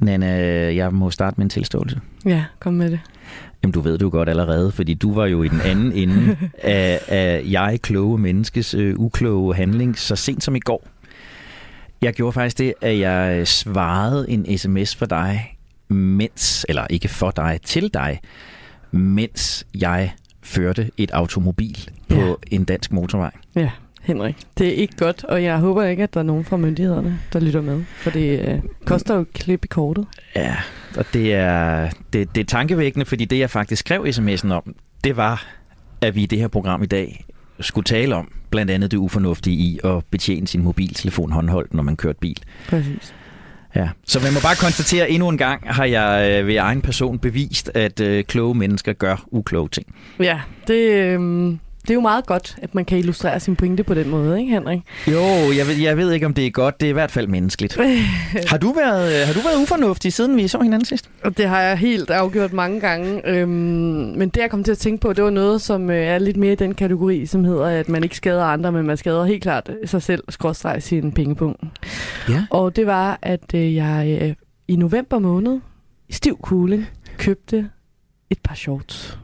Nana, 0.00 0.26
jeg 0.74 0.92
må 0.94 1.10
starte 1.10 1.34
med 1.36 1.44
en 1.44 1.50
tilståelse. 1.50 2.00
Ja, 2.24 2.44
kom 2.60 2.74
med 2.74 2.90
det. 2.90 3.00
Jamen, 3.62 3.72
du 3.72 3.80
ved 3.80 3.92
det 3.92 4.02
jo 4.02 4.08
godt 4.10 4.28
allerede, 4.28 4.72
fordi 4.72 4.94
du 4.94 5.14
var 5.14 5.26
jo 5.26 5.42
i 5.42 5.48
den 5.48 5.60
anden 5.60 5.92
ende 5.92 6.36
af, 6.62 7.00
af 7.08 7.42
jeg 7.50 7.78
kloge 7.82 8.18
menneskes 8.18 8.74
øh, 8.74 8.94
ukloge 8.98 9.54
handling 9.54 9.98
så 9.98 10.16
sent 10.16 10.42
som 10.44 10.56
i 10.56 10.60
går. 10.60 10.86
Jeg 12.02 12.12
gjorde 12.14 12.32
faktisk 12.32 12.58
det, 12.58 12.74
at 12.80 12.98
jeg 12.98 13.48
svarede 13.48 14.30
en 14.30 14.58
sms 14.58 14.96
for 14.96 15.06
dig, 15.06 15.56
mens, 15.88 16.66
eller 16.68 16.86
ikke 16.90 17.08
for 17.08 17.30
dig, 17.30 17.58
til 17.64 17.94
dig, 17.94 18.20
mens 18.90 19.66
jeg 19.74 20.12
førte 20.42 20.90
et 20.96 21.10
automobil 21.10 21.88
på 22.08 22.14
Ja. 22.20 22.32
en 22.50 22.64
dansk 22.64 22.92
motorvej. 22.92 23.30
Ja, 23.56 23.70
Henrik. 24.00 24.36
Det 24.58 24.68
er 24.68 24.72
ikke 24.72 24.96
godt, 24.96 25.24
og 25.24 25.42
jeg 25.42 25.58
håber 25.58 25.84
ikke, 25.84 26.02
at 26.02 26.14
der 26.14 26.20
er 26.20 26.24
nogen 26.24 26.44
fra 26.44 26.56
myndighederne, 26.56 27.18
der 27.32 27.40
lytter 27.40 27.60
med. 27.60 27.84
For 27.96 28.10
det 28.10 28.48
øh, 28.48 28.60
koster 28.84 29.14
jo 29.14 29.24
klip 29.34 29.64
i 29.64 29.68
kortet. 29.68 30.06
Ja, 30.36 30.56
og 30.96 31.04
det 31.12 31.34
er, 31.34 31.90
det, 32.12 32.34
det 32.34 32.40
er 32.40 32.44
tankevækkende, 32.44 33.06
fordi 33.06 33.24
det, 33.24 33.38
jeg 33.38 33.50
faktisk 33.50 33.80
skrev 33.80 34.06
sms'en 34.08 34.52
om, 34.52 34.74
det 35.04 35.16
var, 35.16 35.46
at 36.00 36.14
vi 36.14 36.22
i 36.22 36.26
det 36.26 36.38
her 36.38 36.48
program 36.48 36.82
i 36.82 36.86
dag 36.86 37.24
skulle 37.60 37.84
tale 37.84 38.14
om 38.14 38.32
blandt 38.50 38.70
andet 38.70 38.90
det 38.90 38.96
ufornuftige 38.96 39.56
i 39.56 39.80
at 39.84 40.04
betjene 40.10 40.46
sin 40.46 40.62
mobiltelefon 40.62 41.32
håndholdt, 41.32 41.74
når 41.74 41.82
man 41.82 41.96
kører 41.96 42.14
bil. 42.20 42.42
Præcis. 42.68 43.14
Ja. 43.74 43.88
Så 44.04 44.20
man 44.20 44.32
må 44.32 44.40
bare 44.42 44.56
konstatere, 44.56 45.04
at 45.06 45.12
endnu 45.14 45.28
en 45.28 45.38
gang 45.38 45.74
har 45.74 45.84
jeg 45.84 46.40
øh, 46.40 46.46
ved 46.46 46.56
egen 46.56 46.82
person 46.82 47.18
bevist, 47.18 47.70
at 47.74 48.00
øh, 48.00 48.24
kloge 48.24 48.54
mennesker 48.54 48.92
gør 48.92 49.24
ukloge 49.30 49.68
ting. 49.68 49.94
Ja, 50.20 50.40
det, 50.66 50.90
øh, 50.92 51.56
det 51.82 51.90
er 51.90 51.94
jo 51.94 52.00
meget 52.00 52.26
godt, 52.26 52.56
at 52.62 52.74
man 52.74 52.84
kan 52.84 52.98
illustrere 52.98 53.40
sin 53.40 53.56
pointe 53.56 53.84
på 53.84 53.94
den 53.94 54.08
måde, 54.08 54.40
ikke 54.40 54.52
Henrik? 54.52 54.80
Jo, 55.06 55.22
jeg 55.56 55.66
ved, 55.66 55.74
jeg 55.74 55.96
ved 55.96 56.12
ikke, 56.12 56.26
om 56.26 56.34
det 56.34 56.46
er 56.46 56.50
godt. 56.50 56.80
Det 56.80 56.86
er 56.86 56.90
i 56.90 56.92
hvert 56.92 57.10
fald 57.10 57.26
menneskeligt. 57.26 57.78
Har 58.50 58.58
du 58.58 58.72
været, 58.72 59.20
øh, 59.20 59.26
har 59.26 59.34
du 59.34 59.40
været 59.40 59.62
ufornuftig, 59.62 60.12
siden 60.12 60.36
vi 60.36 60.48
så 60.48 60.60
hinanden 60.60 60.84
sidst? 60.84 61.10
Det 61.36 61.48
har 61.48 61.60
jeg 61.60 61.78
helt 61.78 62.10
afgjort 62.10 62.52
mange 62.52 62.80
gange. 62.80 63.28
Øhm, 63.28 63.50
men 64.16 64.28
det, 64.28 64.36
jeg 64.36 64.50
kom 64.50 64.64
til 64.64 64.72
at 64.72 64.78
tænke 64.78 65.00
på, 65.00 65.12
det 65.12 65.24
var 65.24 65.30
noget, 65.30 65.60
som 65.60 65.90
øh, 65.90 65.96
er 65.96 66.18
lidt 66.18 66.36
mere 66.36 66.52
i 66.52 66.56
den 66.56 66.74
kategori, 66.74 67.26
som 67.26 67.44
hedder, 67.44 67.66
at 67.66 67.88
man 67.88 68.02
ikke 68.02 68.16
skader 68.16 68.44
andre, 68.44 68.72
men 68.72 68.86
man 68.86 68.96
skader 68.96 69.24
helt 69.24 69.42
klart 69.42 69.70
sig 69.84 70.02
selv, 70.02 70.24
skråstreg 70.28 70.82
sin 70.82 71.12
pengepunkt. 71.12 71.62
Ja. 72.28 72.44
Og 72.50 72.76
det 72.76 72.86
var, 72.86 73.18
at 73.22 73.54
øh, 73.54 73.74
jeg 73.74 74.34
i 74.68 74.76
november 74.76 75.18
måned, 75.18 75.60
i 76.08 76.12
stiv 76.12 76.38
kugle, 76.42 76.86
købte 77.18 77.70
et 78.30 78.38
par 78.44 78.54
shorts. 78.54 79.18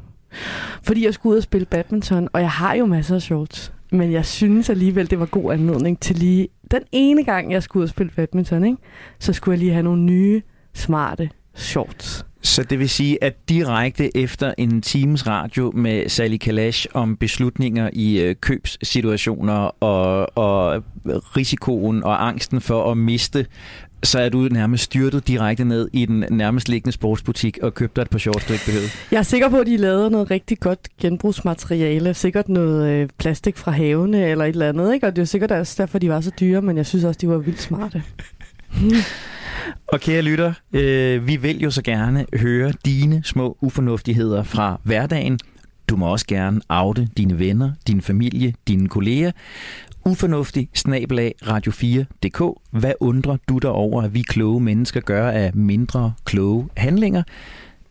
Fordi 0.82 1.04
jeg 1.04 1.14
skulle 1.14 1.32
ud 1.32 1.36
og 1.36 1.42
spille 1.42 1.66
badminton, 1.66 2.28
og 2.32 2.40
jeg 2.40 2.50
har 2.50 2.74
jo 2.74 2.86
masser 2.86 3.14
af 3.14 3.22
shorts. 3.22 3.72
Men 3.92 4.12
jeg 4.12 4.26
synes 4.26 4.70
alligevel, 4.70 5.10
det 5.10 5.20
var 5.20 5.26
god 5.26 5.52
anledning 5.52 6.00
til 6.00 6.16
lige... 6.16 6.48
Den 6.70 6.82
ene 6.92 7.24
gang, 7.24 7.52
jeg 7.52 7.62
skulle 7.62 7.80
ud 7.80 7.84
og 7.84 7.90
spille 7.90 8.12
badminton, 8.16 8.64
ikke? 8.64 8.78
så 9.18 9.32
skulle 9.32 9.52
jeg 9.52 9.58
lige 9.58 9.72
have 9.72 9.82
nogle 9.82 10.02
nye, 10.02 10.42
smarte 10.74 11.30
shorts. 11.54 12.26
Så 12.42 12.62
det 12.62 12.78
vil 12.78 12.88
sige, 12.88 13.24
at 13.24 13.48
direkte 13.48 14.16
efter 14.16 14.54
en 14.58 14.82
times 14.82 15.26
radio 15.26 15.72
med 15.74 16.08
Sally 16.08 16.36
Kalash 16.36 16.86
om 16.94 17.16
beslutninger 17.16 17.90
i 17.92 18.20
øh, 18.20 18.34
købssituationer 18.34 19.82
og, 19.82 20.38
og 20.38 20.82
risikoen 21.36 22.04
og 22.04 22.26
angsten 22.28 22.60
for 22.60 22.90
at 22.90 22.98
miste, 22.98 23.46
så 24.02 24.18
er 24.18 24.28
du 24.28 24.38
nærmest 24.38 24.84
styrtet 24.84 25.28
direkte 25.28 25.64
ned 25.64 25.88
i 25.92 26.06
den 26.06 26.24
nærmest 26.30 26.68
liggende 26.68 26.92
sportsbutik 26.92 27.58
og 27.62 27.74
købte 27.74 27.96
dig 27.96 28.02
et 28.02 28.10
par 28.10 28.18
shorts, 28.18 28.46
du 28.46 28.52
ikke 28.52 28.64
behøvede. 28.64 28.88
Jeg 29.10 29.18
er 29.18 29.22
sikker 29.22 29.48
på, 29.48 29.58
at 29.58 29.66
de 29.66 29.76
lavede 29.76 30.10
noget 30.10 30.30
rigtig 30.30 30.60
godt 30.60 30.88
genbrugsmateriale. 31.00 32.14
Sikkert 32.14 32.48
noget 32.48 32.90
øh, 32.90 33.08
plastik 33.18 33.56
fra 33.56 33.70
havene 33.70 34.28
eller 34.28 34.44
et 34.44 34.48
eller 34.48 34.68
andet. 34.68 34.94
Ikke? 34.94 35.06
Og 35.06 35.16
det 35.16 35.22
er 35.22 35.26
sikkert 35.26 35.50
også 35.50 35.74
derfor, 35.78 35.98
de 35.98 36.08
var 36.08 36.20
så 36.20 36.30
dyre, 36.40 36.62
men 36.62 36.76
jeg 36.76 36.86
synes 36.86 37.04
også, 37.04 37.18
de 37.20 37.28
var 37.28 37.38
vildt 37.38 37.60
smarte. 37.60 38.02
Og 39.92 40.00
kære 40.00 40.22
lytter, 40.22 40.52
øh, 40.72 41.26
vi 41.26 41.36
vil 41.36 41.60
jo 41.60 41.70
så 41.70 41.82
gerne 41.82 42.26
høre 42.40 42.72
dine 42.84 43.22
små 43.24 43.56
ufornuftigheder 43.60 44.42
fra 44.42 44.80
hverdagen. 44.82 45.38
Du 45.88 45.96
må 45.96 46.06
også 46.06 46.26
gerne 46.26 46.60
oute 46.68 47.08
dine 47.16 47.38
venner, 47.38 47.72
din 47.86 48.02
familie, 48.02 48.54
dine 48.68 48.88
kolleger. 48.88 49.32
Ufornuftig 50.06 50.68
snabelag 50.74 51.34
radio4.dk. 51.42 52.60
Hvad 52.70 52.92
undrer 53.00 53.36
du 53.48 53.58
dig 53.58 53.70
over, 53.70 54.02
at 54.02 54.14
vi 54.14 54.22
kloge 54.22 54.60
mennesker 54.60 55.00
gør 55.00 55.30
af 55.30 55.54
mindre 55.54 56.12
kloge 56.24 56.68
handlinger? 56.76 57.22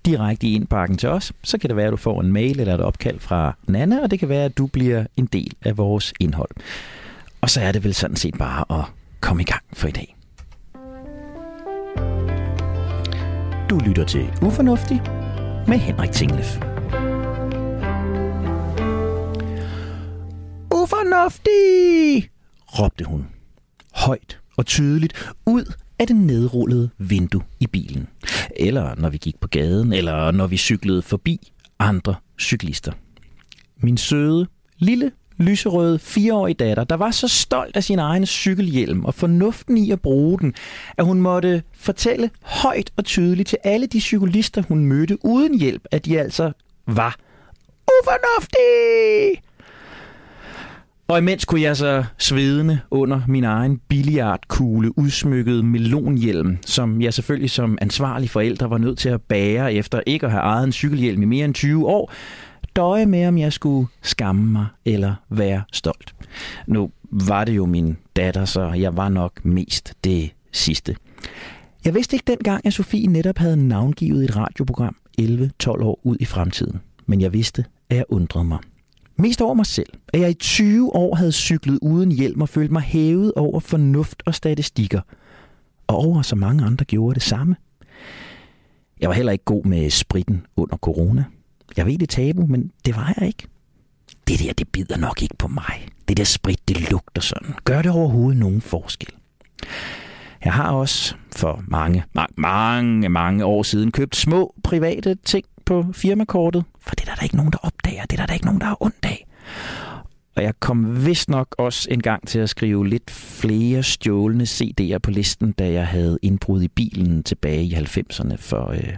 Direkte 0.05 0.47
i 0.47 0.55
indbakken 0.55 0.97
til 0.97 1.09
os, 1.09 1.33
så 1.43 1.57
kan 1.57 1.69
det 1.69 1.77
være, 1.77 1.85
at 1.85 1.91
du 1.91 1.97
får 1.97 2.21
en 2.21 2.31
mail 2.31 2.59
eller 2.59 2.73
et 2.73 2.81
opkald 2.81 3.19
fra 3.19 3.55
Nana, 3.67 4.01
og 4.03 4.11
det 4.11 4.19
kan 4.19 4.29
være, 4.29 4.45
at 4.45 4.57
du 4.57 4.67
bliver 4.67 5.05
en 5.17 5.25
del 5.25 5.53
af 5.61 5.77
vores 5.77 6.13
indhold. 6.19 6.49
Og 7.41 7.49
så 7.49 7.61
er 7.61 7.71
det 7.71 7.83
vel 7.83 7.93
sådan 7.93 8.15
set 8.15 8.37
bare 8.37 8.79
at 8.79 8.85
komme 9.19 9.41
i 9.41 9.45
gang 9.45 9.63
for 9.73 9.87
i 9.87 9.91
dag. 9.91 10.15
Du 13.69 13.79
lytter 13.79 14.05
til 14.05 14.25
Ufornuftig 14.41 15.01
med 15.67 15.77
Henrik 15.77 16.11
Tinglef. 16.11 16.74
Ufornuftig! 21.15 22.29
råbte 22.79 23.05
hun. 23.05 23.27
Højt 23.93 24.39
og 24.57 24.65
tydeligt 24.65 25.31
ud 25.45 25.73
af 25.99 26.07
det 26.07 26.15
nedrullede 26.15 26.89
vindue 26.97 27.41
i 27.59 27.67
bilen. 27.67 28.07
Eller 28.55 28.95
når 28.95 29.09
vi 29.09 29.17
gik 29.17 29.39
på 29.39 29.47
gaden, 29.47 29.93
eller 29.93 30.31
når 30.31 30.47
vi 30.47 30.57
cyklede 30.57 31.01
forbi 31.01 31.51
andre 31.79 32.15
cyklister. 32.39 32.91
Min 33.77 33.97
søde, 33.97 34.47
lille, 34.77 35.11
lyserøde 35.37 35.99
fireårige 35.99 36.53
datter, 36.55 36.83
der 36.83 36.95
var 36.95 37.11
så 37.11 37.27
stolt 37.27 37.77
af 37.77 37.83
sin 37.83 37.99
egen 37.99 38.25
cykelhjelm 38.25 39.05
og 39.05 39.13
fornuften 39.13 39.77
i 39.77 39.91
at 39.91 40.01
bruge 40.01 40.39
den, 40.39 40.53
at 40.97 41.05
hun 41.05 41.21
måtte 41.21 41.63
fortælle 41.73 42.29
højt 42.41 42.91
og 42.97 43.05
tydeligt 43.05 43.49
til 43.49 43.57
alle 43.63 43.87
de 43.87 44.01
cyklister, 44.01 44.63
hun 44.67 44.85
mødte 44.85 45.25
uden 45.25 45.59
hjælp, 45.59 45.85
at 45.91 46.05
de 46.05 46.19
altså 46.19 46.51
var 46.87 47.15
ufornuftige. 48.01 49.41
Og 51.07 51.17
imens 51.17 51.45
kunne 51.45 51.61
jeg 51.61 51.77
så 51.77 52.03
svedende 52.17 52.79
under 52.91 53.21
min 53.27 53.43
egen 53.43 53.81
billiardkugle 53.87 54.97
udsmykket 54.97 55.65
melonhjelm, 55.65 56.57
som 56.65 57.01
jeg 57.01 57.13
selvfølgelig 57.13 57.49
som 57.49 57.77
ansvarlig 57.81 58.29
forælder 58.29 58.67
var 58.67 58.77
nødt 58.77 58.97
til 58.97 59.09
at 59.09 59.21
bære 59.21 59.73
efter 59.73 60.01
ikke 60.05 60.25
at 60.25 60.31
have 60.31 60.41
ejet 60.41 60.63
en 60.63 60.71
cykelhjelm 60.71 61.21
i 61.21 61.25
mere 61.25 61.45
end 61.45 61.53
20 61.53 61.87
år, 61.87 62.11
døje 62.75 63.05
med, 63.05 63.27
om 63.27 63.37
jeg 63.37 63.53
skulle 63.53 63.87
skamme 64.01 64.51
mig 64.51 64.65
eller 64.85 65.15
være 65.29 65.61
stolt. 65.71 66.15
Nu 66.67 66.91
var 67.11 67.45
det 67.45 67.55
jo 67.55 67.65
min 67.65 67.97
datter, 68.15 68.45
så 68.45 68.71
jeg 68.71 68.97
var 68.97 69.09
nok 69.09 69.45
mest 69.45 69.93
det 70.03 70.31
sidste. 70.51 70.95
Jeg 71.85 71.93
vidste 71.93 72.15
ikke 72.15 72.27
dengang, 72.27 72.65
at 72.65 72.73
Sofie 72.73 73.07
netop 73.07 73.37
havde 73.37 73.67
navngivet 73.67 74.23
et 74.23 74.35
radioprogram 74.35 74.95
11-12 75.21 75.67
år 75.67 75.99
ud 76.03 76.17
i 76.19 76.25
fremtiden. 76.25 76.81
Men 77.05 77.21
jeg 77.21 77.33
vidste, 77.33 77.65
at 77.89 77.97
jeg 77.97 78.05
undrede 78.09 78.45
mig. 78.45 78.59
Mest 79.17 79.41
over 79.41 79.53
mig 79.53 79.65
selv, 79.65 79.89
at 80.13 80.19
jeg 80.19 80.29
i 80.29 80.33
20 80.33 80.95
år 80.95 81.15
havde 81.15 81.31
cyklet 81.31 81.79
uden 81.81 82.11
hjelm 82.11 82.41
og 82.41 82.49
følt 82.49 82.71
mig 82.71 82.81
hævet 82.81 83.33
over 83.35 83.59
fornuft 83.59 84.23
og 84.25 84.35
statistikker. 84.35 85.01
Og 85.87 85.95
over 85.95 86.21
så 86.21 86.35
mange 86.35 86.65
andre 86.65 86.85
gjorde 86.85 87.13
det 87.13 87.23
samme. 87.23 87.55
Jeg 88.99 89.09
var 89.09 89.15
heller 89.15 89.31
ikke 89.31 89.45
god 89.45 89.63
med 89.63 89.89
spritten 89.89 90.45
under 90.55 90.77
corona. 90.77 91.25
Jeg 91.77 91.85
ved 91.85 91.97
det 91.97 92.09
tabu, 92.09 92.47
men 92.47 92.71
det 92.85 92.95
var 92.95 93.13
jeg 93.17 93.27
ikke. 93.27 93.47
Det 94.27 94.39
der, 94.39 94.53
det 94.53 94.67
bider 94.69 94.97
nok 94.97 95.21
ikke 95.21 95.35
på 95.37 95.47
mig. 95.47 95.87
Det 96.07 96.17
der 96.17 96.23
sprit, 96.23 96.67
det 96.67 96.91
lugter 96.91 97.21
sådan. 97.21 97.53
Gør 97.63 97.81
det 97.81 97.91
overhovedet 97.91 98.39
nogen 98.39 98.61
forskel? 98.61 99.09
Jeg 100.45 100.53
har 100.53 100.71
også 100.71 101.15
for 101.35 101.63
mange, 101.67 102.03
mange, 102.37 103.09
mange 103.09 103.45
år 103.45 103.63
siden 103.63 103.91
købt 103.91 104.15
små 104.15 104.55
private 104.63 105.15
ting 105.15 105.45
på 105.65 105.85
firmakortet, 105.93 106.63
for 106.79 106.95
det 106.95 107.01
er 107.01 107.05
der, 107.05 107.15
der 107.15 107.23
ikke 107.23 107.35
nogen, 107.35 107.51
der 107.51 107.57
opdager. 107.61 108.05
Det 108.05 108.13
er 108.13 108.17
der, 108.17 108.25
der 108.25 108.33
ikke 108.33 108.45
nogen, 108.45 108.61
der 108.61 108.67
har 108.67 108.83
ondt 108.83 109.05
af. 109.05 109.27
Og 110.35 110.43
jeg 110.43 110.53
kom 110.59 111.05
vist 111.05 111.29
nok 111.29 111.55
også 111.57 111.87
en 111.91 112.01
gang 112.01 112.27
til 112.27 112.39
at 112.39 112.49
skrive 112.49 112.87
lidt 112.87 113.11
flere 113.11 113.83
stjålne 113.83 114.43
CD'er 114.43 114.97
på 114.97 115.11
listen, 115.11 115.51
da 115.51 115.71
jeg 115.71 115.87
havde 115.87 116.19
indbrud 116.21 116.61
i 116.61 116.67
bilen 116.67 117.23
tilbage 117.23 117.63
i 117.63 117.73
90'erne, 117.73 118.35
for 118.37 118.71
øh, 118.71 118.93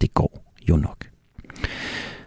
det 0.00 0.14
går 0.14 0.54
jo 0.68 0.76
nok. 0.76 1.06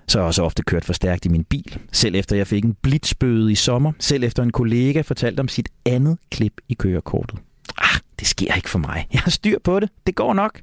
Så 0.08 0.18
har 0.18 0.24
jeg 0.24 0.28
også 0.28 0.44
ofte 0.44 0.64
kørt 0.64 0.86
for 0.86 0.94
stærkt 0.94 1.26
i 1.26 1.30
min 1.30 1.44
bil. 1.44 1.78
Selv 1.92 2.16
efter 2.16 2.36
jeg 2.36 2.48
fik 2.48 2.66
en 2.66 2.74
blitzbøde 2.82 3.52
i 3.52 3.56
sommer. 3.56 3.92
Selv 4.00 4.24
efter 4.24 4.44
en 4.44 4.52
kollega 4.52 5.02
fortalte 5.02 5.40
om 5.40 5.48
sit 5.48 5.70
andet 5.86 6.18
klip 6.32 6.54
i 6.70 6.74
kørekortet. 6.74 7.40
Ah, 7.78 8.00
det 8.20 8.28
sker 8.28 8.54
ikke 8.56 8.70
for 8.70 8.80
mig. 8.80 9.08
Jeg 9.14 9.22
har 9.22 9.32
styr 9.32 9.60
på 9.64 9.80
det. 9.80 9.90
Det 10.08 10.16
går 10.16 10.34
nok. 10.34 10.62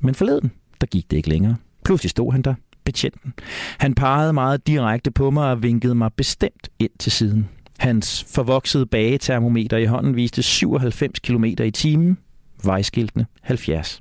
Men 0.00 0.14
forleden, 0.14 0.52
der 0.80 0.86
gik 0.86 1.10
det 1.10 1.16
ikke 1.16 1.28
længere. 1.28 1.56
Pludselig 1.88 2.10
stod 2.10 2.32
han 2.32 2.42
der, 2.42 2.54
betjenten. 2.84 3.34
Han 3.78 3.94
pegede 3.94 4.32
meget 4.32 4.66
direkte 4.66 5.10
på 5.10 5.30
mig 5.30 5.50
og 5.50 5.62
vinkede 5.62 5.94
mig 5.94 6.12
bestemt 6.12 6.68
ind 6.78 6.90
til 6.98 7.12
siden. 7.12 7.48
Hans 7.78 8.24
forvoksede 8.24 8.86
bagetermometer 8.86 9.76
i 9.76 9.84
hånden 9.84 10.16
viste 10.16 10.42
97 10.42 11.18
km 11.18 11.44
i 11.44 11.70
timen. 11.70 12.18
Vejskiltene 12.64 13.26
70. 13.40 14.00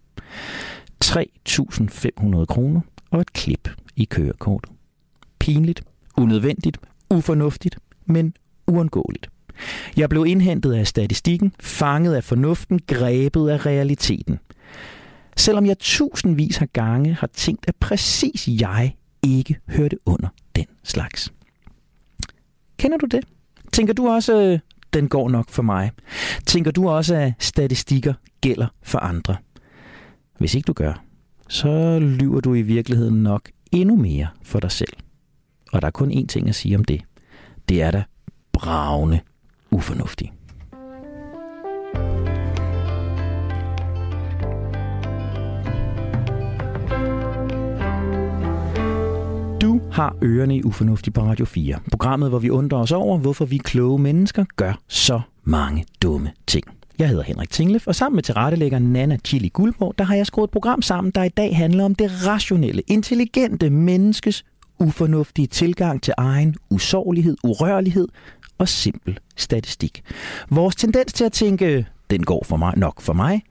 3.500 1.05 2.45
kroner 2.45 2.81
og 3.11 3.21
et 3.21 3.33
klip 3.33 3.69
i 3.95 4.05
kørekortet. 4.05 4.71
Pinligt, 5.39 5.83
unødvendigt, 6.17 6.77
ufornuftigt, 7.09 7.77
men 8.05 8.33
uundgåeligt. 8.67 9.29
Jeg 9.97 10.09
blev 10.09 10.25
indhentet 10.25 10.73
af 10.73 10.87
statistikken, 10.87 11.53
fanget 11.59 12.15
af 12.15 12.23
fornuften, 12.23 12.79
grebet 12.87 13.49
af 13.49 13.65
realiteten. 13.65 14.39
Selvom 15.37 15.65
jeg 15.65 15.79
tusindvis 15.79 16.61
af 16.61 16.73
gange 16.73 17.13
har 17.13 17.27
tænkt, 17.27 17.65
at 17.67 17.75
præcis 17.75 18.47
jeg 18.47 18.95
ikke 19.23 19.59
hørte 19.67 19.97
under 20.05 20.27
den 20.55 20.65
slags. 20.83 21.33
Kender 22.77 22.97
du 22.97 23.05
det? 23.05 23.23
Tænker 23.73 23.93
du 23.93 24.07
også, 24.07 24.41
øh, 24.41 24.59
den 24.93 25.09
går 25.09 25.29
nok 25.29 25.49
for 25.49 25.63
mig? 25.63 25.91
Tænker 26.45 26.71
du 26.71 26.89
også, 26.89 27.15
at 27.15 27.33
statistikker 27.39 28.13
gælder 28.41 28.67
for 28.83 28.99
andre? 28.99 29.35
Hvis 30.37 30.55
ikke 30.55 30.65
du 30.65 30.73
gør, 30.73 31.03
så 31.47 31.99
lyver 31.99 32.39
du 32.39 32.53
i 32.53 32.61
virkeligheden 32.61 33.23
nok 33.23 33.49
endnu 33.71 33.95
mere 33.95 34.27
for 34.43 34.59
dig 34.59 34.71
selv. 34.71 34.93
Og 35.73 35.81
der 35.81 35.87
er 35.87 35.91
kun 35.91 36.11
én 36.11 36.25
ting 36.25 36.49
at 36.49 36.55
sige 36.55 36.75
om 36.75 36.85
det. 36.85 37.01
Det 37.69 37.81
er 37.81 37.91
da 37.91 38.03
bravende 38.53 39.19
ufornuftigt. 39.71 40.31
Har 49.97 50.15
ørerne 50.23 50.55
i 50.55 50.63
Ufornuftig 50.63 51.13
på 51.13 51.21
Radio 51.21 51.45
4. 51.45 51.79
Programmet, 51.91 52.29
hvor 52.29 52.39
vi 52.39 52.49
undrer 52.49 52.77
os 52.77 52.91
over, 52.91 53.17
hvorfor 53.17 53.45
vi 53.45 53.57
kloge 53.57 53.99
mennesker 53.99 54.45
gør 54.55 54.73
så 54.87 55.21
mange 55.43 55.85
dumme 56.01 56.31
ting. 56.47 56.65
Jeg 56.99 57.09
hedder 57.09 57.23
Henrik 57.23 57.49
Tinglef, 57.49 57.87
og 57.87 57.95
sammen 57.95 58.15
med 58.15 58.23
tilrettelægger 58.23 58.79
Nana 58.79 59.17
Chili 59.25 59.49
Guldborg, 59.49 59.93
der 59.97 60.03
har 60.03 60.15
jeg 60.15 60.25
skruet 60.25 60.47
et 60.47 60.51
program 60.51 60.81
sammen, 60.81 61.11
der 61.11 61.23
i 61.23 61.29
dag 61.29 61.57
handler 61.57 61.85
om 61.85 61.95
det 61.95 62.27
rationelle, 62.27 62.81
intelligente 62.87 63.69
menneskes 63.69 64.45
ufornuftige 64.79 65.47
tilgang 65.47 66.01
til 66.01 66.13
egen 66.17 66.55
usårlighed, 66.69 67.37
urørlighed 67.43 68.07
og 68.57 68.67
simpel 68.67 69.19
statistik. 69.35 70.01
Vores 70.49 70.75
tendens 70.75 71.13
til 71.13 71.23
at 71.23 71.31
tænke, 71.31 71.87
den 72.09 72.23
går 72.23 72.43
for 72.45 72.57
mig 72.57 72.73
nok 72.77 73.01
for 73.01 73.13
mig, 73.13 73.41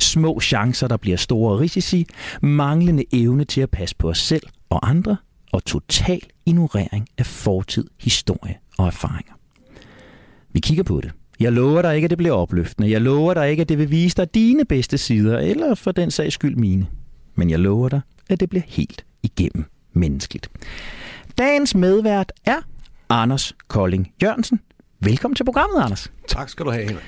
små 0.00 0.40
chancer, 0.40 0.88
der 0.88 0.96
bliver 0.96 1.16
store 1.16 1.58
risici, 1.58 2.06
manglende 2.42 3.04
evne 3.12 3.44
til 3.44 3.60
at 3.60 3.70
passe 3.70 3.96
på 3.96 4.08
os 4.08 4.18
selv 4.18 4.46
og 4.70 4.88
andre, 4.90 5.16
og 5.54 5.64
total 5.64 6.20
ignorering 6.46 7.08
af 7.18 7.26
fortid, 7.26 7.86
historie 8.00 8.58
og 8.78 8.86
erfaringer. 8.86 9.32
Vi 10.52 10.60
kigger 10.60 10.82
på 10.84 11.00
det. 11.00 11.12
Jeg 11.40 11.52
lover 11.52 11.82
dig 11.82 11.96
ikke, 11.96 12.04
at 12.06 12.10
det 12.10 12.18
bliver 12.18 12.32
opløftende. 12.32 12.90
Jeg 12.90 13.00
lover 13.00 13.34
dig 13.34 13.50
ikke, 13.50 13.60
at 13.60 13.68
det 13.68 13.78
vil 13.78 13.90
vise 13.90 14.16
dig 14.16 14.34
dine 14.34 14.64
bedste 14.64 14.98
sider, 14.98 15.38
eller 15.38 15.74
for 15.74 15.92
den 15.92 16.10
sags 16.10 16.34
skyld 16.34 16.56
mine. 16.56 16.86
Men 17.34 17.50
jeg 17.50 17.58
lover 17.58 17.88
dig, 17.88 18.00
at 18.28 18.40
det 18.40 18.50
bliver 18.50 18.62
helt 18.66 19.04
igennem 19.22 19.64
menneskeligt. 19.92 20.50
Dagens 21.38 21.74
medvært 21.74 22.32
er 22.44 22.60
Anders 23.08 23.52
Kolding 23.68 24.12
Jørgensen. 24.22 24.60
Velkommen 25.00 25.36
til 25.36 25.44
programmet, 25.44 25.82
Anders. 25.82 26.12
Tak 26.28 26.48
skal 26.48 26.66
du 26.66 26.70
have, 26.70 26.84
Henrik. 26.84 27.04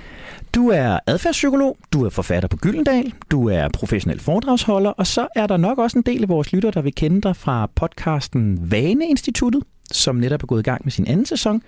Du 0.57 0.69
er 0.69 0.99
adfærdspsykolog, 1.07 1.79
du 1.93 2.05
er 2.05 2.11
forfatter 2.11 2.49
på 2.49 2.57
Gyldendal, 2.57 3.15
du 3.31 3.49
er 3.49 3.69
professionel 3.69 4.21
foredragsholder, 4.21 4.91
og 4.91 5.07
så 5.07 5.29
er 5.35 5.47
der 5.47 5.57
nok 5.57 5.79
også 5.79 5.99
en 5.99 6.03
del 6.03 6.23
af 6.23 6.29
vores 6.29 6.53
lytter, 6.53 6.71
der 6.71 6.83
vil 6.83 6.95
kende 6.95 7.21
dig 7.21 7.37
fra 7.37 7.71
podcasten 7.75 8.71
Vaneinstituttet, 8.71 9.63
som 9.93 10.17
netop 10.17 10.43
er 10.43 10.47
gået 10.47 10.61
i 10.61 10.63
gang 10.63 10.81
med 10.85 10.93
sin 10.93 11.07
anden 11.07 11.27
sæson. 11.27 11.63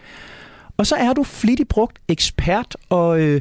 Og 0.76 0.87
så 0.87 0.96
er 0.96 1.12
du 1.12 1.23
flittig 1.23 1.69
brugt 1.69 1.99
ekspert 2.08 2.76
og 2.88 3.20
øh, 3.20 3.40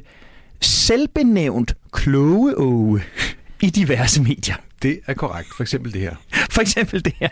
selvbenævnt 0.62 1.74
kloge 1.92 3.02
i 3.62 3.70
diverse 3.70 4.22
medier. 4.22 4.56
Det 4.82 5.00
er 5.08 5.14
korrekt. 5.14 5.50
For 5.56 5.64
eksempel 5.64 5.94
det 5.94 6.02
her. 6.02 6.16
For 6.56 6.62
eksempel 6.62 7.06
det 7.06 7.14
her. 7.20 7.30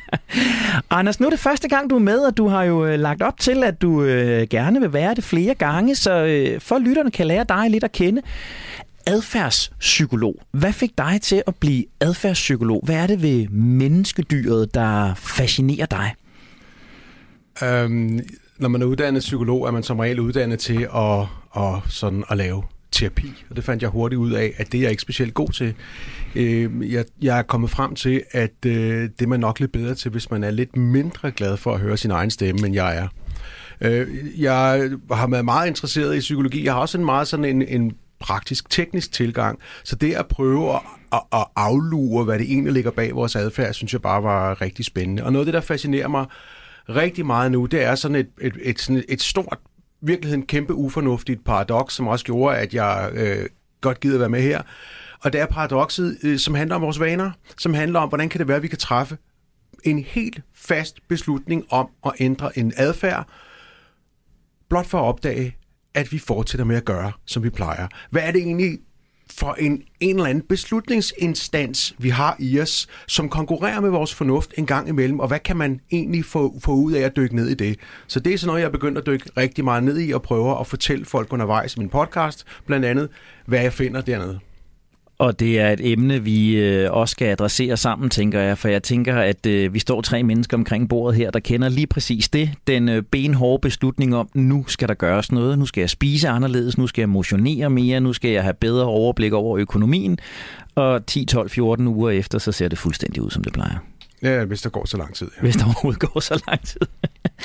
Anders, 0.89 1.19
nu 1.19 1.25
er 1.25 1.29
det 1.29 1.39
første 1.39 1.67
gang, 1.67 1.89
du 1.89 1.95
er 1.95 1.99
med, 1.99 2.19
og 2.19 2.37
du 2.37 2.47
har 2.47 2.63
jo 2.63 2.85
øh, 2.85 2.99
lagt 2.99 3.21
op 3.21 3.39
til, 3.39 3.63
at 3.63 3.81
du 3.81 4.03
øh, 4.03 4.47
gerne 4.49 4.79
vil 4.79 4.93
være 4.93 5.15
det 5.15 5.23
flere 5.23 5.55
gange, 5.55 5.95
så 5.95 6.11
øh, 6.11 6.61
for 6.61 6.79
lytterne 6.79 7.11
kan 7.11 7.27
lære 7.27 7.45
dig 7.49 7.69
lidt 7.69 7.83
at 7.83 7.91
kende. 7.91 8.21
Adfærdspsykolog. 9.07 10.35
Hvad 10.51 10.73
fik 10.73 10.97
dig 10.97 11.19
til 11.21 11.43
at 11.47 11.55
blive 11.55 11.85
adfærdspsykolog? 11.99 12.81
Hvad 12.85 12.95
er 12.95 13.07
det 13.07 13.21
ved 13.21 13.47
menneskedyret, 13.49 14.73
der 14.73 15.13
fascinerer 15.15 15.85
dig? 15.85 16.13
Øhm, 17.63 18.19
når 18.57 18.69
man 18.69 18.81
er 18.81 18.85
uddannet 18.85 19.19
psykolog, 19.19 19.67
er 19.67 19.71
man 19.71 19.83
som 19.83 19.99
regel 19.99 20.19
uddannet 20.19 20.59
til 20.59 20.87
at, 20.95 21.21
at, 21.57 21.73
sådan 21.89 22.23
at 22.29 22.37
lave 22.37 22.63
terapi, 22.95 23.43
og 23.49 23.55
det 23.55 23.63
fandt 23.63 23.81
jeg 23.81 23.89
hurtigt 23.89 24.19
ud 24.19 24.31
af, 24.31 24.53
at 24.57 24.71
det 24.71 24.77
er 24.77 24.81
jeg 24.81 24.91
ikke 24.91 25.01
specielt 25.01 25.33
god 25.33 25.49
til. 25.49 25.73
Øh, 26.35 26.93
jeg, 26.93 27.05
jeg 27.21 27.37
er 27.37 27.41
kommet 27.41 27.69
frem 27.69 27.95
til, 27.95 28.23
at 28.31 28.65
øh, 28.65 29.01
det 29.01 29.21
er 29.21 29.27
man 29.27 29.39
nok 29.39 29.59
lidt 29.59 29.71
bedre 29.71 29.95
til, 29.95 30.11
hvis 30.11 30.31
man 30.31 30.43
er 30.43 30.51
lidt 30.51 30.77
mindre 30.77 31.31
glad 31.31 31.57
for 31.57 31.73
at 31.73 31.79
høre 31.79 31.97
sin 31.97 32.11
egen 32.11 32.31
stemme, 32.31 32.65
end 32.65 32.75
jeg 32.75 32.97
er. 32.97 33.07
Øh, 33.81 34.07
jeg 34.41 34.89
har 35.11 35.27
været 35.27 35.45
meget 35.45 35.67
interesseret 35.67 36.15
i 36.15 36.19
psykologi. 36.19 36.65
Jeg 36.65 36.73
har 36.73 36.79
også 36.79 36.97
en 36.97 37.05
meget 37.05 37.27
sådan 37.27 37.45
en, 37.45 37.61
en 37.61 37.93
praktisk, 38.19 38.69
teknisk 38.69 39.11
tilgang. 39.11 39.59
Så 39.83 39.95
det 39.95 40.13
at 40.13 40.27
prøve 40.27 40.73
at, 40.73 40.81
at, 41.13 41.21
at 41.33 41.45
aflure, 41.55 42.23
hvad 42.23 42.39
det 42.39 42.51
egentlig 42.51 42.73
ligger 42.73 42.91
bag 42.91 43.15
vores 43.15 43.35
adfærd, 43.35 43.73
synes 43.73 43.93
jeg 43.93 44.01
bare 44.01 44.23
var 44.23 44.61
rigtig 44.61 44.85
spændende. 44.85 45.23
Og 45.23 45.31
noget 45.33 45.43
af 45.43 45.45
det, 45.45 45.53
der 45.53 45.61
fascinerer 45.61 46.07
mig 46.07 46.25
rigtig 46.89 47.25
meget 47.25 47.51
nu, 47.51 47.65
det 47.65 47.83
er 47.83 47.95
sådan 47.95 48.15
et, 48.15 48.27
et, 48.41 48.53
et, 48.61 48.79
sådan 48.79 49.03
et 49.09 49.21
stort 49.21 49.59
virkeligheden 50.01 50.45
kæmpe 50.45 50.73
ufornuftigt 50.73 51.45
paradoks, 51.45 51.93
som 51.93 52.07
også 52.07 52.25
gjorde, 52.25 52.57
at 52.57 52.73
jeg 52.73 53.11
øh, 53.13 53.45
godt 53.81 53.99
gider 53.99 54.19
være 54.19 54.29
med 54.29 54.41
her. 54.41 54.61
Og 55.23 55.33
det 55.33 55.41
er 55.41 55.45
paradokset, 55.45 56.17
øh, 56.23 56.39
som 56.39 56.55
handler 56.55 56.75
om 56.75 56.81
vores 56.81 56.99
vaner, 56.99 57.31
som 57.57 57.73
handler 57.73 57.99
om, 57.99 58.09
hvordan 58.09 58.29
kan 58.29 58.39
det 58.39 58.47
være, 58.47 58.57
at 58.57 58.63
vi 58.63 58.67
kan 58.67 58.77
træffe 58.77 59.17
en 59.83 59.99
helt 59.99 60.41
fast 60.55 61.07
beslutning 61.07 61.65
om 61.69 61.89
at 62.05 62.11
ændre 62.19 62.59
en 62.59 62.73
adfærd, 62.77 63.27
blot 64.69 64.85
for 64.85 64.97
at 64.97 65.03
opdage, 65.03 65.57
at 65.93 66.11
vi 66.11 66.19
fortsætter 66.19 66.65
med 66.65 66.75
at 66.75 66.85
gøre, 66.85 67.11
som 67.25 67.43
vi 67.43 67.49
plejer. 67.49 67.87
Hvad 68.09 68.21
er 68.21 68.31
det 68.31 68.41
egentlig, 68.41 68.79
for 69.31 69.53
en, 69.53 69.83
en 69.99 70.15
eller 70.15 70.29
anden 70.29 70.43
beslutningsinstans, 70.49 71.95
vi 71.97 72.09
har 72.09 72.35
i 72.39 72.59
os, 72.59 72.87
som 73.07 73.29
konkurrerer 73.29 73.79
med 73.79 73.89
vores 73.89 74.13
fornuft 74.13 74.53
en 74.57 74.65
gang 74.65 74.87
imellem, 74.89 75.19
og 75.19 75.27
hvad 75.27 75.39
kan 75.39 75.57
man 75.57 75.79
egentlig 75.91 76.25
få, 76.25 76.59
få 76.59 76.71
ud 76.71 76.91
af 76.93 77.01
at 77.01 77.15
dykke 77.15 77.35
ned 77.35 77.47
i 77.47 77.53
det? 77.53 77.79
Så 78.07 78.19
det 78.19 78.33
er 78.33 78.37
sådan 78.37 78.47
noget, 78.47 78.61
jeg 78.61 78.67
er 78.67 78.71
begyndt 78.71 78.97
at 78.97 79.05
dykke 79.05 79.29
rigtig 79.37 79.63
meget 79.63 79.83
ned 79.83 79.99
i, 79.99 80.11
og 80.11 80.21
prøver 80.21 80.55
at 80.55 80.67
fortælle 80.67 81.05
folk 81.05 81.33
undervejs 81.33 81.75
i 81.75 81.79
min 81.79 81.89
podcast, 81.89 82.45
blandt 82.65 82.85
andet, 82.85 83.09
hvad 83.45 83.61
jeg 83.61 83.73
finder 83.73 84.01
dernede. 84.01 84.39
Og 85.17 85.39
det 85.39 85.59
er 85.59 85.69
et 85.69 85.91
emne, 85.91 86.23
vi 86.23 86.55
øh, 86.55 86.91
også 86.91 87.11
skal 87.11 87.25
adressere 87.25 87.77
sammen, 87.77 88.09
tænker 88.09 88.39
jeg. 88.39 88.57
For 88.57 88.67
jeg 88.67 88.83
tænker, 88.83 89.15
at 89.15 89.45
øh, 89.45 89.73
vi 89.73 89.79
står 89.79 90.01
tre 90.01 90.23
mennesker 90.23 90.57
omkring 90.57 90.89
bordet 90.89 91.17
her, 91.17 91.31
der 91.31 91.39
kender 91.39 91.69
lige 91.69 91.87
præcis 91.87 92.29
det. 92.29 92.51
Den 92.67 92.89
øh, 92.89 93.03
benhårde 93.03 93.61
beslutning 93.61 94.15
om, 94.15 94.29
nu 94.33 94.65
skal 94.67 94.87
der 94.87 94.93
gøres 94.93 95.31
noget. 95.31 95.59
Nu 95.59 95.65
skal 95.65 95.81
jeg 95.81 95.89
spise 95.89 96.29
anderledes. 96.29 96.77
Nu 96.77 96.87
skal 96.87 97.01
jeg 97.01 97.09
motionere 97.09 97.69
mere. 97.69 97.99
Nu 97.99 98.13
skal 98.13 98.31
jeg 98.31 98.43
have 98.43 98.53
bedre 98.53 98.85
overblik 98.85 99.33
over 99.33 99.57
økonomien. 99.57 100.19
Og 100.75 101.05
10, 101.05 101.25
12, 101.25 101.49
14 101.49 101.87
uger 101.87 102.09
efter, 102.09 102.39
så 102.39 102.51
ser 102.51 102.67
det 102.67 102.77
fuldstændig 102.77 103.21
ud, 103.21 103.31
som 103.31 103.43
det 103.43 103.53
plejer. 103.53 103.77
Ja, 104.21 104.45
hvis 104.45 104.61
der 104.61 104.69
går 104.69 104.85
så 104.85 104.97
lang 104.97 105.15
tid. 105.15 105.27
Ja. 105.37 105.41
Hvis 105.41 105.55
der 105.55 105.65
overhovedet 105.65 105.99
går 105.99 106.19
så 106.19 106.43
lang 106.47 106.65
tid. 106.65 106.81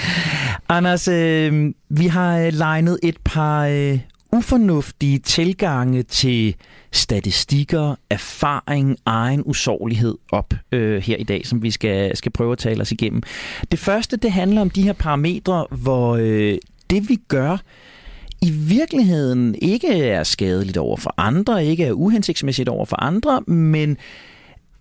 Anders, 0.68 1.08
øh, 1.08 1.72
vi 1.88 2.06
har 2.06 2.50
legnet 2.50 2.98
et 3.02 3.16
par 3.24 3.66
øh, 3.66 3.98
ufornuftige 4.32 5.18
tilgange 5.18 6.02
til 6.02 6.56
statistikker, 6.92 7.94
erfaring, 8.10 8.96
egen 9.06 9.42
usårlighed 9.46 10.18
op 10.32 10.54
øh, 10.72 11.02
her 11.02 11.16
i 11.16 11.22
dag, 11.22 11.46
som 11.46 11.62
vi 11.62 11.70
skal, 11.70 12.16
skal 12.16 12.32
prøve 12.32 12.52
at 12.52 12.58
tale 12.58 12.80
os 12.80 12.92
igennem. 12.92 13.22
Det 13.70 13.78
første, 13.78 14.16
det 14.16 14.32
handler 14.32 14.60
om 14.60 14.70
de 14.70 14.82
her 14.82 14.92
parametre, 14.92 15.66
hvor 15.70 16.16
øh, 16.16 16.58
det 16.90 17.08
vi 17.08 17.18
gør, 17.28 17.56
i 18.42 18.50
virkeligheden 18.50 19.54
ikke 19.62 20.02
er 20.08 20.22
skadeligt 20.22 20.76
over 20.76 20.96
for 20.96 21.14
andre, 21.16 21.66
ikke 21.66 21.84
er 21.84 21.92
uhensigtsmæssigt 21.92 22.68
over 22.68 22.84
for 22.84 23.02
andre, 23.02 23.40
men 23.40 23.96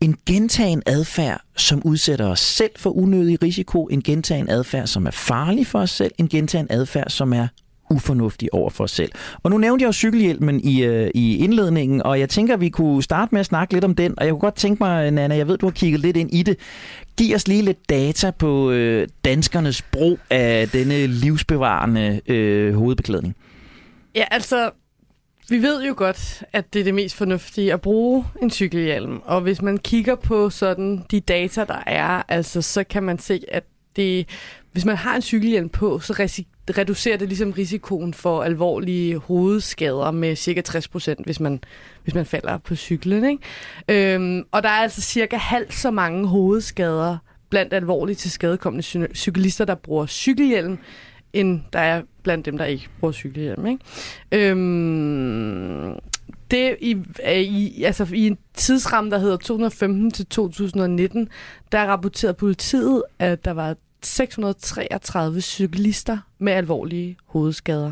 en 0.02 0.18
gentagen 0.26 0.84
adfærd, 0.86 1.42
som 1.58 1.82
udsætter 1.86 2.28
os 2.28 2.40
selv 2.40 2.72
for 2.78 2.90
unødig 2.90 3.44
risiko, 3.44 3.86
en 3.86 4.02
gentagen 4.02 4.50
adfærd, 4.50 4.88
som 4.88 5.06
er 5.06 5.12
farlig 5.12 5.68
for 5.68 5.80
os 5.80 5.92
selv, 5.92 6.12
en 6.18 6.28
gentagen 6.28 6.68
adfærd, 6.70 7.10
som 7.10 7.34
er 7.34 7.48
ufornuftig 7.90 8.54
over 8.54 8.70
for 8.70 8.84
os 8.84 8.92
selv. 8.92 9.12
Og 9.44 9.52
nu 9.52 9.58
nævnte 9.58 9.84
jeg 9.84 9.88
jo 9.88 9.92
cykelhjelmen 9.92 10.60
i, 10.64 10.84
øh, 10.84 11.12
i 11.16 11.38
indledningen, 11.38 12.04
og 12.04 12.20
jeg 12.20 12.30
tænker, 12.30 12.54
at 12.54 12.62
vi 12.62 12.70
kunne 12.70 13.04
starte 13.04 13.30
med 13.32 13.40
at 13.40 13.46
snakke 13.46 13.74
lidt 13.74 13.86
om 13.86 13.96
den. 13.96 14.14
Og 14.18 14.26
jeg 14.26 14.32
kunne 14.32 14.40
godt 14.40 14.56
tænke 14.56 14.84
mig, 14.84 15.12
Nana, 15.12 15.36
jeg 15.36 15.48
ved, 15.48 15.58
du 15.58 15.66
har 15.66 15.72
kigget 15.72 16.00
lidt 16.00 16.18
ind 16.18 16.34
i 16.34 16.44
det. 16.44 16.58
Giv 17.18 17.36
os 17.36 17.48
lige 17.48 17.62
lidt 17.62 17.90
data 17.90 18.32
på 18.32 18.72
øh, 18.72 19.08
danskernes 19.26 19.82
brug 19.82 20.20
af 20.30 20.70
denne 20.70 21.08
livsbevarende 21.08 22.22
øh, 22.28 22.74
hovedbeklædning. 22.76 23.36
Ja, 24.16 24.26
altså, 24.32 24.72
vi 25.50 25.62
ved 25.62 25.84
jo 25.84 25.94
godt, 25.98 26.44
at 26.54 26.74
det 26.74 26.80
er 26.80 26.84
det 26.84 26.94
mest 26.94 27.16
fornuftige 27.16 27.74
at 27.74 27.82
bruge 27.82 28.26
en 28.42 28.52
cykelhjelm. 28.52 29.22
Og 29.26 29.42
hvis 29.42 29.62
man 29.62 29.78
kigger 29.78 30.16
på 30.16 30.50
sådan 30.50 31.06
de 31.12 31.20
data, 31.20 31.66
der 31.66 31.84
er, 31.86 32.24
altså, 32.28 32.62
så 32.62 32.84
kan 32.84 33.04
man 33.04 33.20
se, 33.20 33.42
at 33.48 33.64
det, 33.96 34.28
hvis 34.72 34.86
man 34.86 34.96
har 34.96 35.16
en 35.16 35.22
cykelhjelm 35.22 35.70
på, 35.70 36.00
så 36.00 36.14
risikerer 36.20 36.59
reducerer 36.78 37.18
det 37.18 37.28
ligesom 37.28 37.52
risikoen 37.52 38.14
for 38.14 38.44
alvorlige 38.44 39.18
hovedskader 39.18 40.12
med 40.12 40.36
cirka 40.36 40.62
60 40.62 40.88
procent, 40.88 41.26
hvis 41.26 41.40
man, 41.40 41.60
hvis 42.04 42.16
man 42.16 42.26
falder 42.26 42.58
på 42.58 42.76
cyklen. 42.76 43.26
Ikke? 43.30 44.16
Øhm, 44.16 44.44
og 44.52 44.64
der 44.64 44.70
er 44.70 44.82
altså 44.82 45.02
cirka 45.02 45.38
halvt 45.38 45.74
så 45.74 45.92
mange 45.92 46.28
hovedskader 46.28 47.18
blandt 47.50 47.74
alvorligt 47.74 48.20
til 48.20 48.32
skadekommende 48.32 49.08
cyklister, 49.16 49.66
der 49.66 49.76
bruger 49.76 50.06
cykelhjelm, 50.06 50.78
end 51.34 51.62
der 51.74 51.80
er 51.80 52.02
blandt 52.24 52.46
dem, 52.46 52.58
der 52.58 52.66
ikke 52.66 52.90
bruger 53.00 53.12
cykelhjelm. 53.12 53.66
Ikke? 53.66 54.50
Øhm, 54.52 55.96
det 56.52 56.78
i, 56.82 56.96
øh, 57.26 57.38
i, 57.38 57.84
altså 57.84 58.08
i 58.14 58.28
en 58.28 58.38
tidsramme, 58.54 59.12
der 59.12 59.18
hedder 59.18 59.38
2015 59.38 60.12
til 60.12 60.26
2019, 60.26 61.30
der 61.72 61.80
rapporterede 61.80 62.34
politiet, 62.34 63.04
at 63.20 63.46
der 63.46 63.52
var 63.52 63.76
633 64.02 65.42
cyklister 65.42 66.18
med 66.40 66.54
alvorlige 66.54 67.18
hovedskader. 67.26 67.92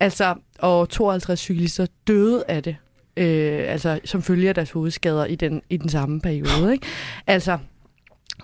Altså, 0.00 0.34
og 0.58 0.88
52 0.88 1.40
cyklister 1.40 1.86
døde 2.06 2.44
af 2.48 2.62
det, 2.62 2.76
øh, 3.16 3.64
altså 3.72 4.00
som 4.04 4.22
følger 4.22 4.52
deres 4.52 4.70
hovedskader 4.70 5.24
i 5.24 5.34
den, 5.34 5.62
i 5.70 5.76
den 5.76 5.88
samme 5.88 6.20
periode. 6.20 6.72
Ikke? 6.72 6.86
Altså, 7.26 7.58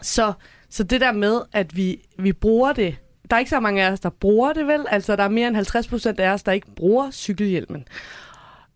så, 0.02 0.32
så 0.68 0.84
det 0.84 1.00
der 1.00 1.12
med, 1.12 1.40
at 1.52 1.76
vi, 1.76 2.00
vi 2.18 2.32
bruger 2.32 2.72
det, 2.72 2.96
der 3.30 3.36
er 3.36 3.40
ikke 3.40 3.50
så 3.50 3.60
mange 3.60 3.84
af 3.84 3.92
os, 3.92 4.00
der 4.00 4.10
bruger 4.10 4.52
det 4.52 4.66
vel, 4.66 4.84
altså 4.90 5.16
der 5.16 5.22
er 5.22 5.28
mere 5.28 5.48
end 5.48 5.56
50 5.56 5.88
procent 5.88 6.20
af 6.20 6.30
os, 6.30 6.42
der 6.42 6.52
ikke 6.52 6.74
bruger 6.76 7.10
cykelhjelmen. 7.10 7.84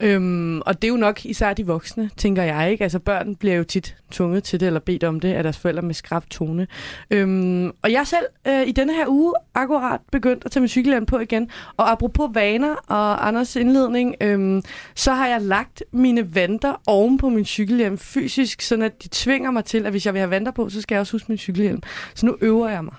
Øhm, 0.00 0.60
og 0.60 0.82
det 0.82 0.88
er 0.88 0.92
jo 0.92 0.96
nok 0.96 1.24
især 1.24 1.52
de 1.52 1.66
voksne, 1.66 2.10
tænker 2.16 2.42
jeg 2.42 2.70
ikke. 2.70 2.82
Altså 2.84 2.98
børn 2.98 3.36
bliver 3.36 3.54
jo 3.54 3.64
tit 3.64 3.96
tvunget 4.10 4.44
til 4.44 4.60
det, 4.60 4.66
eller 4.66 4.80
bedt 4.80 5.04
om 5.04 5.20
det 5.20 5.32
af 5.32 5.42
deres 5.42 5.58
forældre 5.58 5.82
med 5.82 5.94
skrab 5.94 6.26
tone. 6.30 6.66
Øhm, 7.10 7.70
og 7.82 7.92
jeg 7.92 8.06
selv 8.06 8.26
øh, 8.48 8.68
i 8.68 8.72
denne 8.72 8.92
her 8.94 9.04
uge 9.08 9.34
akkurat 9.54 10.00
begyndt 10.12 10.44
at 10.44 10.50
tage 10.50 10.60
min 10.60 10.68
cykelhjelm 10.68 11.06
på 11.06 11.18
igen. 11.18 11.50
Og 11.76 11.92
apropos 11.92 12.30
vaner 12.34 12.74
og 12.74 13.28
Anders 13.28 13.56
indledning, 13.56 14.14
øhm, 14.20 14.62
så 14.94 15.12
har 15.12 15.26
jeg 15.26 15.42
lagt 15.42 15.82
mine 15.92 16.34
vanter 16.34 16.80
oven 16.86 17.18
på 17.18 17.28
min 17.28 17.44
cykelhjelm 17.44 17.98
fysisk, 17.98 18.62
sådan 18.62 18.84
at 18.84 19.02
de 19.02 19.08
tvinger 19.12 19.50
mig 19.50 19.64
til, 19.64 19.86
at 19.86 19.90
hvis 19.90 20.06
jeg 20.06 20.14
vil 20.14 20.20
have 20.20 20.30
vanter 20.30 20.52
på, 20.52 20.68
så 20.68 20.80
skal 20.80 20.94
jeg 20.94 21.00
også 21.00 21.12
huske 21.12 21.26
min 21.28 21.38
cykelhjelm. 21.38 21.82
Så 22.14 22.26
nu 22.26 22.36
øver 22.40 22.68
jeg 22.68 22.84
mig. 22.84 22.94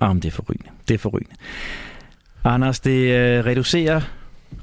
Ah, 0.00 0.08
Jamen, 0.08 0.22
det 0.22 0.28
er 0.28 0.32
forrygende. 0.32 0.70
Det 0.88 0.94
er 0.94 0.98
forrygende. 0.98 1.34
Anders, 2.44 2.80
det 2.80 3.14
øh, 3.14 3.44
reducerer 3.46 4.00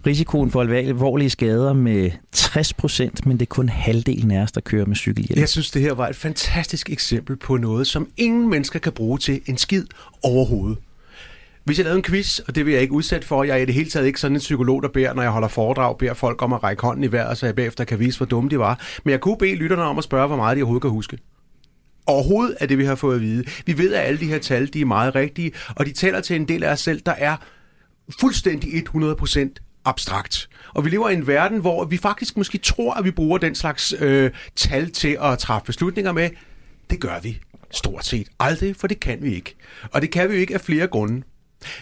risikoen 0.05 0.51
for 0.51 0.61
alvorlige 0.61 1.29
skader 1.29 1.73
med 1.73 2.11
60 2.31 2.73
procent, 2.73 3.25
men 3.25 3.39
det 3.39 3.45
er 3.45 3.49
kun 3.49 3.69
halvdelen 3.69 4.31
af 4.31 4.43
os, 4.43 4.51
der 4.51 4.61
kører 4.61 4.85
med 4.85 4.95
cykelhjelm. 4.95 5.39
Jeg 5.39 5.49
synes, 5.49 5.71
det 5.71 5.81
her 5.81 5.93
var 5.93 6.07
et 6.07 6.15
fantastisk 6.15 6.89
eksempel 6.89 7.35
på 7.35 7.57
noget, 7.57 7.87
som 7.87 8.07
ingen 8.17 8.49
mennesker 8.49 8.79
kan 8.79 8.91
bruge 8.91 9.17
til 9.17 9.41
en 9.45 9.57
skid 9.57 9.85
overhovedet. 10.23 10.77
Hvis 11.63 11.77
jeg 11.77 11.83
lavede 11.83 11.97
en 11.97 12.03
quiz, 12.03 12.39
og 12.39 12.55
det 12.55 12.65
vil 12.65 12.71
jeg 12.71 12.81
ikke 12.81 12.93
udsætte 12.93 13.27
for, 13.27 13.43
jeg 13.43 13.57
er 13.57 13.61
i 13.61 13.65
det 13.65 13.73
hele 13.73 13.89
taget 13.89 14.07
ikke 14.07 14.19
sådan 14.19 14.35
en 14.35 14.39
psykolog, 14.39 14.83
der 14.83 14.89
beder, 14.89 15.13
når 15.13 15.21
jeg 15.21 15.31
holder 15.31 15.47
foredrag, 15.47 15.97
beder 15.97 16.13
folk 16.13 16.41
om 16.41 16.53
at 16.53 16.63
række 16.63 16.81
hånden 16.81 17.03
i 17.03 17.11
vejret, 17.11 17.37
så 17.37 17.45
jeg 17.45 17.55
bagefter 17.55 17.83
kan 17.83 17.99
vise, 17.99 18.17
hvor 18.17 18.25
dumme 18.25 18.49
de 18.49 18.59
var. 18.59 18.79
Men 19.05 19.11
jeg 19.11 19.21
kunne 19.21 19.37
bede 19.37 19.55
lytterne 19.55 19.83
om 19.83 19.97
at 19.97 20.03
spørge, 20.03 20.27
hvor 20.27 20.35
meget 20.35 20.57
de 20.57 20.61
overhovedet 20.61 20.81
kan 20.81 20.91
huske. 20.91 21.17
Overhovedet 22.05 22.57
er 22.59 22.65
det, 22.65 22.77
vi 22.77 22.85
har 22.85 22.95
fået 22.95 23.15
at 23.15 23.21
vide. 23.21 23.43
Vi 23.65 23.77
ved, 23.77 23.93
at 23.93 24.05
alle 24.05 24.19
de 24.19 24.25
her 24.25 24.39
tal, 24.39 24.73
de 24.73 24.81
er 24.81 24.85
meget 24.85 25.15
rigtige, 25.15 25.51
og 25.75 25.85
de 25.85 25.91
taler 25.93 26.21
til 26.21 26.35
en 26.35 26.47
del 26.47 26.63
af 26.63 26.71
os 26.71 26.79
selv, 26.79 27.01
der 27.05 27.11
er 27.11 27.35
fuldstændig 28.19 28.83
100% 28.95 29.70
abstrakt. 29.85 30.49
Og 30.73 30.85
vi 30.85 30.89
lever 30.89 31.09
i 31.09 31.13
en 31.13 31.27
verden, 31.27 31.59
hvor 31.59 31.85
vi 31.85 31.97
faktisk 31.97 32.37
måske 32.37 32.57
tror, 32.57 32.93
at 32.93 33.05
vi 33.05 33.11
bruger 33.11 33.37
den 33.37 33.55
slags 33.55 33.93
øh, 33.99 34.31
tal 34.55 34.91
til 34.91 35.17
at 35.21 35.39
træffe 35.39 35.65
beslutninger 35.65 36.11
med. 36.11 36.29
Det 36.89 36.99
gør 36.99 37.19
vi 37.19 37.39
stort 37.71 38.05
set 38.05 38.27
aldrig, 38.39 38.75
for 38.75 38.87
det 38.87 38.99
kan 38.99 39.17
vi 39.21 39.35
ikke. 39.35 39.55
Og 39.91 40.01
det 40.01 40.11
kan 40.11 40.29
vi 40.29 40.33
jo 40.35 40.39
ikke 40.41 40.53
af 40.53 40.61
flere 40.61 40.87
grunde. 40.87 41.23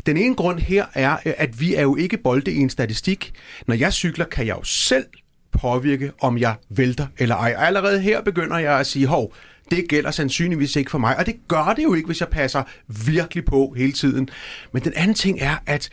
Den 0.06 0.18
ene 0.18 0.36
grund 0.36 0.60
her 0.60 0.86
er, 0.94 1.18
at 1.26 1.60
vi 1.60 1.76
er 1.76 1.82
jo 1.82 1.96
ikke 1.96 2.18
bolde 2.18 2.52
i 2.52 2.58
en 2.58 2.70
statistik. 2.70 3.34
Når 3.68 3.76
jeg 3.76 3.94
cykler, 3.94 4.26
kan 4.26 4.48
jeg 4.48 4.56
jo 4.58 4.64
selv 4.64 5.06
påvirke, 5.52 6.12
om 6.22 6.38
jeg 6.38 6.56
vælter 6.70 7.08
eller 7.18 7.36
ej. 7.36 7.54
Og 7.58 7.68
allerede 7.68 8.02
her 8.02 8.22
begynder 8.22 8.58
jeg 8.58 8.80
at 8.80 8.88
sige, 8.88 9.08
hov, 9.08 9.34
det 9.72 9.90
gælder 9.90 10.12
sandsynligvis 10.12 10.76
ikke 10.76 10.92
for 10.92 10.98
mig. 10.98 11.18
Og 11.18 11.26
det 11.26 11.36
gør 11.48 11.74
det 11.76 11.84
jo 11.84 11.94
ikke, 11.94 12.06
hvis 12.06 12.20
jeg 12.20 12.30
passer 12.30 12.64
virkelig 13.06 13.46
på 13.46 13.74
hele 13.78 13.92
tiden. 13.92 14.30
Men 14.72 14.84
den 14.84 14.94
anden 14.96 15.16
ting 15.16 15.40
er, 15.42 15.56
at 15.66 15.90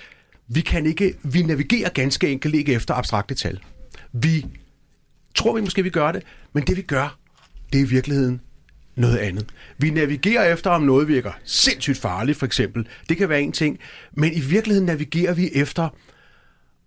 vi 0.49 0.61
kan 0.61 0.87
ikke, 0.87 1.15
vi 1.23 1.43
navigerer 1.43 1.89
ganske 1.89 2.29
enkelt 2.29 2.55
ikke 2.55 2.73
efter 2.73 2.95
abstrakte 2.95 3.35
tal. 3.35 3.61
Vi 4.13 4.47
tror 5.35 5.55
vi 5.55 5.61
måske, 5.61 5.83
vi 5.83 5.91
gør 5.91 6.13
det, 6.13 6.23
men 6.53 6.63
det 6.63 6.77
vi 6.77 6.83
gør, 6.83 7.19
det 7.73 7.81
er 7.81 7.85
i 7.85 7.89
virkeligheden 7.89 8.41
noget 8.97 9.19
andet. 9.19 9.47
Vi 9.79 9.91
navigerer 9.91 10.53
efter, 10.53 10.71
om 10.71 10.83
noget 10.83 11.09
virker 11.09 11.33
sindssygt 11.45 11.99
farligt, 11.99 12.39
for 12.39 12.47
eksempel. 12.47 12.89
Det 13.09 13.17
kan 13.17 13.29
være 13.29 13.43
en 13.43 13.53
ting. 13.53 13.79
Men 14.13 14.33
i 14.33 14.41
virkeligheden 14.41 14.87
navigerer 14.87 15.35
vi 15.35 15.51
efter, 15.55 15.89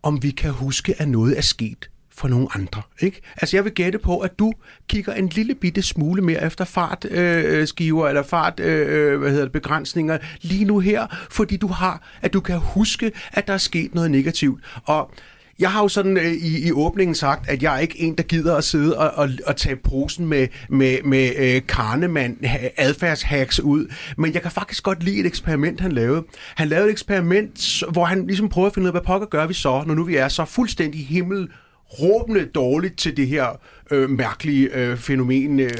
om 0.03 0.23
vi 0.23 0.31
kan 0.31 0.51
huske, 0.51 1.01
at 1.01 1.07
noget 1.07 1.37
er 1.37 1.41
sket 1.41 1.89
for 2.19 2.27
nogle 2.27 2.47
andre. 2.55 2.81
Ikke? 2.99 3.21
Altså 3.37 3.57
jeg 3.57 3.63
vil 3.63 3.73
gætte 3.73 3.99
på, 3.99 4.19
at 4.19 4.39
du 4.39 4.53
kigger 4.87 5.13
en 5.13 5.27
lille 5.27 5.55
bitte 5.55 5.81
smule 5.81 6.21
mere 6.21 6.45
efter 6.45 6.65
fartskiver 6.65 8.03
øh, 8.03 8.09
eller 8.09 8.23
fart 8.23 8.59
øh, 8.59 9.13
øh, 9.13 9.19
hvad 9.19 9.29
hedder 9.29 9.45
det, 9.45 9.51
begrænsninger 9.51 10.17
lige 10.41 10.65
nu 10.65 10.79
her, 10.79 11.07
fordi 11.31 11.57
du 11.57 11.67
har, 11.67 12.01
at 12.21 12.33
du 12.33 12.39
kan 12.39 12.57
huske, 12.57 13.11
at 13.33 13.47
der 13.47 13.53
er 13.53 13.57
sket 13.57 13.95
noget 13.95 14.11
negativt. 14.11 14.63
Og 14.83 15.11
jeg 15.59 15.71
har 15.71 15.81
jo 15.81 15.87
sådan 15.87 16.17
øh, 16.17 16.31
i, 16.31 16.67
i 16.67 16.71
åbningen 16.71 17.15
sagt, 17.15 17.49
at 17.49 17.63
jeg 17.63 17.75
er 17.75 17.79
ikke 17.79 17.99
en, 17.99 18.15
der 18.15 18.23
gider 18.23 18.55
at 18.55 18.63
sidde 18.63 18.97
og, 18.97 19.11
og, 19.11 19.29
og 19.45 19.55
tage 19.55 19.75
posen 19.75 20.27
med, 20.27 20.47
med, 20.69 20.97
med 21.03 21.31
øh, 21.37 21.61
karnemand 21.67 22.37
adfærdshacks 22.77 23.59
ud. 23.59 23.93
Men 24.17 24.33
jeg 24.33 24.41
kan 24.41 24.51
faktisk 24.51 24.83
godt 24.83 25.03
lide 25.03 25.19
et 25.19 25.25
eksperiment, 25.25 25.81
han 25.81 25.91
lavede. 25.91 26.23
Han 26.55 26.67
lavede 26.67 26.87
et 26.87 26.91
eksperiment, 26.91 27.83
hvor 27.91 28.05
han 28.05 28.27
ligesom 28.27 28.49
prøvede 28.49 28.67
at 28.67 28.73
finde 28.73 28.85
ud 28.85 28.89
af, 28.89 28.93
hvad 28.93 29.05
pokker 29.05 29.27
gør 29.27 29.47
vi 29.47 29.53
så, 29.53 29.83
når 29.87 29.95
nu 29.95 30.03
vi 30.03 30.15
er 30.15 30.27
så 30.27 30.45
fuldstændig 30.45 31.07
himmel 31.07 31.49
råbende 31.89 32.45
dårligt 32.45 32.97
til 32.97 33.17
det 33.17 33.27
her 33.27 33.61
øh, 33.91 34.09
mærkelige 34.09 34.75
øh, 34.75 34.97
fænomen, 34.97 35.59
øh, 35.59 35.71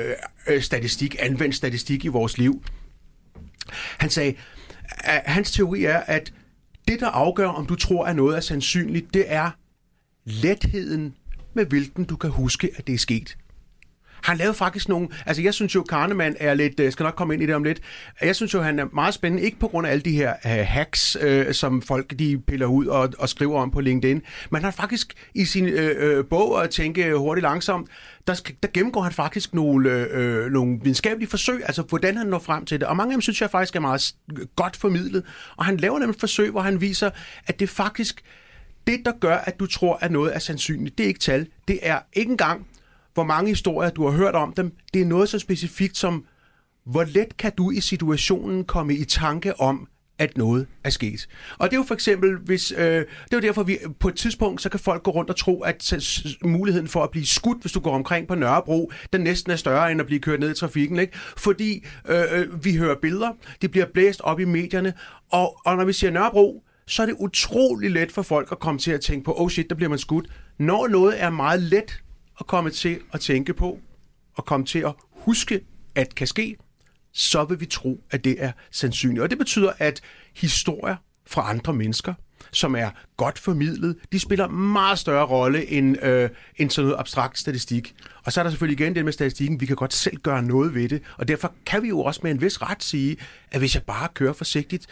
øh 0.48 0.62
statistik, 0.62 1.16
anvendt 1.20 1.56
statistik 1.56 2.06
i 2.06 2.08
vores 2.08 2.38
liv. 2.38 2.64
Han 3.98 4.10
sagde, 4.10 4.34
at 5.04 5.22
hans 5.26 5.52
teori 5.52 5.84
er, 5.84 5.98
at 5.98 6.34
det, 6.88 7.00
der 7.00 7.08
afgør, 7.08 7.48
om 7.48 7.66
du 7.66 7.76
tror, 7.76 8.06
at 8.06 8.16
noget 8.16 8.36
er 8.36 8.42
sandsynligt, 8.42 9.14
det 9.14 9.24
er 9.28 9.52
letheden, 10.26 11.14
med 11.54 11.66
hvilken 11.66 12.06
du 12.06 12.16
kan 12.16 12.30
huske, 12.30 12.72
at 12.78 12.88
det 12.88 12.94
er 12.96 13.00
sket. 13.00 13.38
Han 14.24 14.38
lavede 14.38 14.54
faktisk 14.54 14.90
nogle... 14.90 15.08
Altså, 15.26 15.44
jeg 15.44 15.54
synes 15.54 15.76
jo, 15.76 15.84
Kahneman 15.84 16.36
er 16.40 16.54
lidt... 16.54 16.80
Jeg 16.80 16.92
skal 16.94 17.04
nok 17.04 17.16
komme 17.16 17.34
ind 17.34 17.44
i 17.44 17.46
det 17.46 17.56
om 17.56 17.64
lidt. 17.64 17.80
Jeg 18.22 18.36
synes 18.36 18.54
jo, 18.54 18.62
han 18.62 18.80
er 18.80 18.86
meget 18.94 19.14
spændende, 19.14 19.44
ikke 19.46 19.60
på 19.60 19.68
grund 19.68 19.88
af 19.88 19.92
alle 19.92 20.02
de 20.02 20.12
her 20.12 20.34
uh, 20.46 20.52
hacks, 20.52 21.18
uh, 21.28 21.52
som 21.52 21.82
folk 21.82 22.20
de 22.20 22.42
piller 22.48 22.66
ud 22.66 22.86
og, 22.86 23.14
og 23.20 23.30
skriver 23.30 23.62
om 23.62 23.72
på 23.72 23.80
LinkedIn, 23.80 24.22
men 24.52 24.64
han 24.64 24.74
faktisk 24.74 25.14
i 25.36 25.46
sin 25.46 25.66
uh, 25.66 25.80
uh, 26.18 26.26
bog 26.30 26.64
at 26.64 26.70
tænke 26.70 27.16
hurtigt 27.16 27.44
langsomt, 27.44 27.88
der, 28.28 28.52
der 28.64 28.70
gennemgår 28.74 29.02
han 29.02 29.12
faktisk 29.12 29.54
nogle, 29.54 30.08
uh, 30.46 30.52
nogle 30.52 30.80
videnskabelige 30.82 31.30
forsøg, 31.30 31.62
altså 31.66 31.82
hvordan 31.82 32.18
han 32.18 32.28
når 32.28 32.40
frem 32.40 32.66
til 32.66 32.80
det. 32.80 32.88
Og 32.88 32.98
mange 32.98 33.12
af 33.12 33.16
dem 33.16 33.22
synes 33.22 33.42
jeg 33.42 33.50
faktisk 33.50 33.76
er 33.76 33.80
meget 33.80 34.16
godt 34.56 34.76
formidlet. 34.76 35.24
Og 35.58 35.66
han 35.66 35.78
laver 35.78 36.00
nemlig 36.00 36.16
et 36.16 36.20
forsøg, 36.20 36.52
hvor 36.52 36.62
han 36.62 36.82
viser, 36.82 37.10
at 37.48 37.60
det 37.60 37.70
faktisk 37.70 38.22
det, 38.88 39.02
der 39.06 39.12
gør, 39.20 39.36
at 39.36 39.60
du 39.60 39.66
tror, 39.66 39.98
at 40.02 40.12
noget 40.12 40.36
er 40.36 40.40
sandsynligt, 40.40 40.98
det 40.98 41.04
er 41.04 41.08
ikke 41.08 41.20
tal. 41.20 41.48
Det 41.68 41.80
er 41.82 42.00
ikke 42.14 42.32
engang 42.32 42.68
hvor 43.14 43.24
mange 43.24 43.50
historier 43.50 43.90
du 43.90 44.08
har 44.08 44.18
hørt 44.18 44.36
om 44.36 44.54
dem. 44.54 44.72
Det 44.94 45.02
er 45.02 45.06
noget 45.06 45.30
så 45.30 45.40
specifikt 45.40 45.98
som, 45.98 46.26
hvor 46.86 47.04
let 47.04 47.38
kan 47.38 47.52
du 47.58 47.72
i 47.72 47.80
situationen 47.80 48.66
komme 48.66 48.96
i 48.96 49.06
tanke 49.06 49.60
om, 49.60 49.88
at 50.20 50.38
noget 50.38 50.68
er 50.84 50.90
sket. 50.90 51.28
Og 51.58 51.70
det 51.70 51.76
er 51.76 51.80
jo 51.80 51.84
for 51.84 51.94
eksempel, 51.94 52.38
hvis, 52.38 52.72
øh, 52.72 52.80
det 52.80 53.06
er 53.32 53.38
jo 53.38 53.40
derfor, 53.40 53.64
vi 53.64 53.78
på 54.00 54.08
et 54.08 54.16
tidspunkt, 54.16 54.62
så 54.62 54.70
kan 54.70 54.80
folk 54.80 55.04
gå 55.04 55.12
rundt 55.12 55.30
og 55.30 55.36
tro, 55.36 55.62
at 55.62 55.94
muligheden 56.44 56.88
for 56.88 57.04
at 57.04 57.12
blive 57.12 57.26
skudt, 57.26 57.62
hvis 57.62 57.72
du 57.72 57.80
går 57.80 57.96
omkring 57.96 58.28
på 58.28 58.36
Nørrebro, 58.36 58.92
den 59.14 59.22
næsten 59.22 59.52
er 59.52 59.56
større 59.56 59.92
end 59.92 60.02
at 60.02 60.08
blive 60.08 60.20
kørt 60.20 60.40
ned 60.40 60.52
i 60.52 60.54
trafikken. 60.54 61.00
Ikke? 61.00 61.14
Fordi 61.38 61.86
øh, 62.10 62.24
øh 62.32 62.66
vi 62.66 62.76
hører 62.76 62.96
billeder, 63.02 63.32
det 63.62 63.72
bliver 63.72 63.86
blæst 63.94 64.22
op 64.22 64.40
i 64.40 64.46
medierne, 64.46 64.94
og, 65.32 65.58
og 65.66 65.78
når 65.78 65.86
vi 65.86 65.94
siger 65.94 66.12
Nørrebro, 66.12 66.64
så 66.88 67.02
er 67.02 67.06
det 67.06 67.16
utrolig 67.20 67.92
let 67.92 68.12
for 68.12 68.22
folk 68.22 68.48
at 68.52 68.60
komme 68.60 68.80
til 68.80 68.92
at 68.92 69.02
tænke 69.02 69.26
på, 69.26 69.34
oh 69.38 69.50
shit, 69.50 69.70
der 69.70 69.76
bliver 69.76 69.90
man 69.90 70.00
skudt. 70.00 70.28
Når 70.60 70.88
noget 70.88 71.22
er 71.22 71.30
meget 71.30 71.62
let 71.62 72.02
at 72.40 72.48
komme 72.48 72.70
til 72.70 73.00
at 73.14 73.20
tænke 73.20 73.54
på, 73.54 73.80
og 74.36 74.46
komme 74.46 74.66
til 74.66 74.80
at 74.80 74.94
huske, 75.12 75.62
at 75.96 76.16
kan 76.16 76.28
ske, 76.28 76.56
så 77.14 77.44
vil 77.44 77.60
vi 77.60 77.66
tro, 77.66 78.04
at 78.12 78.24
det 78.24 78.36
er 78.44 78.52
sandsynligt. 78.72 79.22
Og 79.22 79.30
det 79.30 79.38
betyder, 79.38 79.72
at 79.78 80.02
historier 80.36 80.96
fra 81.28 81.50
andre 81.50 81.74
mennesker, 81.74 82.14
som 82.52 82.76
er 82.76 82.90
godt 83.18 83.40
formidlet, 83.40 83.96
de 84.12 84.20
spiller 84.20 84.48
meget 84.48 85.00
større 85.00 85.26
rolle 85.26 85.72
end, 85.72 86.04
øh, 86.04 86.30
end 86.56 86.70
sådan 86.70 86.88
noget 86.88 87.00
abstrakt 87.00 87.40
statistik. 87.40 87.96
Og 88.26 88.34
så 88.34 88.42
er 88.42 88.44
der 88.44 88.52
selvfølgelig 88.52 88.80
igen 88.80 88.96
det 88.96 89.06
med 89.06 89.14
statistikken, 89.14 89.62
vi 89.62 89.66
kan 89.66 89.76
godt 89.76 89.94
selv 89.94 90.18
gøre 90.18 90.44
noget 90.44 90.74
ved 90.74 90.90
det, 90.90 91.02
og 91.18 91.28
derfor 91.28 91.54
kan 91.66 91.84
vi 91.84 91.88
jo 91.88 92.00
også 92.00 92.20
med 92.24 92.32
en 92.32 92.42
vis 92.42 92.62
ret 92.62 92.84
sige, 92.84 93.18
at 93.52 93.60
hvis 93.60 93.76
jeg 93.76 93.84
bare 93.84 94.08
kører 94.14 94.34
forsigtigt, 94.34 94.88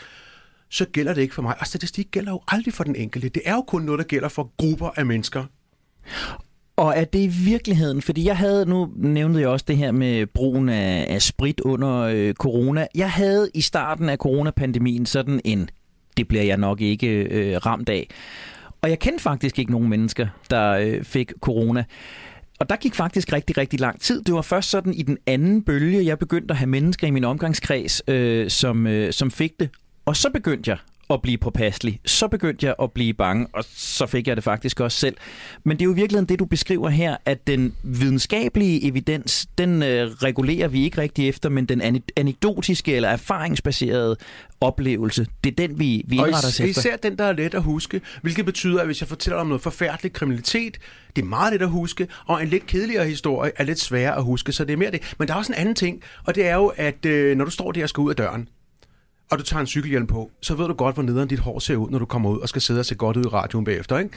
så 0.70 0.86
gælder 0.86 1.14
det 1.14 1.22
ikke 1.22 1.36
for 1.36 1.42
mig. 1.42 1.56
Og 1.60 1.68
statistik 1.68 2.08
gælder 2.12 2.32
jo 2.32 2.42
aldrig 2.48 2.74
for 2.74 2.84
den 2.84 2.96
enkelte. 2.96 3.30
Det 3.30 3.42
er 3.46 3.54
jo 3.54 3.62
kun 3.62 3.82
noget, 3.82 4.00
der 4.00 4.06
gælder 4.06 4.30
for 4.30 4.54
grupper 4.58 4.90
af 4.96 5.06
mennesker. 5.06 5.46
Og 6.78 6.94
er 6.98 7.06
det 7.06 7.20
i 7.20 7.28
virkeligheden, 7.28 8.02
fordi 8.02 8.26
jeg 8.26 8.38
havde, 8.38 8.66
nu 8.66 8.90
nævnte 8.96 9.40
jeg 9.40 9.50
også 9.50 9.66
det 9.68 9.78
her 9.78 9.92
med 9.92 10.26
brugen 10.26 10.70
af, 10.70 11.06
af 11.10 11.22
sprit 11.22 11.60
under 11.60 12.00
øh, 12.00 12.34
corona. 12.34 12.88
Jeg 12.96 13.12
havde 13.12 13.50
i 13.54 13.62
starten 13.62 14.10
af 14.10 14.18
coronapandemien 14.18 15.06
sådan 15.06 15.42
en, 15.46 15.70
det 16.18 16.28
bliver 16.28 16.44
jeg 16.44 16.58
nok 16.58 16.82
ikke 16.82 17.08
øh, 17.08 17.58
ramt 17.66 17.90
af. 17.90 18.08
Og 18.82 18.90
jeg 18.90 19.00
kendte 19.00 19.24
faktisk 19.24 19.60
ikke 19.60 19.72
nogen 19.72 19.90
mennesker, 19.90 20.28
der 20.50 20.72
øh, 20.72 21.04
fik 21.04 21.32
corona. 21.42 21.84
Og 22.60 22.70
der 22.70 22.76
gik 22.76 22.96
faktisk 22.96 23.34
rigtig, 23.34 23.58
rigtig 23.58 23.80
lang 23.80 24.02
tid. 24.02 24.22
Det 24.22 24.34
var 24.34 24.42
først 24.42 24.70
sådan 24.70 24.94
i 24.94 25.02
den 25.02 25.18
anden 25.28 25.64
bølge, 25.64 26.06
jeg 26.06 26.20
begyndte 26.20 26.52
at 26.52 26.58
have 26.58 26.68
mennesker 26.68 27.08
i 27.08 27.12
min 27.12 27.24
omgangskreds, 27.24 28.02
øh, 28.08 28.50
som, 28.50 28.88
øh, 28.88 29.14
som 29.14 29.32
fik 29.32 29.60
det. 29.60 29.70
Og 30.06 30.16
så 30.16 30.30
begyndte 30.30 30.70
jeg 30.70 30.78
at 31.10 31.22
blive 31.22 31.38
påpasselig. 31.38 32.00
Så 32.06 32.28
begyndte 32.28 32.66
jeg 32.66 32.76
at 32.82 32.92
blive 32.92 33.14
bange, 33.14 33.48
og 33.54 33.64
så 33.76 34.06
fik 34.06 34.28
jeg 34.28 34.36
det 34.36 34.44
faktisk 34.44 34.80
også 34.80 34.98
selv. 34.98 35.16
Men 35.64 35.78
det 35.78 35.84
er 35.84 35.86
jo 35.86 35.92
i 35.92 35.96
virkeligheden 35.96 36.30
det, 36.30 36.40
du 36.40 36.46
beskriver 36.46 36.90
her, 36.90 37.18
at 37.26 37.48
den 37.48 37.76
videnskabelige 37.84 38.88
evidens, 38.88 39.48
den 39.58 39.84
øh, 39.84 40.12
regulerer 40.12 40.68
vi 40.68 40.84
ikke 40.84 41.02
rigtig 41.02 41.30
efter, 41.30 41.50
men 41.50 41.66
den 41.66 42.02
anekdotiske 42.16 42.96
eller 42.96 43.10
erfaringsbaserede 43.10 44.16
oplevelse, 44.62 45.28
det 45.44 45.52
er 45.52 45.68
den, 45.68 45.80
vi, 45.80 46.04
vi 46.08 46.16
indretter 46.16 46.38
os 46.38 46.60
efter. 46.60 46.80
især 46.80 46.96
den, 46.96 47.18
der 47.18 47.24
er 47.24 47.34
let 47.34 47.54
at 47.54 47.64
huske, 47.64 48.02
hvilket 48.22 48.46
betyder, 48.46 48.80
at 48.80 48.86
hvis 48.86 49.02
jeg 49.02 49.08
fortæller 49.08 49.38
om 49.38 49.48
noget 49.48 49.62
forfærdeligt 49.62 50.14
kriminalitet, 50.14 50.78
det 51.16 51.22
er 51.22 51.26
meget 51.26 51.54
let 51.54 51.62
at 51.62 51.70
huske, 51.70 52.08
og 52.26 52.42
en 52.42 52.48
lidt 52.48 52.68
kedeligere 52.68 53.06
historie 53.06 53.52
er 53.56 53.64
lidt 53.64 53.80
sværere 53.80 54.16
at 54.16 54.24
huske, 54.24 54.52
så 54.52 54.66
det 54.66 54.74
er 54.74 54.78
mere 54.78 54.92
det. 54.92 55.16
Men 55.20 55.28
der 55.28 55.34
er 55.34 55.38
også 55.38 55.52
en 55.52 55.60
anden 55.60 55.76
ting, 55.76 56.02
og 56.24 56.36
det 56.36 56.48
er 56.48 56.56
jo, 56.56 56.74
at 56.76 57.06
øh, 57.06 57.38
når 57.38 57.46
du 57.46 57.52
står 57.52 57.72
der 57.72 57.84
og 57.84 57.90
skal 57.90 58.02
ud 58.02 58.10
af 58.10 58.16
døren, 58.16 58.50
og 59.32 59.40
du 59.40 59.44
tager 59.44 59.62
en 59.62 59.68
cykelhjelm 59.68 60.08
på, 60.08 60.32
så 60.42 60.56
ved 60.56 60.68
du 60.68 60.74
godt, 60.74 60.96
hvor 60.96 61.04
nederen 61.04 61.28
dit 61.28 61.40
hår 61.40 61.60
ser 61.60 61.76
ud, 61.76 61.90
når 61.90 62.00
du 62.00 62.06
kommer 62.06 62.30
ud 62.30 62.40
og 62.40 62.50
skal 62.50 62.62
sidde 62.62 62.80
og 62.80 62.86
se 62.86 62.96
godt 62.96 63.18
ud 63.18 63.26
i 63.26 63.28
radioen 63.28 63.66
bagefter. 63.66 63.98
Ikke? 63.98 64.12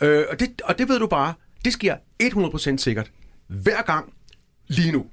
Øh, 0.00 0.24
og, 0.30 0.40
det, 0.40 0.62
og 0.64 0.78
det 0.78 0.88
ved 0.88 0.98
du 0.98 1.06
bare, 1.06 1.34
det 1.64 1.72
sker 1.72 1.96
100% 2.22 2.76
sikkert. 2.76 3.10
Hver 3.46 3.82
gang 3.82 4.12
lige 4.68 4.92
nu. 4.92 5.06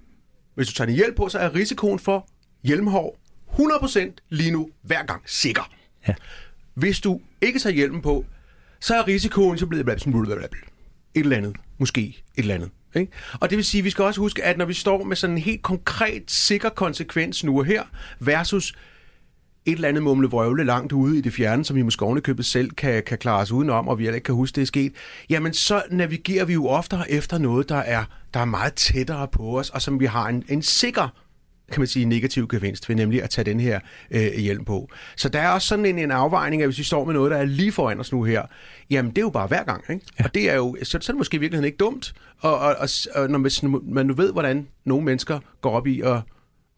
Hvis 0.55 0.67
du 0.67 0.73
tager 0.73 0.85
din 0.85 0.95
hjelm 0.95 1.15
på, 1.15 1.29
så 1.29 1.39
er 1.39 1.55
risikoen 1.55 1.99
for 1.99 2.27
hjelmhår 2.63 3.17
100% 3.51 3.99
lige 4.29 4.51
nu 4.51 4.69
hver 4.81 5.05
gang 5.05 5.21
sikker. 5.25 5.71
Ja. 6.07 6.13
Hvis 6.73 6.99
du 6.99 7.21
ikke 7.41 7.59
tager 7.59 7.73
hjelmen 7.73 8.01
på, 8.01 8.25
så 8.79 8.95
er 8.95 9.07
risikoen 9.07 9.57
så 9.57 9.65
blevet 9.65 9.87
et 11.15 11.19
eller 11.19 11.37
andet. 11.37 11.55
Måske 11.77 12.01
et 12.01 12.17
eller 12.35 12.55
andet. 12.55 12.69
Ikke? 12.95 13.11
Og 13.39 13.49
det 13.49 13.55
vil 13.55 13.65
sige, 13.65 13.79
at 13.79 13.85
vi 13.85 13.89
skal 13.89 14.03
også 14.03 14.19
huske, 14.19 14.43
at 14.43 14.57
når 14.57 14.65
vi 14.65 14.73
står 14.73 15.03
med 15.03 15.15
sådan 15.15 15.35
en 15.35 15.41
helt 15.41 15.61
konkret, 15.61 16.23
sikker 16.27 16.69
konsekvens 16.69 17.43
nu 17.43 17.59
og 17.59 17.65
her, 17.65 17.83
versus 18.19 18.75
et 19.65 19.75
eller 19.75 19.87
andet 19.87 20.03
mumle 20.03 20.27
vrøvle 20.27 20.63
langt 20.63 20.91
ude 20.91 21.17
i 21.17 21.21
det 21.21 21.33
fjerne, 21.33 21.65
som 21.65 21.75
vi 21.75 21.81
måske 21.81 22.05
ovenikøbet 22.05 22.45
selv 22.45 22.71
kan, 22.71 23.03
kan 23.03 23.17
klare 23.17 23.41
os 23.41 23.51
udenom, 23.51 23.87
og 23.87 23.99
vi 23.99 24.03
heller 24.03 24.15
ikke 24.15 24.25
kan 24.25 24.35
huske, 24.35 24.55
det 24.55 24.61
er 24.61 24.65
sket, 24.65 24.93
jamen 25.29 25.53
så 25.53 25.81
navigerer 25.91 26.45
vi 26.45 26.53
jo 26.53 26.67
oftere 26.67 27.11
efter 27.11 27.37
noget, 27.37 27.69
der 27.69 27.75
er, 27.75 28.03
der 28.33 28.39
er 28.39 28.45
meget 28.45 28.73
tættere 28.73 29.27
på 29.27 29.59
os, 29.59 29.69
og 29.69 29.81
som 29.81 29.99
vi 29.99 30.05
har 30.05 30.27
en, 30.27 30.43
en 30.49 30.61
sikker 30.61 31.09
kan 31.71 31.81
man 31.81 31.87
sige, 31.87 32.05
negativ 32.05 32.47
gevinst 32.47 32.89
ved 32.89 32.95
nemlig 32.95 33.23
at 33.23 33.29
tage 33.29 33.45
den 33.45 33.59
her 33.59 33.79
øh, 34.11 34.33
hjelm 34.37 34.65
på. 34.65 34.89
Så 35.17 35.29
der 35.29 35.39
er 35.39 35.49
også 35.49 35.67
sådan 35.67 35.85
en, 35.85 35.99
en 35.99 36.11
afvejning, 36.11 36.61
at 36.61 36.67
hvis 36.67 36.77
vi 36.77 36.83
står 36.83 37.05
med 37.05 37.13
noget, 37.13 37.31
der 37.31 37.37
er 37.37 37.45
lige 37.45 37.71
foran 37.71 37.99
os 37.99 38.11
nu 38.11 38.23
her, 38.23 38.41
jamen 38.89 39.11
det 39.11 39.17
er 39.17 39.21
jo 39.21 39.29
bare 39.29 39.47
hver 39.47 39.63
gang. 39.63 39.83
Ikke? 39.89 40.05
Ja. 40.19 40.23
Og 40.23 40.35
det 40.35 40.49
er 40.49 40.55
jo, 40.55 40.77
så, 40.83 40.91
så 40.91 40.97
er 40.97 40.99
det 41.13 41.17
måske 41.17 41.37
i 41.37 41.39
virkeligheden 41.39 41.65
ikke 41.65 41.77
dumt, 41.77 42.13
og, 42.39 42.59
og, 42.59 42.75
og, 42.79 42.89
og 43.15 43.29
når 43.29 43.39
man 43.93 44.05
nu 44.05 44.13
ved, 44.13 44.31
hvordan 44.31 44.67
nogle 44.85 45.05
mennesker 45.05 45.39
går 45.61 45.71
op 45.71 45.87
i 45.87 46.01
at 46.01 46.21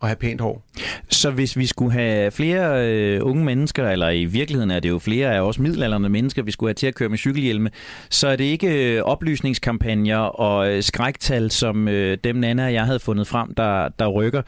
at 0.01 0.07
have 0.07 0.15
pænt 0.15 0.41
hår. 0.41 0.63
Så 1.09 1.31
hvis 1.31 1.57
vi 1.57 1.65
skulle 1.65 1.91
have 1.91 2.31
flere 2.31 2.87
øh, 2.87 3.19
unge 3.23 3.45
mennesker, 3.45 3.89
eller 3.89 4.09
i 4.09 4.25
virkeligheden 4.25 4.71
er 4.71 4.79
det 4.79 4.89
jo 4.89 4.99
flere 4.99 5.35
af 5.35 5.41
os 5.41 5.59
middelalderne 5.59 6.09
mennesker, 6.09 6.43
vi 6.43 6.51
skulle 6.51 6.69
have 6.69 6.73
til 6.73 6.87
at 6.87 6.95
køre 6.95 7.09
med 7.09 7.17
cykelhjelme, 7.17 7.69
så 8.09 8.27
er 8.27 8.35
det 8.35 8.43
ikke 8.43 8.95
øh, 8.95 9.01
oplysningskampagner 9.01 10.17
og 10.17 10.71
øh, 10.71 10.83
skræktal, 10.83 11.51
som 11.51 11.87
øh, 11.87 12.17
dem 12.23 12.35
Nana 12.35 12.65
og 12.65 12.73
jeg 12.73 12.85
havde 12.85 12.99
fundet 12.99 13.27
frem, 13.27 13.53
der, 13.53 13.89
der 13.99 14.07
rykker. 14.07 14.41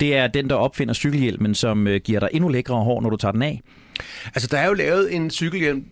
Det 0.00 0.16
er 0.16 0.26
den, 0.26 0.50
der 0.50 0.56
opfinder 0.56 0.94
cykelhjelmen, 0.94 1.54
som 1.54 1.86
øh, 1.86 2.00
giver 2.04 2.20
dig 2.20 2.28
endnu 2.32 2.48
lækre 2.48 2.74
hår, 2.74 3.00
når 3.00 3.10
du 3.10 3.16
tager 3.16 3.32
den 3.32 3.42
af. 3.42 3.60
Altså, 4.34 4.48
der 4.48 4.58
er 4.58 4.66
jo 4.66 4.72
lavet 4.72 5.14
en 5.14 5.30
cykelhjelm, 5.30 5.84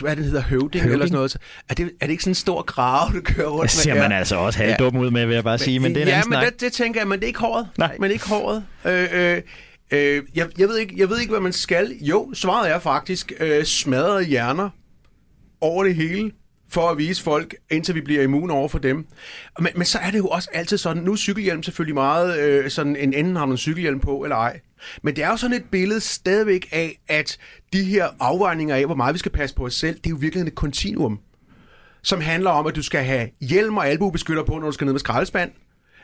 hvad 0.00 0.16
den 0.16 0.24
hedder, 0.24 0.42
høvding, 0.42 0.82
høvding? 0.82 0.92
eller 0.92 1.06
sådan 1.06 1.16
noget. 1.16 1.36
Er 1.68 1.74
det, 1.74 1.90
er 2.00 2.06
det 2.06 2.10
ikke 2.10 2.22
sådan 2.22 2.30
en 2.30 2.34
stor 2.34 2.62
grave, 2.62 3.12
du 3.12 3.20
kører 3.20 3.48
rundt 3.48 3.58
med? 3.58 3.62
Det 3.62 3.70
ser 3.70 3.94
man 3.94 4.12
altså 4.12 4.36
også 4.36 4.58
halvt 4.58 4.80
ja. 4.80 4.98
ud 4.98 5.10
med, 5.10 5.26
vil 5.26 5.34
jeg 5.34 5.44
bare 5.44 5.58
sige, 5.58 5.80
men 5.80 5.94
det 5.94 6.02
er 6.02 6.06
Ja, 6.06 6.22
men 6.28 6.38
det, 6.38 6.60
det, 6.60 6.72
tænker 6.72 7.00
jeg, 7.00 7.08
men 7.08 7.18
det 7.18 7.24
er 7.24 7.28
ikke 7.28 7.40
håret. 7.40 7.68
Nej. 7.78 7.96
Men 8.00 8.10
ikke 8.10 8.28
håret. 8.28 8.64
Øh, 8.84 9.08
øh, 9.12 9.42
øh, 9.90 10.22
jeg, 10.34 10.46
jeg, 10.58 10.68
ved 10.68 10.78
ikke, 10.78 10.94
jeg 10.96 11.10
ved 11.10 11.18
ikke, 11.18 11.30
hvad 11.30 11.40
man 11.40 11.52
skal. 11.52 11.96
Jo, 12.00 12.34
svaret 12.34 12.70
er 12.70 12.78
faktisk 12.78 13.32
øh, 13.40 13.64
smadrede 13.64 14.24
hjerner 14.24 14.70
over 15.60 15.84
det 15.84 15.94
hele 15.94 16.30
for 16.70 16.90
at 16.90 16.98
vise 16.98 17.22
folk, 17.22 17.54
indtil 17.70 17.94
vi 17.94 18.00
bliver 18.00 18.22
immune 18.22 18.52
over 18.52 18.68
for 18.68 18.78
dem. 18.78 19.06
Men, 19.60 19.72
men 19.76 19.84
så 19.84 19.98
er 19.98 20.10
det 20.10 20.18
jo 20.18 20.26
også 20.26 20.48
altid 20.52 20.78
sådan, 20.78 21.02
nu 21.02 21.12
er 21.12 21.16
cykelhjelm 21.16 21.62
selvfølgelig 21.62 21.94
meget 21.94 22.40
øh, 22.40 22.70
sådan, 22.70 22.96
en 22.96 23.14
enden 23.14 23.36
har 23.36 23.46
man 23.46 23.56
cykelhjelm 23.56 24.00
på, 24.00 24.22
eller 24.22 24.36
ej. 24.36 24.60
Men 25.02 25.16
det 25.16 25.24
er 25.24 25.28
jo 25.28 25.36
sådan 25.36 25.56
et 25.56 25.64
billede 25.70 26.00
stadigvæk 26.00 26.68
af, 26.72 27.00
at 27.08 27.38
de 27.72 27.84
her 27.84 28.08
afvejninger 28.20 28.76
af, 28.76 28.84
hvor 28.84 28.94
meget 28.94 29.14
vi 29.14 29.18
skal 29.18 29.32
passe 29.32 29.56
på 29.56 29.64
os 29.64 29.74
selv, 29.74 29.96
det 29.96 30.06
er 30.06 30.10
jo 30.10 30.16
virkelig 30.20 30.46
et 30.46 30.54
kontinuum, 30.54 31.18
som 32.02 32.20
handler 32.20 32.50
om, 32.50 32.66
at 32.66 32.76
du 32.76 32.82
skal 32.82 33.04
have 33.04 33.28
hjelm 33.40 33.76
og 33.76 33.88
albuebeskytter 33.88 34.42
på, 34.42 34.58
når 34.58 34.66
du 34.66 34.72
skal 34.72 34.84
ned 34.84 34.92
med 34.92 35.00
skraldespand, 35.00 35.50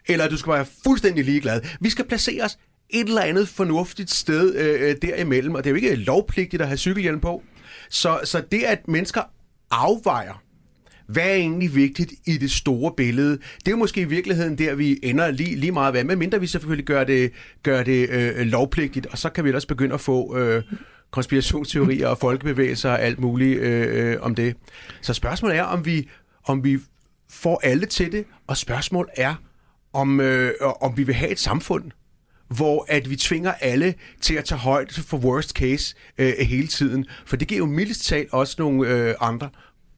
eller 0.09 0.25
at 0.25 0.31
du 0.31 0.37
skal 0.37 0.53
være 0.53 0.67
fuldstændig 0.85 1.25
ligeglad. 1.25 1.61
Vi 1.81 1.91
skal 1.91 2.05
placere 2.05 2.45
os 2.45 2.59
et 2.91 3.09
eller 3.09 3.23
andet 3.23 3.49
fornuftigt 3.49 4.11
sted 4.11 4.55
øh, 4.55 4.89
øh 4.89 4.97
derimellem, 5.03 5.55
og 5.55 5.65
det 5.65 5.71
er 5.71 5.73
jo 5.73 5.77
ikke 5.77 5.95
lovpligtigt 5.95 6.63
at 6.63 6.69
have 6.69 6.79
cykelhjelm 6.79 7.21
på. 7.21 7.43
Så, 7.91 8.21
så 8.25 8.43
det, 8.53 8.63
at 8.63 8.89
mennesker 8.89 9.23
afvejer, 9.71 10.44
hvad 11.07 11.23
er 11.23 11.35
egentlig 11.35 11.75
vigtigt 11.75 12.13
i 12.27 12.39
det 12.39 12.51
store 12.51 12.93
billede? 12.97 13.31
Det 13.31 13.67
er 13.67 13.71
jo 13.71 13.77
måske 13.77 14.01
i 14.01 14.05
virkeligheden 14.05 14.59
der, 14.59 14.75
vi 14.75 14.99
ender 15.03 15.31
lige, 15.31 15.57
lige 15.57 15.73
meget 15.73 15.95
hvad, 15.95 16.17
mindre 16.17 16.41
vi 16.41 16.47
selvfølgelig 16.47 16.87
gør 16.87 17.05
det, 17.05 17.33
gør 17.63 17.83
det 17.83 18.11
øh, 18.11 18.47
lovpligtigt, 18.47 19.07
og 19.07 19.19
så 19.19 19.29
kan 19.29 19.45
vi 19.45 19.49
ellers 19.49 19.67
begynde 19.67 19.95
at 19.95 20.01
få 20.01 20.39
øh, 20.39 20.63
konspirationsteorier 21.11 22.09
og 22.09 22.19
folkebevægelser 22.19 22.91
og 22.91 23.03
alt 23.03 23.21
muligt 23.21 23.61
øh, 23.61 24.13
øh, 24.13 24.17
om 24.21 24.35
det. 24.35 24.57
Så 25.01 25.15
spørgsmålet 25.15 25.57
er, 25.57 25.63
om 25.63 25.87
vi, 25.87 26.09
om 26.45 26.65
vi 26.65 26.79
får 27.31 27.61
alle 27.65 27.87
til 27.87 28.13
det, 28.13 28.25
og 28.47 28.57
spørgsmålet 28.57 29.11
er, 29.17 29.35
om, 29.93 30.21
øh, 30.21 30.53
om 30.81 30.97
vi 30.97 31.03
vil 31.03 31.15
have 31.15 31.31
et 31.31 31.41
samfund, 31.41 31.91
hvor 32.49 32.87
at 32.89 33.11
vi 33.11 33.17
tvinger 33.17 33.53
alle 33.53 33.95
til 34.21 34.35
at 34.35 34.45
tage 34.45 34.59
højde 34.59 34.95
for 34.95 35.17
worst 35.17 35.51
case 35.51 35.95
øh, 36.19 36.33
hele 36.41 36.67
tiden. 36.67 37.07
For 37.27 37.37
det 37.37 37.49
giver 37.49 37.59
jo 37.59 37.67
mildest 37.67 38.05
talt 38.05 38.33
også 38.33 38.57
nogle 38.59 38.89
øh, 38.89 39.15
andre 39.21 39.51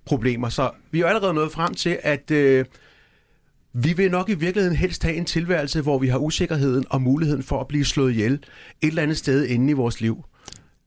problemer. 0.06 0.48
Så 0.48 0.70
vi 0.90 0.98
er 0.98 1.02
jo 1.02 1.08
allerede 1.08 1.34
nået 1.34 1.52
frem 1.52 1.74
til, 1.74 1.98
at 2.02 2.30
øh, 2.30 2.64
vi 3.72 3.92
vil 3.92 4.10
nok 4.10 4.28
i 4.28 4.34
virkeligheden 4.34 4.76
helst 4.76 5.02
have 5.02 5.14
en 5.14 5.24
tilværelse, 5.24 5.82
hvor 5.82 5.98
vi 5.98 6.08
har 6.08 6.18
usikkerheden 6.18 6.84
og 6.90 7.02
muligheden 7.02 7.42
for 7.42 7.60
at 7.60 7.68
blive 7.68 7.84
slået 7.84 8.10
ihjel 8.12 8.32
et 8.32 8.40
eller 8.82 9.02
andet 9.02 9.16
sted 9.16 9.46
inde 9.46 9.70
i 9.70 9.72
vores 9.72 10.00
liv. 10.00 10.24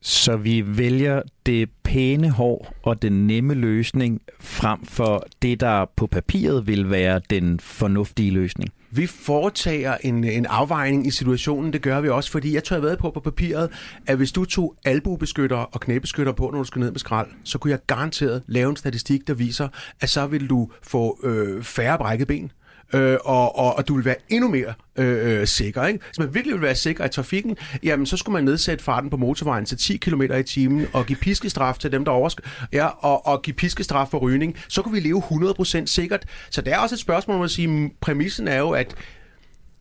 Så 0.02 0.38
vi 0.38 0.78
vælger 0.78 1.22
det 1.46 1.70
pæne 1.84 2.30
hår 2.30 2.74
og 2.84 3.02
den 3.02 3.28
nemme 3.28 3.54
løsning 3.54 4.22
frem 4.40 4.86
for 4.86 5.26
det, 5.42 5.60
der 5.60 5.86
på 5.96 6.08
papiret 6.08 6.68
vil 6.68 6.90
være 6.90 7.22
den 7.30 7.60
fornuftige 7.60 8.32
løsning. 8.32 8.74
Vi 8.92 9.08
foretager 9.08 9.98
en, 10.04 10.24
en 10.24 10.46
afvejning 10.46 11.08
i 11.08 11.12
situationen, 11.12 11.74
det 11.74 11.82
gør 11.82 12.02
vi 12.02 12.10
også, 12.10 12.32
fordi 12.32 12.54
jeg 12.54 12.64
tror, 12.64 12.76
jeg 12.76 12.84
ved 12.84 12.98
på 12.98 13.12
på 13.12 13.20
papiret, 13.20 13.70
at 14.08 14.18
hvis 14.18 14.32
du 14.32 14.46
tog 14.46 14.76
albuebeskytter 14.86 15.58
og 15.58 15.80
knæbeskytter 15.80 16.34
på, 16.34 16.50
når 16.52 16.58
du 16.58 16.64
skal 16.64 16.80
ned 16.80 16.92
med 16.92 17.00
skrald, 17.00 17.28
så 17.44 17.58
kunne 17.58 17.72
jeg 17.72 17.80
garanteret 17.88 18.44
lave 18.48 18.70
en 18.70 18.76
statistik, 18.76 19.28
der 19.28 19.34
viser, 19.34 19.68
at 20.02 20.10
så 20.10 20.28
vil 20.28 20.50
du 20.50 20.70
få 20.84 21.20
øh, 21.24 21.64
færre 21.64 21.98
brækket 21.98 22.28
ben, 22.28 22.52
øh, 22.94 23.18
og, 23.26 23.60
og, 23.60 23.76
og 23.76 23.88
du 23.88 23.96
vil 23.96 24.06
være 24.06 24.16
endnu 24.30 24.50
mere 24.50 24.74
øh, 24.96 25.42
øh, 25.42 25.48
sikker. 25.48 25.86
Ikke? 25.86 26.00
Hvis 26.08 26.20
man 26.20 26.34
virkelig 26.34 26.54
vil 26.54 26.62
være 26.62 26.76
sikker 26.76 27.06
i 27.06 27.10
trafikken, 27.10 27.58
jamen 27.84 28.06
så 28.06 28.18
skulle 28.18 28.34
man 28.34 28.44
nedsætte 28.44 28.84
farten 28.84 29.10
på 29.10 29.18
motorvejen 29.18 29.66
til 29.66 29.78
10 29.78 29.98
km 29.98 30.22
i 30.22 30.44
timen 30.44 30.88
og 30.94 31.06
give 31.06 31.18
piskestraf 31.22 31.78
til 31.78 31.92
dem, 31.92 32.06
der 32.06 32.12
oversk 32.12 32.42
ja, 32.74 32.86
og, 32.86 33.28
og 33.28 33.42
give 33.42 33.54
piskestraf 33.54 34.08
for 34.12 34.18
rygning. 34.18 34.58
Så 34.68 34.82
kunne 34.82 34.94
vi 34.94 35.00
leve 35.00 35.22
100% 35.22 35.86
sikkert. 35.86 36.26
Så 36.50 36.62
det 36.62 36.74
er 36.74 36.78
også 36.78 36.96
et 36.96 37.00
spørgsmål, 37.00 37.38
om 37.38 37.44
at 37.44 37.52
sige, 37.52 37.92
præmissen 38.02 38.48
er 38.48 38.60
jo, 38.60 38.70
at 38.70 38.96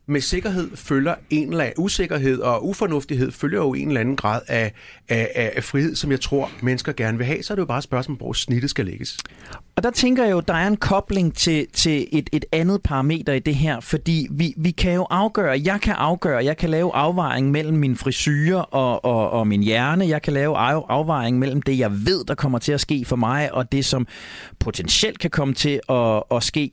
med 0.09 0.21
sikkerhed 0.21 0.69
følger 0.75 1.15
en 1.29 1.49
eller 1.49 1.63
anden 1.63 1.83
usikkerhed 1.83 2.39
og 2.39 2.67
ufornuftighed 2.67 3.31
følger 3.31 3.59
jo 3.59 3.73
en 3.73 3.87
eller 3.87 4.01
anden 4.01 4.15
grad 4.15 4.41
af, 4.47 4.73
af, 5.09 5.51
af 5.55 5.63
frihed, 5.63 5.95
som 5.95 6.11
jeg 6.11 6.21
tror, 6.21 6.51
mennesker 6.61 6.91
gerne 6.91 7.17
vil 7.17 7.27
have. 7.27 7.43
Så 7.43 7.53
er 7.53 7.55
det 7.55 7.61
jo 7.61 7.65
bare 7.65 7.77
et 7.77 7.83
spørgsmål, 7.83 8.17
hvor 8.17 8.33
snittet 8.33 8.69
skal 8.69 8.85
lægges. 8.85 9.17
Og 9.75 9.83
der 9.83 9.91
tænker 9.91 10.23
jeg 10.23 10.31
jo, 10.31 10.39
der 10.39 10.53
er 10.53 10.67
en 10.67 10.77
kobling 10.77 11.35
til, 11.35 11.67
til 11.73 12.07
et, 12.11 12.29
et 12.33 12.45
andet 12.51 12.81
parameter 12.83 13.33
i 13.33 13.39
det 13.39 13.55
her, 13.55 13.79
fordi 13.79 14.27
vi, 14.31 14.53
vi 14.57 14.71
kan 14.71 14.93
jo 14.93 15.07
afgøre, 15.09 15.61
jeg 15.63 15.81
kan 15.81 15.93
afgøre, 15.93 16.45
jeg 16.45 16.57
kan 16.57 16.69
lave 16.69 16.95
afvejning 16.95 17.51
mellem 17.51 17.77
min 17.77 17.95
frisyre 17.95 18.65
og, 18.65 19.05
og, 19.05 19.29
og 19.31 19.47
min 19.47 19.63
hjerne, 19.63 20.07
jeg 20.07 20.21
kan 20.21 20.33
lave 20.33 20.57
afvejning 20.57 21.39
mellem 21.39 21.61
det, 21.61 21.79
jeg 21.79 21.91
ved, 21.91 22.25
der 22.25 22.35
kommer 22.35 22.59
til 22.59 22.71
at 22.71 22.81
ske 22.81 23.05
for 23.05 23.15
mig, 23.15 23.53
og 23.53 23.71
det, 23.71 23.85
som 23.85 24.07
potentielt 24.59 25.19
kan 25.19 25.29
komme 25.29 25.53
til 25.53 25.79
at, 25.89 26.23
at 26.31 26.43
ske. 26.43 26.71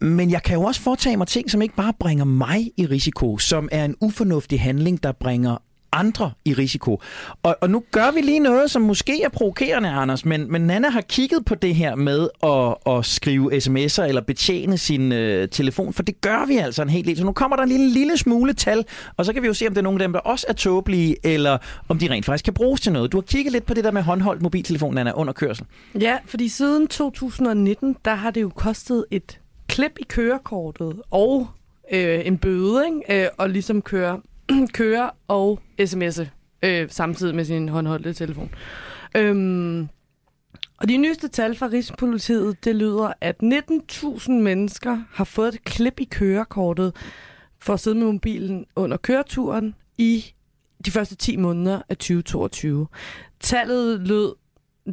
Men 0.00 0.30
jeg 0.30 0.42
kan 0.42 0.54
jo 0.54 0.62
også 0.62 0.80
foretage 0.80 1.16
mig 1.16 1.26
ting, 1.26 1.50
som 1.50 1.62
ikke 1.62 1.74
bare 1.74 1.92
bringer 2.00 2.24
mig 2.24 2.70
i 2.76 2.86
risiko, 2.86 3.38
som 3.38 3.68
er 3.72 3.84
en 3.84 3.96
ufornuftig 4.00 4.60
handling, 4.60 5.02
der 5.02 5.12
bringer 5.12 5.56
andre 5.96 6.32
i 6.44 6.54
risiko. 6.54 7.00
Og, 7.42 7.56
og 7.60 7.70
nu 7.70 7.82
gør 7.90 8.10
vi 8.10 8.20
lige 8.20 8.38
noget, 8.38 8.70
som 8.70 8.82
måske 8.82 9.22
er 9.22 9.28
provokerende, 9.28 9.88
Anders, 9.88 10.24
men, 10.24 10.52
men 10.52 10.62
Nana 10.62 10.90
har 10.90 11.00
kigget 11.00 11.44
på 11.44 11.54
det 11.54 11.74
her 11.74 11.94
med 11.94 12.28
at, 12.42 12.94
at 12.96 13.04
skrive 13.04 13.56
sms'er 13.56 14.02
eller 14.02 14.20
betjene 14.20 14.78
sin 14.78 15.12
øh, 15.12 15.48
telefon, 15.48 15.92
for 15.92 16.02
det 16.02 16.20
gør 16.20 16.46
vi 16.46 16.56
altså 16.56 16.82
en 16.82 16.88
hel 16.88 17.06
del. 17.06 17.16
Så 17.16 17.24
nu 17.24 17.32
kommer 17.32 17.56
der 17.56 17.62
en 17.62 17.68
lille, 17.68 17.90
lille 17.90 18.16
smule 18.16 18.52
tal, 18.52 18.84
og 19.16 19.24
så 19.24 19.32
kan 19.32 19.42
vi 19.42 19.46
jo 19.46 19.54
se, 19.54 19.66
om 19.66 19.74
det 19.74 19.78
er 19.78 19.82
nogle 19.82 20.02
af 20.02 20.08
dem, 20.08 20.12
der 20.12 20.20
også 20.20 20.46
er 20.48 20.52
tåbelige, 20.52 21.16
eller 21.24 21.58
om 21.88 21.98
de 21.98 22.10
rent 22.10 22.26
faktisk 22.26 22.44
kan 22.44 22.54
bruges 22.54 22.80
til 22.80 22.92
noget. 22.92 23.12
Du 23.12 23.16
har 23.16 23.22
kigget 23.22 23.52
lidt 23.52 23.66
på 23.66 23.74
det 23.74 23.84
der 23.84 23.90
med 23.90 24.02
håndholdt 24.02 24.42
mobiltelefon, 24.42 24.94
Nana, 24.94 25.12
under 25.12 25.32
kørsel. 25.32 25.66
Ja, 26.00 26.16
fordi 26.26 26.48
siden 26.48 26.86
2019, 26.86 27.96
der 28.04 28.14
har 28.14 28.30
det 28.30 28.42
jo 28.42 28.48
kostet 28.48 29.04
et 29.10 29.40
klip 29.76 29.98
i 29.98 30.04
kørekortet 30.08 31.02
og 31.10 31.48
øh, 31.92 32.26
en 32.26 32.38
bøde, 32.38 32.84
ikke? 32.86 33.24
Øh, 33.24 33.28
og 33.38 33.50
ligesom 33.50 33.82
køre, 33.82 34.20
køre 34.72 35.10
og 35.28 35.60
sms'e 35.80 36.26
øh, 36.62 36.90
samtidig 36.90 37.34
med 37.34 37.44
sin 37.44 37.68
håndholdte 37.68 38.12
telefon. 38.12 38.50
Øhm, 39.16 39.88
og 40.76 40.88
de 40.88 40.96
nyeste 40.96 41.28
tal 41.28 41.56
fra 41.56 41.66
Rigspolitiet, 41.66 42.64
det 42.64 42.76
lyder, 42.76 43.12
at 43.20 43.36
19.000 43.42 44.32
mennesker 44.32 44.98
har 45.10 45.24
fået 45.24 45.54
et 45.54 45.64
klip 45.64 46.00
i 46.00 46.04
kørekortet 46.04 46.96
for 47.58 47.74
at 47.74 47.80
sidde 47.80 47.96
med 47.96 48.12
mobilen 48.12 48.66
under 48.76 48.96
køreturen 48.96 49.74
i 49.98 50.24
de 50.86 50.90
første 50.90 51.16
10 51.16 51.36
måneder 51.36 51.82
af 51.88 51.96
2022. 51.96 52.86
Tallet 53.40 54.00
lød 54.00 54.34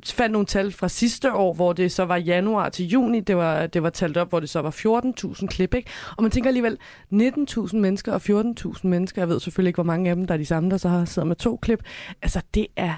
fandt 0.05 0.31
nogle 0.31 0.45
tal 0.45 0.71
fra 0.71 0.87
sidste 0.87 1.33
år, 1.33 1.53
hvor 1.53 1.73
det 1.73 1.91
så 1.91 2.05
var 2.05 2.17
januar 2.17 2.69
til 2.69 2.85
juni, 2.87 3.19
det 3.19 3.37
var, 3.37 3.67
det 3.67 3.83
var 3.83 3.89
talt 3.89 4.17
op, 4.17 4.29
hvor 4.29 4.39
det 4.39 4.49
så 4.49 4.61
var 4.61 4.71
14.000 4.71 5.47
klip, 5.47 5.73
ikke? 5.73 5.89
Og 6.17 6.23
man 6.23 6.31
tænker 6.31 6.49
alligevel, 6.49 6.77
19.000 7.13 7.75
mennesker 7.75 8.13
og 8.13 8.21
14.000 8.29 8.87
mennesker, 8.87 9.21
jeg 9.21 9.29
ved 9.29 9.39
selvfølgelig 9.39 9.69
ikke, 9.69 9.77
hvor 9.77 9.83
mange 9.83 10.09
af 10.09 10.15
dem, 10.15 10.27
der 10.27 10.33
er 10.33 10.37
de 10.37 10.45
samme, 10.45 10.69
der 10.69 10.77
så 10.77 10.89
har 10.89 11.05
siddet 11.05 11.27
med 11.27 11.35
to 11.35 11.55
klip. 11.61 11.83
Altså, 12.21 12.41
det 12.53 12.67
er 12.75 12.93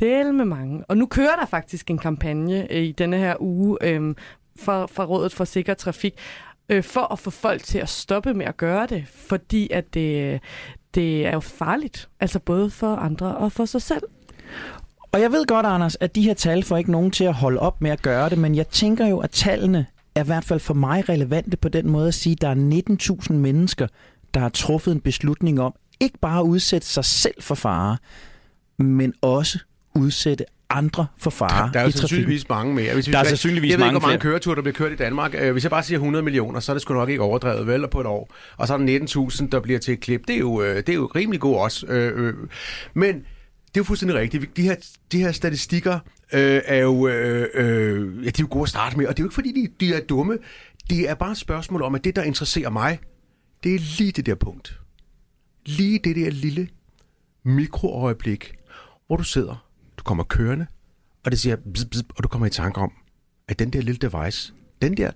del 0.00 0.34
med 0.34 0.44
mange. 0.44 0.84
Og 0.88 0.96
nu 0.96 1.06
kører 1.06 1.36
der 1.36 1.46
faktisk 1.46 1.90
en 1.90 1.98
kampagne 1.98 2.72
øh, 2.72 2.82
i 2.82 2.92
denne 2.92 3.16
her 3.16 3.36
uge 3.40 3.78
øh, 3.82 4.14
fra, 4.58 4.86
fra 4.86 5.04
Rådet 5.04 5.32
for 5.32 5.44
Sikker 5.44 5.74
Trafik, 5.74 6.14
øh, 6.68 6.82
for 6.82 7.12
at 7.12 7.18
få 7.18 7.30
folk 7.30 7.62
til 7.62 7.78
at 7.78 7.88
stoppe 7.88 8.34
med 8.34 8.46
at 8.46 8.56
gøre 8.56 8.86
det, 8.86 9.04
fordi 9.08 9.70
at 9.70 9.94
det, 9.94 10.40
det 10.94 11.26
er 11.26 11.32
jo 11.32 11.40
farligt, 11.40 12.08
altså 12.20 12.38
både 12.38 12.70
for 12.70 12.96
andre 12.96 13.36
og 13.36 13.52
for 13.52 13.64
sig 13.64 13.82
selv. 13.82 14.02
Og 15.12 15.20
jeg 15.20 15.32
ved 15.32 15.46
godt, 15.46 15.66
Anders, 15.66 15.96
at 16.00 16.14
de 16.14 16.22
her 16.22 16.34
tal 16.34 16.62
får 16.62 16.76
ikke 16.76 16.90
nogen 16.92 17.10
til 17.10 17.24
at 17.24 17.34
holde 17.34 17.60
op 17.60 17.82
med 17.82 17.90
at 17.90 18.02
gøre 18.02 18.28
det, 18.30 18.38
men 18.38 18.54
jeg 18.54 18.68
tænker 18.68 19.06
jo, 19.06 19.18
at 19.18 19.30
tallene 19.30 19.86
er 20.14 20.22
i 20.24 20.26
hvert 20.26 20.44
fald 20.44 20.60
for 20.60 20.74
mig 20.74 21.08
relevante 21.08 21.56
på 21.56 21.68
den 21.68 21.90
måde 21.90 22.08
at 22.08 22.14
sige, 22.14 22.32
at 22.32 22.40
der 22.40 22.48
er 22.48 23.20
19.000 23.28 23.32
mennesker, 23.32 23.86
der 24.34 24.40
har 24.40 24.48
truffet 24.48 24.92
en 24.92 25.00
beslutning 25.00 25.60
om 25.60 25.74
ikke 26.00 26.18
bare 26.18 26.38
at 26.38 26.44
udsætte 26.44 26.86
sig 26.86 27.04
selv 27.04 27.34
for 27.42 27.54
fare, 27.54 27.96
men 28.78 29.12
også 29.22 29.58
udsætte 29.94 30.44
andre 30.70 31.06
for 31.18 31.30
fare 31.30 31.70
Der 31.74 31.80
er 31.80 31.84
jo 31.84 31.90
sandsynligvis 31.90 32.48
mange 32.48 32.74
mere. 32.74 32.94
Hvis 32.94 33.06
vi, 33.08 33.12
Der 33.12 33.18
er 33.18 33.24
sandsynligvis 33.24 33.70
jeg 33.70 33.78
ved 33.78 33.84
ikke, 33.86 33.92
mange 33.92 34.00
hvor 34.00 34.08
mange 34.08 34.20
flere. 34.20 34.32
køreture, 34.32 34.54
der 34.56 34.62
bliver 34.62 34.74
kørt 34.74 34.92
i 34.92 34.96
Danmark. 34.96 35.34
Øh, 35.38 35.52
Hvis 35.52 35.62
jeg 35.64 35.70
bare 35.70 35.82
siger 35.82 35.98
100 35.98 36.22
millioner, 36.24 36.60
så 36.60 36.72
er 36.72 36.74
det 36.74 36.82
sgu 36.82 36.94
nok 36.94 37.08
ikke 37.08 37.22
overdrevet, 37.22 37.66
vel, 37.66 37.88
på 37.88 38.00
et 38.00 38.06
år. 38.06 38.30
Og 38.56 38.66
så 38.66 38.74
er 38.74 38.78
der 38.78 38.98
19.000, 39.30 39.48
der 39.52 39.60
bliver 39.60 39.78
til 39.78 39.94
et 39.94 40.00
klip. 40.00 40.20
Det 40.28 40.34
er 40.34 40.38
jo, 40.38 40.62
øh, 40.62 40.76
det 40.76 40.88
er 40.88 40.94
jo 40.94 41.10
rimelig 41.14 41.40
godt 41.40 41.56
også. 41.58 41.86
Øh. 41.86 42.34
Men 42.94 43.22
det 43.74 43.76
er 43.76 43.80
jo 43.80 43.84
fuldstændig 43.84 44.18
rigtigt. 44.18 44.56
De 44.56 44.62
her, 44.62 44.76
de 45.12 45.18
her 45.18 45.32
statistikker 45.32 45.98
øh, 46.32 46.60
er 46.64 46.76
jo, 46.76 47.08
øh, 47.08 47.48
øh, 47.54 48.24
ja, 48.24 48.30
de 48.30 48.40
er 48.40 48.40
jo 48.40 48.48
gode 48.50 48.62
at 48.62 48.68
starte 48.68 48.96
med, 48.96 49.06
og 49.06 49.16
det 49.16 49.22
er 49.22 49.24
jo 49.24 49.26
ikke 49.26 49.34
fordi, 49.34 49.52
de, 49.52 49.86
de 49.86 49.94
er 49.94 50.00
dumme. 50.00 50.38
Det 50.90 51.08
er 51.08 51.14
bare 51.14 51.30
et 51.30 51.38
spørgsmål 51.38 51.82
om, 51.82 51.94
at 51.94 52.04
det, 52.04 52.16
der 52.16 52.22
interesserer 52.22 52.70
mig, 52.70 52.98
det 53.64 53.74
er 53.74 53.78
lige 53.98 54.12
det 54.12 54.26
der 54.26 54.34
punkt. 54.34 54.80
Lige 55.66 55.98
det 56.04 56.16
der 56.16 56.30
lille 56.30 56.68
mikroøjeblik, 57.42 58.54
hvor 59.06 59.16
du 59.16 59.22
sidder, 59.22 59.66
du 59.98 60.04
kommer 60.04 60.24
kørende, 60.24 60.66
og 61.24 61.30
det 61.30 61.40
siger 61.40 61.56
bzz, 61.56 61.84
bzz, 61.84 62.02
og 62.16 62.22
du 62.22 62.28
kommer 62.28 62.46
i 62.46 62.50
tanke 62.50 62.80
om, 62.80 62.92
at 63.48 63.58
den 63.58 63.70
der 63.70 63.80
lille 63.80 63.98
device, 63.98 64.52
den 64.82 64.96
der, 64.96 65.10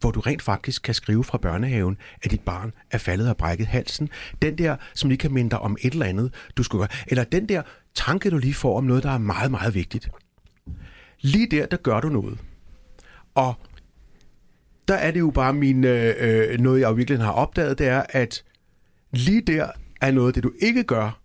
hvor 0.00 0.10
du 0.10 0.20
rent 0.20 0.42
faktisk 0.42 0.82
kan 0.82 0.94
skrive 0.94 1.24
fra 1.24 1.38
børnehaven, 1.38 1.96
at 2.22 2.30
dit 2.30 2.40
barn 2.40 2.72
er 2.90 2.98
faldet 2.98 3.30
og 3.30 3.36
brækket 3.36 3.66
halsen, 3.66 4.08
den 4.42 4.58
der, 4.58 4.76
som 4.94 5.10
lige 5.10 5.18
kan 5.18 5.32
minde 5.32 5.50
dig 5.50 5.58
om 5.58 5.76
et 5.80 5.92
eller 5.92 6.06
andet, 6.06 6.34
du 6.56 6.62
skulle 6.62 6.80
gøre, 6.80 6.98
eller 7.06 7.24
den 7.24 7.48
der 7.48 7.62
tanke, 7.98 8.30
du 8.30 8.38
lige 8.38 8.54
får 8.54 8.76
om 8.76 8.84
noget, 8.84 9.02
der 9.02 9.10
er 9.10 9.18
meget, 9.18 9.50
meget 9.50 9.74
vigtigt. 9.74 10.08
Lige 11.20 11.46
der, 11.50 11.66
der 11.66 11.76
gør 11.76 12.00
du 12.00 12.08
noget. 12.08 12.38
Og 13.34 13.54
der 14.88 14.94
er 14.94 15.10
det 15.10 15.20
jo 15.20 15.30
bare 15.30 15.52
min, 15.52 15.84
øh, 15.84 16.14
øh 16.18 16.60
noget, 16.60 16.80
jeg 16.80 16.96
virkelig 16.96 17.20
har 17.20 17.32
opdaget, 17.32 17.78
det 17.78 17.86
er, 17.86 18.02
at 18.08 18.44
lige 19.10 19.40
der 19.40 19.70
er 20.00 20.10
noget 20.10 20.34
det, 20.34 20.42
du 20.42 20.52
ikke 20.60 20.82
gør, 20.82 21.20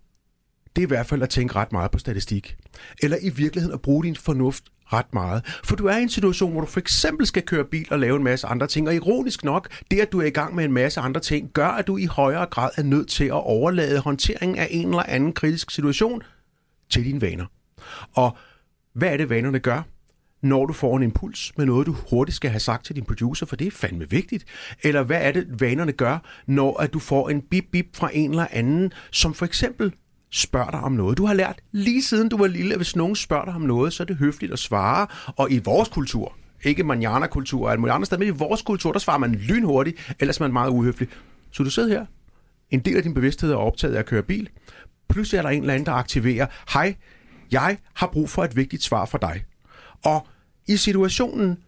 det 0.76 0.82
er 0.82 0.86
i 0.86 0.88
hvert 0.88 1.06
fald 1.06 1.22
at 1.22 1.28
tænke 1.28 1.54
ret 1.54 1.72
meget 1.72 1.90
på 1.90 1.98
statistik. 1.98 2.56
Eller 3.02 3.16
i 3.22 3.28
virkeligheden 3.28 3.74
at 3.74 3.82
bruge 3.82 4.04
din 4.04 4.16
fornuft 4.16 4.64
ret 4.92 5.14
meget. 5.14 5.60
For 5.64 5.76
du 5.76 5.86
er 5.86 5.96
i 5.96 6.02
en 6.02 6.08
situation, 6.08 6.52
hvor 6.52 6.60
du 6.60 6.66
for 6.66 6.80
eksempel 6.80 7.26
skal 7.26 7.42
køre 7.42 7.64
bil 7.64 7.86
og 7.90 7.98
lave 7.98 8.16
en 8.16 8.24
masse 8.24 8.46
andre 8.46 8.66
ting. 8.66 8.88
Og 8.88 8.94
ironisk 8.94 9.44
nok, 9.44 9.68
det 9.90 10.00
at 10.00 10.12
du 10.12 10.20
er 10.20 10.26
i 10.26 10.30
gang 10.30 10.54
med 10.54 10.64
en 10.64 10.72
masse 10.72 11.00
andre 11.00 11.20
ting, 11.20 11.50
gør, 11.52 11.68
at 11.68 11.86
du 11.86 11.96
i 11.96 12.04
højere 12.04 12.46
grad 12.46 12.70
er 12.76 12.82
nødt 12.82 13.08
til 13.08 13.24
at 13.24 13.32
overlade 13.32 14.00
håndteringen 14.00 14.58
af 14.58 14.68
en 14.70 14.88
eller 14.88 15.02
anden 15.02 15.32
kritisk 15.32 15.70
situation 15.70 16.22
til 16.94 17.04
dine 17.04 17.20
vaner. 17.20 17.46
Og 18.12 18.36
hvad 18.92 19.12
er 19.12 19.16
det, 19.16 19.30
vanerne 19.30 19.58
gør? 19.58 19.82
når 20.42 20.66
du 20.66 20.72
får 20.72 20.96
en 20.96 21.02
impuls 21.02 21.52
med 21.56 21.66
noget, 21.66 21.86
du 21.86 21.96
hurtigt 22.10 22.36
skal 22.36 22.50
have 22.50 22.60
sagt 22.60 22.84
til 22.84 22.96
din 22.96 23.04
producer, 23.04 23.46
for 23.46 23.56
det 23.56 23.66
er 23.66 23.70
fandme 23.70 24.10
vigtigt. 24.10 24.44
Eller 24.82 25.02
hvad 25.02 25.20
er 25.22 25.32
det, 25.32 25.60
vanerne 25.60 25.92
gør, 25.92 26.18
når 26.46 26.80
at 26.80 26.92
du 26.92 26.98
får 26.98 27.28
en 27.28 27.42
bip-bip 27.42 27.96
fra 27.96 28.10
en 28.12 28.30
eller 28.30 28.46
anden, 28.50 28.92
som 29.10 29.34
for 29.34 29.46
eksempel 29.46 29.92
spørger 30.32 30.70
dig 30.70 30.80
om 30.80 30.92
noget. 30.92 31.18
Du 31.18 31.26
har 31.26 31.34
lært 31.34 31.60
lige 31.72 32.02
siden 32.02 32.28
du 32.28 32.36
var 32.36 32.46
lille, 32.46 32.72
at 32.72 32.78
hvis 32.78 32.96
nogen 32.96 33.16
spørger 33.16 33.44
dig 33.44 33.54
om 33.54 33.60
noget, 33.60 33.92
så 33.92 34.02
er 34.02 34.04
det 34.04 34.16
høfligt 34.16 34.52
at 34.52 34.58
svare. 34.58 35.06
Og 35.26 35.50
i 35.50 35.58
vores 35.58 35.88
kultur, 35.88 36.36
ikke 36.64 36.84
manjana-kultur 36.84 37.64
og 37.64 37.70
alt 37.70 37.80
muligt 37.80 37.94
andet 37.94 38.06
sted, 38.06 38.18
men 38.18 38.28
i 38.28 38.30
vores 38.30 38.62
kultur, 38.62 38.92
der 38.92 38.98
svarer 38.98 39.18
man 39.18 39.34
lynhurtigt, 39.34 40.14
ellers 40.20 40.38
er 40.38 40.44
man 40.44 40.52
meget 40.52 40.70
uhøflig. 40.70 41.08
Så 41.50 41.62
du 41.62 41.70
sidder 41.70 41.88
her, 41.88 42.06
en 42.70 42.80
del 42.80 42.96
af 42.96 43.02
din 43.02 43.14
bevidsthed 43.14 43.52
er 43.52 43.56
optaget 43.56 43.94
af 43.94 43.98
at 43.98 44.06
køre 44.06 44.22
bil. 44.22 44.48
Pludselig 45.08 45.38
er 45.38 45.42
der 45.42 45.48
en 45.48 45.60
eller 45.60 45.74
anden, 45.74 45.86
der 45.86 45.92
aktiverer, 45.92 46.46
hej, 46.72 46.94
jeg 47.50 47.78
har 47.94 48.06
brug 48.06 48.30
for 48.30 48.44
et 48.44 48.56
vigtigt 48.56 48.82
svar 48.82 49.04
fra 49.04 49.18
dig. 49.18 49.44
Og 50.04 50.26
i 50.68 50.76
situationen, 50.76 51.58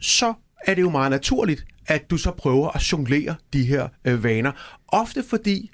så 0.00 0.34
er 0.66 0.74
det 0.74 0.82
jo 0.82 0.90
meget 0.90 1.10
naturligt, 1.10 1.66
at 1.86 2.10
du 2.10 2.16
så 2.16 2.30
prøver 2.30 2.76
at 2.76 2.92
jonglere 2.92 3.34
de 3.52 3.64
her 3.64 3.88
øh, 4.04 4.24
vaner. 4.24 4.52
Ofte 4.88 5.24
fordi 5.30 5.70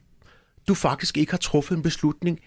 du 0.69 0.75
faktisk 0.75 1.19
ikke 1.19 1.33
har 1.33 1.39
truffet 1.39 1.77
en 1.77 1.83
beslutning 1.83 2.41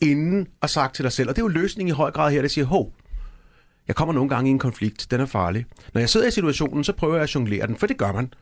inden 0.00 0.46
og 0.60 0.70
sagt 0.70 0.94
til 0.94 1.02
dig 1.02 1.12
selv. 1.12 1.28
Og 1.28 1.36
det 1.36 1.42
er 1.42 1.44
jo 1.44 1.48
løsningen 1.48 1.88
i 1.88 1.96
høj 1.96 2.10
grad 2.10 2.32
her, 2.32 2.42
der 2.42 2.48
siger, 2.48 2.64
hov, 2.64 2.94
jeg 3.88 3.96
kommer 3.96 4.14
nogle 4.14 4.28
gange 4.28 4.50
i 4.50 4.52
en 4.52 4.58
konflikt, 4.58 5.06
den 5.10 5.20
er 5.20 5.26
farlig. 5.26 5.64
Når 5.94 6.00
jeg 6.00 6.08
sidder 6.08 6.28
i 6.28 6.30
situationen, 6.30 6.84
så 6.84 6.92
prøver 6.92 7.14
jeg 7.14 7.22
at 7.22 7.34
jonglere 7.34 7.66
den, 7.66 7.76
for 7.76 7.86
det 7.86 7.96
gør 7.96 8.12
man. 8.12 8.32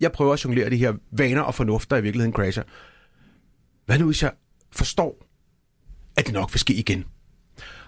Jeg 0.00 0.12
prøver 0.12 0.32
at 0.32 0.44
jonglere 0.44 0.70
de 0.70 0.76
her 0.76 0.92
vaner 1.10 1.40
og 1.42 1.54
fornuft, 1.54 1.90
der 1.90 1.96
i 1.96 2.02
virkeligheden 2.02 2.32
crasher. 2.34 2.62
Hvad 3.86 3.98
nu, 3.98 4.04
hvis 4.04 4.22
jeg 4.22 4.32
forstår, 4.78 5.26
at 6.16 6.26
det 6.26 6.34
nok 6.34 6.52
vil 6.52 6.60
ske 6.60 6.74
igen? 6.74 7.04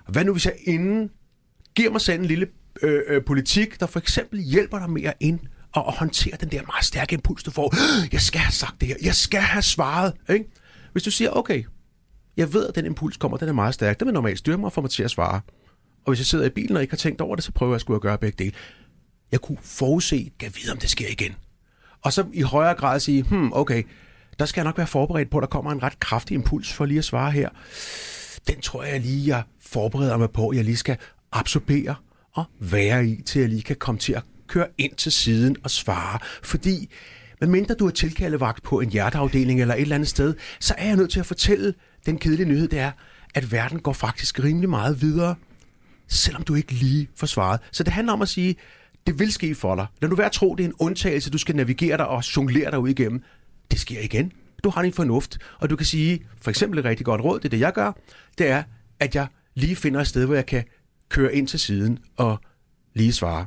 Hvad 0.09 0.25
nu, 0.25 0.33
hvis 0.33 0.47
jeg 0.47 0.55
inden 0.65 1.11
giver 1.75 1.91
mig 1.91 2.01
selv 2.01 2.21
en 2.21 2.27
lille 2.27 2.47
øh, 2.83 3.03
øh, 3.09 3.25
politik, 3.25 3.81
der 3.81 3.87
for 3.87 3.99
eksempel 3.99 4.41
hjælper 4.41 4.79
dig 4.79 4.91
mere 4.91 5.13
ind 5.21 5.41
og, 5.73 5.87
og 5.87 5.93
håndtere 5.93 6.37
den 6.41 6.51
der 6.51 6.63
meget 6.63 6.85
stærke 6.85 7.15
impuls, 7.15 7.43
du 7.43 7.51
får. 7.51 7.75
Jeg 8.13 8.21
skal 8.21 8.41
have 8.41 8.53
sagt 8.53 8.81
det 8.81 8.89
her. 8.89 8.97
Jeg 9.03 9.15
skal 9.15 9.41
have 9.41 9.63
svaret. 9.63 10.13
Ikke? 10.31 10.45
Hvis 10.93 11.03
du 11.03 11.11
siger, 11.11 11.31
okay, 11.31 11.65
jeg 12.37 12.53
ved, 12.53 12.69
at 12.69 12.75
den 12.75 12.87
impuls 12.87 13.17
kommer, 13.17 13.39
den 13.39 13.49
er 13.49 13.53
meget 13.53 13.75
stærk. 13.75 13.99
Den 13.99 14.07
vil 14.07 14.15
normalt 14.15 14.39
styre 14.39 14.59
mig 14.59 14.67
og 14.67 14.73
få 14.73 14.81
mig 14.81 14.91
til 14.91 15.03
at 15.03 15.11
svare. 15.11 15.41
Og 16.05 16.11
hvis 16.11 16.19
jeg 16.19 16.27
sidder 16.27 16.45
i 16.45 16.51
bilen 16.51 16.77
og 16.77 16.83
ikke 16.83 16.93
har 16.93 16.97
tænkt 16.97 17.21
over 17.21 17.37
det, 17.37 17.45
så 17.45 17.53
prøver 17.53 17.75
jeg 17.75 17.81
sgu 17.81 17.95
at 17.95 18.01
gøre 18.01 18.19
begge 18.19 18.45
dele. 18.45 18.57
Jeg 19.33 19.41
kunne 19.41 19.59
forudse, 19.63 20.31
kan 20.39 20.53
vide, 20.57 20.73
om 20.73 20.79
det 20.79 20.91
sker 20.91 21.09
igen. 21.09 21.35
Og 22.03 22.13
så 22.13 22.27
i 22.33 22.43
højere 22.43 22.75
grad 22.75 23.01
sige, 23.01 23.23
hmm, 23.23 23.53
okay, 23.53 23.83
der 24.39 24.45
skal 24.45 24.61
jeg 24.61 24.65
nok 24.65 24.79
være 24.79 24.87
forberedt 24.87 25.31
på, 25.31 25.39
at 25.39 25.43
der 25.43 25.49
kommer 25.49 25.73
en 25.73 25.83
ret 25.83 26.01
kraftig 26.01 26.35
impuls 26.35 26.73
for 26.73 26.85
lige 26.85 26.99
at 26.99 27.05
svare 27.05 27.31
her. 27.31 27.49
Den 28.49 28.61
tror 28.61 28.83
jeg 28.83 29.01
lige, 29.01 29.29
jeg 29.29 29.43
forbereder 29.61 30.17
mig 30.17 30.31
på, 30.31 30.53
jeg 30.53 30.65
lige 30.65 30.77
skal 30.77 30.97
absorbere 31.33 31.95
og 32.33 32.45
være 32.61 33.07
i, 33.07 33.23
til 33.23 33.41
jeg 33.41 33.49
lige 33.49 33.63
kan 33.63 33.77
komme 33.77 33.99
til 33.99 34.13
at 34.13 34.23
køre 34.47 34.67
ind 34.79 34.95
til 34.95 35.13
siden 35.13 35.57
og 35.65 35.71
svare. 35.71 36.19
Fordi, 36.43 36.91
medmindre 37.41 37.75
du 37.75 37.87
er 37.87 37.91
tilkaldevagt 37.91 38.63
på 38.63 38.81
en 38.81 38.91
hjerteafdeling 38.91 39.61
eller 39.61 39.75
et 39.75 39.81
eller 39.81 39.95
andet 39.95 40.09
sted, 40.09 40.35
så 40.61 40.75
er 40.79 40.87
jeg 40.87 40.97
nødt 40.97 41.11
til 41.11 41.21
at 41.21 41.27
fortælle 41.27 41.75
den 42.07 42.19
kedelige 42.19 42.49
nyhed, 42.49 42.69
det 42.69 42.79
er, 42.79 42.91
at 43.35 43.53
verden 43.53 43.81
går 43.81 43.93
faktisk 43.93 44.45
rimelig 44.45 44.69
meget 44.69 45.03
videre, 45.03 45.35
selvom 46.09 46.43
du 46.43 46.55
ikke 46.55 46.73
lige 46.73 47.09
får 47.17 47.27
svaret. 47.27 47.61
Så 47.73 47.83
det 47.83 47.93
handler 47.93 48.13
om 48.13 48.23
at 48.23 48.29
sige, 48.29 48.57
det 49.07 49.19
vil 49.19 49.33
ske 49.33 49.55
for 49.55 49.75
dig. 49.75 49.87
Lad 50.01 50.11
du 50.11 50.17
være 50.17 50.27
at 50.27 50.33
tro, 50.33 50.55
det 50.55 50.65
er 50.65 50.69
en 50.69 50.75
undtagelse, 50.79 51.31
du 51.31 51.39
skal 51.39 51.57
navigere 51.57 51.97
dig 51.97 52.09
og 52.09 52.37
jonglere 52.37 52.71
dig 52.71 52.79
ud 52.79 52.89
igennem. 52.89 53.23
Det 53.71 53.81
sker 53.81 54.01
igen. 54.01 54.33
Du 54.65 54.71
har 54.71 54.83
din 54.83 54.93
fornuft, 54.93 55.39
og 55.59 55.71
du 55.71 55.77
kan 55.77 55.87
sige, 55.87 56.21
for 56.43 56.51
eksempel 56.51 56.79
et 56.79 56.85
rigtig 56.85 57.07
godt 57.07 57.21
råd, 57.21 57.39
det 57.39 57.45
er 57.45 57.51
det, 57.51 57.61
jeg 57.61 57.73
gør, 57.73 57.93
det 58.39 58.49
er, 58.49 58.63
at 59.01 59.15
jeg 59.15 59.27
lige 59.55 59.77
finder 59.77 60.01
et 60.01 60.07
sted, 60.07 60.27
hvor 60.27 60.35
jeg 60.35 60.47
kan 60.47 60.65
køre 61.09 61.35
ind 61.35 61.49
til 61.49 61.59
siden 61.59 61.99
og 62.17 62.41
lige 62.95 63.13
svare. 63.13 63.47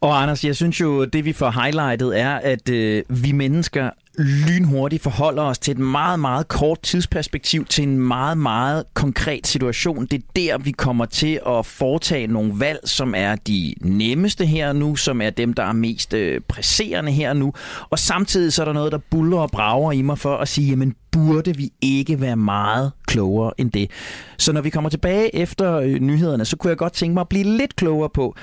Og 0.00 0.22
Anders, 0.22 0.44
jeg 0.44 0.56
synes 0.56 0.80
jo, 0.80 1.04
det 1.04 1.24
vi 1.24 1.32
får 1.32 1.50
highlightet 1.62 2.20
er, 2.20 2.34
at 2.34 2.68
øh, 2.68 3.04
vi 3.08 3.32
mennesker 3.32 3.90
lynhurtigt 4.18 5.02
forholder 5.02 5.42
os 5.42 5.58
til 5.58 5.72
et 5.72 5.78
meget, 5.78 6.20
meget 6.20 6.48
kort 6.48 6.82
tidsperspektiv, 6.82 7.64
til 7.64 7.84
en 7.84 7.98
meget, 7.98 8.38
meget 8.38 8.84
konkret 8.94 9.46
situation. 9.46 10.06
Det 10.06 10.22
er 10.22 10.26
der, 10.36 10.58
vi 10.58 10.70
kommer 10.70 11.04
til 11.04 11.40
at 11.46 11.66
foretage 11.66 12.26
nogle 12.26 12.52
valg, 12.56 12.80
som 12.84 13.14
er 13.16 13.36
de 13.36 13.74
nemmeste 13.80 14.46
her 14.46 14.72
nu, 14.72 14.96
som 14.96 15.20
er 15.20 15.30
dem, 15.30 15.54
der 15.54 15.62
er 15.62 15.72
mest 15.72 16.14
øh, 16.14 16.40
presserende 16.48 17.12
her 17.12 17.32
nu. 17.32 17.52
Og 17.90 17.98
samtidig 17.98 18.52
så 18.52 18.62
er 18.62 18.64
der 18.64 18.72
noget, 18.72 18.92
der 18.92 18.98
buller 19.10 19.38
og 19.38 19.50
brager 19.50 19.92
i 19.92 20.02
mig 20.02 20.18
for 20.18 20.36
at 20.36 20.48
sige, 20.48 20.68
jamen 20.70 20.94
burde 21.10 21.56
vi 21.56 21.72
ikke 21.80 22.20
være 22.20 22.36
meget 22.36 22.92
klogere 23.06 23.52
end 23.58 23.70
det. 23.72 23.90
Så 24.38 24.52
når 24.52 24.60
vi 24.60 24.70
kommer 24.70 24.90
tilbage 24.90 25.34
efter 25.34 25.74
øh, 25.74 25.94
nyhederne, 25.94 26.44
så 26.44 26.56
kunne 26.56 26.68
jeg 26.68 26.76
godt 26.76 26.92
tænke 26.92 27.14
mig 27.14 27.20
at 27.20 27.28
blive 27.28 27.44
lidt 27.44 27.76
klogere 27.76 28.08
på, 28.14 28.36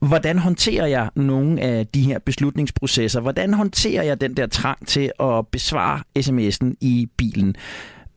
Hvordan 0.00 0.38
håndterer 0.38 0.86
jeg 0.86 1.10
nogle 1.16 1.60
af 1.60 1.86
de 1.86 2.02
her 2.02 2.18
beslutningsprocesser? 2.18 3.20
Hvordan 3.20 3.54
håndterer 3.54 4.02
jeg 4.02 4.20
den 4.20 4.36
der 4.36 4.46
trang 4.46 4.86
til 4.86 5.12
at 5.20 5.46
besvare 5.46 6.02
sms'en 6.18 6.74
i 6.80 7.08
bilen? 7.16 7.56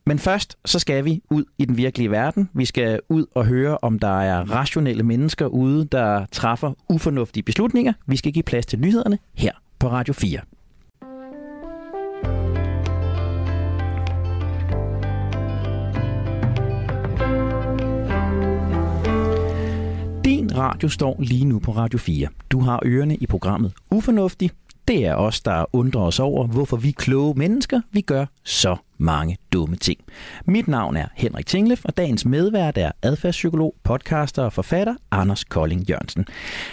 Men 0.06 0.18
først 0.18 0.56
så 0.64 0.78
skal 0.78 1.04
vi 1.04 1.22
ud 1.30 1.44
i 1.58 1.64
den 1.64 1.76
virkelige 1.76 2.10
verden. 2.10 2.50
Vi 2.54 2.64
skal 2.64 3.00
ud 3.08 3.26
og 3.34 3.46
høre, 3.46 3.78
om 3.82 3.98
der 3.98 4.20
er 4.20 4.50
rationelle 4.50 5.02
mennesker 5.02 5.46
ude, 5.46 5.84
der 5.84 6.26
træffer 6.32 6.72
ufornuftige 6.88 7.42
beslutninger. 7.44 7.92
Vi 8.06 8.16
skal 8.16 8.32
give 8.32 8.42
plads 8.42 8.66
til 8.66 8.80
nyhederne 8.80 9.18
her 9.34 9.52
på 9.78 9.88
Radio 9.88 10.14
4. 10.14 10.40
radio 20.64 20.88
står 20.88 21.16
lige 21.18 21.44
nu 21.44 21.58
på 21.58 21.72
Radio 21.72 21.98
4. 21.98 22.28
Du 22.50 22.60
har 22.60 22.80
ørerne 22.84 23.16
i 23.16 23.26
programmet 23.26 23.72
Ufornuftig. 23.90 24.50
Det 24.88 25.06
er 25.06 25.14
os, 25.14 25.40
der 25.40 25.64
undrer 25.72 26.00
os 26.00 26.20
over, 26.20 26.46
hvorfor 26.46 26.76
vi 26.76 26.90
kloge 26.90 27.34
mennesker, 27.36 27.80
vi 27.92 28.00
gør 28.00 28.26
så 28.44 28.76
mange 28.98 29.36
dumme 29.52 29.76
ting. 29.76 30.00
Mit 30.46 30.68
navn 30.68 30.96
er 30.96 31.06
Henrik 31.14 31.46
Tinglef, 31.46 31.84
og 31.84 31.96
dagens 31.96 32.24
medvært 32.24 32.78
er 32.78 32.92
adfærdspsykolog, 33.02 33.74
podcaster 33.82 34.42
og 34.42 34.52
forfatter 34.52 34.94
Anders 35.10 35.44
Kolding 35.44 35.82
Jørgensen. 35.82 36.26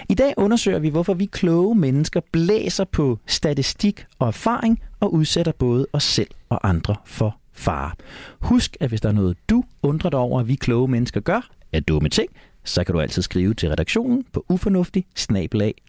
I 0.10 0.14
dag 0.14 0.34
undersøger 0.38 0.80
vi, 0.80 0.90
hvorfor 0.90 1.14
vi 1.14 1.26
kloge 1.26 1.76
mennesker 1.76 2.22
blæser 2.32 2.84
på 2.84 3.20
statistik 3.28 4.06
og 4.20 4.28
erfaring 4.28 4.80
og 5.00 5.14
udsætter 5.14 5.52
både 5.52 5.88
os 5.94 6.04
selv 6.04 6.30
og 6.50 6.70
andre 6.70 6.96
for 7.06 7.38
fare. 7.54 7.92
Husk, 8.40 8.78
at 8.80 8.90
hvis 8.90 9.02
der 9.02 9.10
er 9.10 9.14
noget, 9.14 9.38
du 9.50 9.64
undrer 9.84 10.10
dig 10.10 10.20
over, 10.20 10.40
at 10.40 10.48
vi 10.48 10.56
kloge 10.56 10.88
mennesker 10.88 11.20
gør, 11.20 11.50
er 11.74 11.80
dumme 11.80 12.10
ting, 12.10 12.30
så 12.64 12.84
kan 12.84 12.94
du 12.94 13.02
altid 13.02 13.22
skrive 13.22 13.54
til 13.54 13.70
redaktionen 13.70 14.26
på 14.34 14.46
ufornuftig 14.50 15.06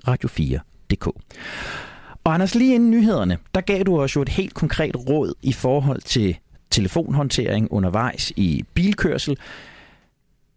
radio4.dk. 0.09 1.07
Og 2.25 2.35
Anders, 2.35 2.55
lige 2.55 2.75
inden 2.75 2.91
nyhederne, 2.91 3.39
der 3.55 3.61
gav 3.61 3.83
du 3.83 4.01
os 4.01 4.17
jo 4.17 4.23
et 4.23 4.29
helt 4.29 4.55
konkret 4.55 4.97
råd 4.97 5.35
i 5.43 5.53
forhold 5.53 6.01
til 6.01 6.39
telefonhåndtering 6.71 7.73
undervejs 7.73 8.33
i 8.37 8.65
bilkørsel. 8.75 9.37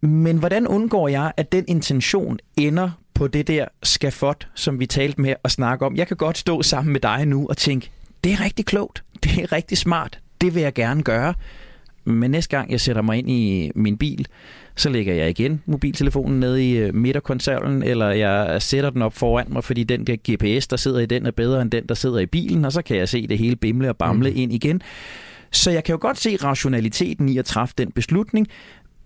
Men 0.00 0.38
hvordan 0.38 0.66
undgår 0.66 1.08
jeg, 1.08 1.32
at 1.36 1.52
den 1.52 1.64
intention 1.68 2.38
ender 2.56 2.90
på 3.14 3.28
det 3.28 3.46
der 3.46 3.66
skafot, 3.82 4.48
som 4.54 4.80
vi 4.80 4.86
talte 4.86 5.20
med 5.20 5.34
at 5.44 5.50
snakke 5.50 5.86
om? 5.86 5.96
Jeg 5.96 6.06
kan 6.06 6.16
godt 6.16 6.38
stå 6.38 6.62
sammen 6.62 6.92
med 6.92 7.00
dig 7.00 7.26
nu 7.26 7.46
og 7.48 7.56
tænke, 7.56 7.90
det 8.24 8.32
er 8.32 8.44
rigtig 8.44 8.66
klogt, 8.66 9.04
det 9.22 9.42
er 9.42 9.52
rigtig 9.52 9.78
smart, 9.78 10.18
det 10.40 10.54
vil 10.54 10.62
jeg 10.62 10.74
gerne 10.74 11.02
gøre. 11.02 11.34
Men 12.06 12.30
næste 12.30 12.56
gang 12.56 12.70
jeg 12.70 12.80
sætter 12.80 13.02
mig 13.02 13.18
ind 13.18 13.30
i 13.30 13.70
min 13.74 13.98
bil, 13.98 14.26
så 14.76 14.88
lægger 14.88 15.14
jeg 15.14 15.30
igen 15.30 15.62
mobiltelefonen 15.66 16.40
ned 16.40 16.56
i 16.56 16.76
øh, 16.76 16.94
midterkonsollen, 16.94 17.82
eller 17.82 18.10
jeg 18.10 18.62
sætter 18.62 18.90
den 18.90 19.02
op 19.02 19.14
foran 19.14 19.46
mig, 19.48 19.64
fordi 19.64 19.84
den 19.84 20.06
der 20.06 20.16
GPS, 20.16 20.66
der 20.66 20.76
sidder 20.76 21.00
i 21.00 21.06
den, 21.06 21.26
er 21.26 21.30
bedre 21.30 21.62
end 21.62 21.70
den, 21.70 21.86
der 21.86 21.94
sidder 21.94 22.18
i 22.18 22.26
bilen, 22.26 22.64
og 22.64 22.72
så 22.72 22.82
kan 22.82 22.96
jeg 22.96 23.08
se 23.08 23.26
det 23.26 23.38
hele 23.38 23.56
bimle 23.56 23.88
og 23.88 23.96
bamle 23.96 24.30
mm. 24.30 24.36
ind 24.36 24.52
igen. 24.52 24.82
Så 25.50 25.70
jeg 25.70 25.84
kan 25.84 25.92
jo 25.92 25.98
godt 26.00 26.18
se 26.18 26.36
rationaliteten 26.36 27.28
i 27.28 27.38
at 27.38 27.44
træffe 27.44 27.74
den 27.78 27.92
beslutning, 27.92 28.46